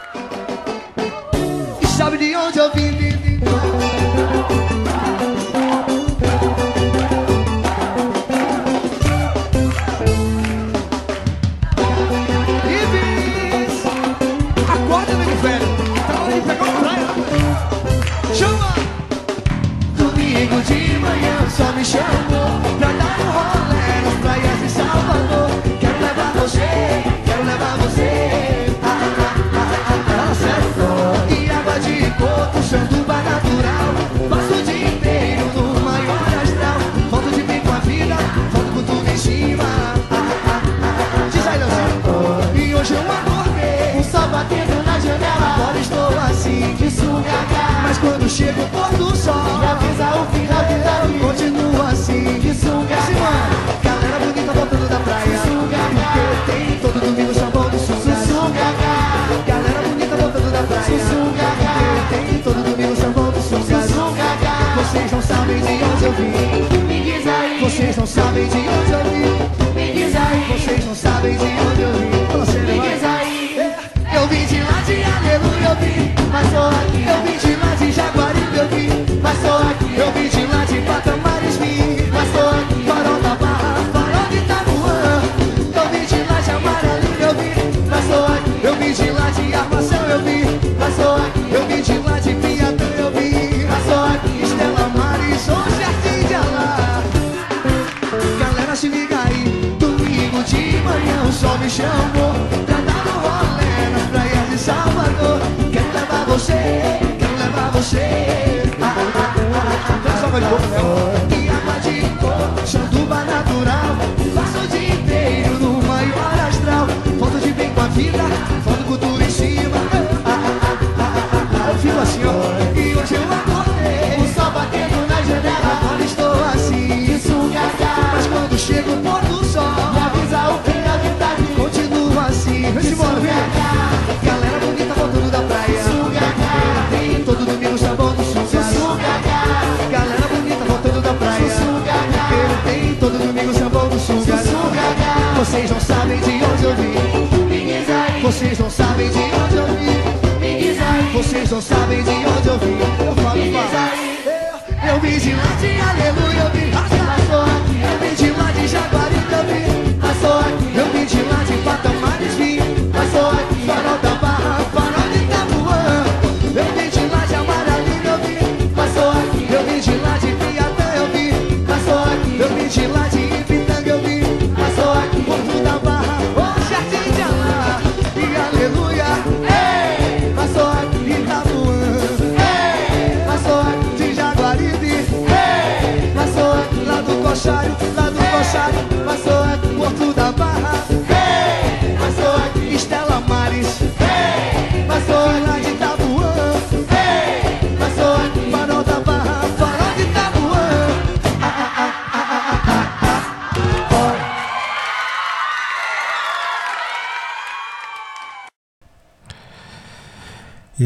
Vocês 151.30 151.52
não 151.52 151.62
sabem 151.62 152.04
de 152.04 152.10
onde 152.10 152.48
eu 152.48 152.58
vim. 152.58 152.80
Eu 153.06 153.16
falo, 153.18 153.40
falo. 153.54 154.90
Eu 154.90 155.00
vim 155.00 155.20
de 155.20 155.32
lá 155.36 155.44
de 155.62 155.80
aleluia, 155.80 156.40
eu 156.40 156.50
vim. 156.50 156.99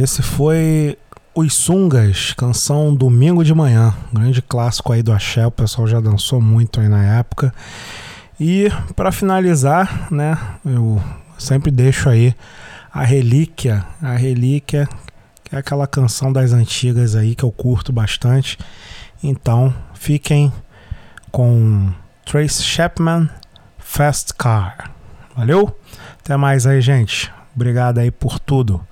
Esse 0.03 0.21
foi 0.21 0.97
Os 1.33 1.53
Sungas, 1.53 2.33
canção 2.33 2.93
Domingo 2.93 3.41
de 3.41 3.53
Manhã, 3.53 3.95
grande 4.11 4.41
clássico 4.41 4.91
aí 4.91 5.01
do 5.01 5.13
axé, 5.13 5.47
o 5.47 5.51
pessoal 5.51 5.87
já 5.87 6.01
dançou 6.01 6.41
muito 6.41 6.81
aí 6.81 6.89
na 6.89 7.01
época. 7.19 7.53
E 8.37 8.69
para 8.97 9.13
finalizar, 9.13 10.09
né, 10.11 10.37
eu 10.65 11.01
sempre 11.37 11.71
deixo 11.71 12.09
aí 12.09 12.35
a 12.91 13.01
relíquia, 13.01 13.85
a 14.01 14.11
relíquia, 14.17 14.89
que 15.41 15.55
é 15.55 15.59
aquela 15.59 15.87
canção 15.87 16.33
das 16.33 16.51
antigas 16.51 17.15
aí 17.15 17.33
que 17.33 17.45
eu 17.45 17.51
curto 17.51 17.93
bastante. 17.93 18.57
Então, 19.23 19.73
fiquem 19.93 20.51
com 21.31 21.93
Trace 22.25 22.61
Chapman, 22.61 23.29
Fast 23.77 24.33
Car. 24.33 24.91
Valeu? 25.33 25.73
Até 26.19 26.35
mais 26.35 26.67
aí, 26.67 26.81
gente. 26.81 27.31
Obrigado 27.55 27.99
aí 27.99 28.11
por 28.11 28.37
tudo. 28.37 28.85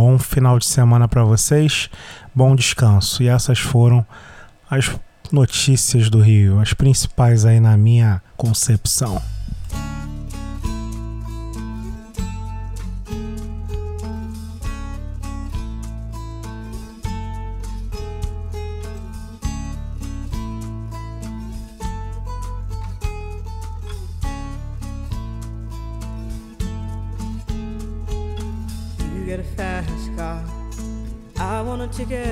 Bom 0.00 0.16
final 0.16 0.60
de 0.60 0.64
semana 0.64 1.08
para 1.08 1.24
vocês. 1.24 1.90
Bom 2.32 2.54
descanso. 2.54 3.20
E 3.20 3.26
essas 3.26 3.58
foram 3.58 4.06
as 4.70 4.88
notícias 5.32 6.08
do 6.08 6.20
Rio, 6.20 6.60
as 6.60 6.72
principais 6.72 7.44
aí 7.44 7.58
na 7.58 7.76
minha 7.76 8.22
concepção. 8.36 9.20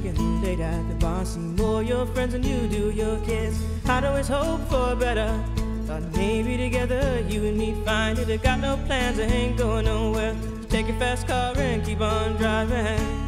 Drinking 0.00 0.42
late 0.42 0.60
at 0.60 0.88
the 0.88 0.94
bar, 0.94 1.24
see 1.24 1.40
more 1.40 1.82
your 1.82 2.06
friends 2.06 2.32
than 2.32 2.42
you 2.42 2.68
do 2.68 2.90
your 2.90 3.18
kids. 3.24 3.58
I'd 3.86 4.04
always 4.04 4.28
hope 4.28 4.60
for 4.68 4.94
better. 4.94 5.42
Thought 5.86 6.02
maybe 6.12 6.56
together 6.56 7.24
you 7.28 7.44
and 7.46 7.56
me 7.56 7.74
find 7.84 8.18
it. 8.18 8.28
I 8.28 8.36
got 8.36 8.60
no 8.60 8.76
plans, 8.86 9.18
I 9.18 9.24
ain't 9.24 9.56
going 9.56 9.86
nowhere. 9.86 10.36
So 10.62 10.68
Take 10.68 10.88
your 10.88 10.98
fast 10.98 11.26
car 11.26 11.54
and 11.56 11.84
keep 11.84 12.00
on 12.00 12.36
driving. 12.36 13.27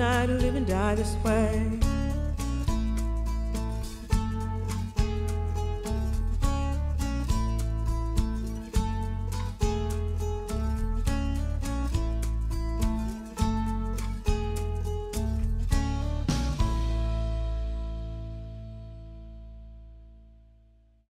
Or 0.00 0.26
live 0.28 0.54
and 0.54 0.64
die 0.64 0.94
this 0.94 1.16
way. 1.24 1.77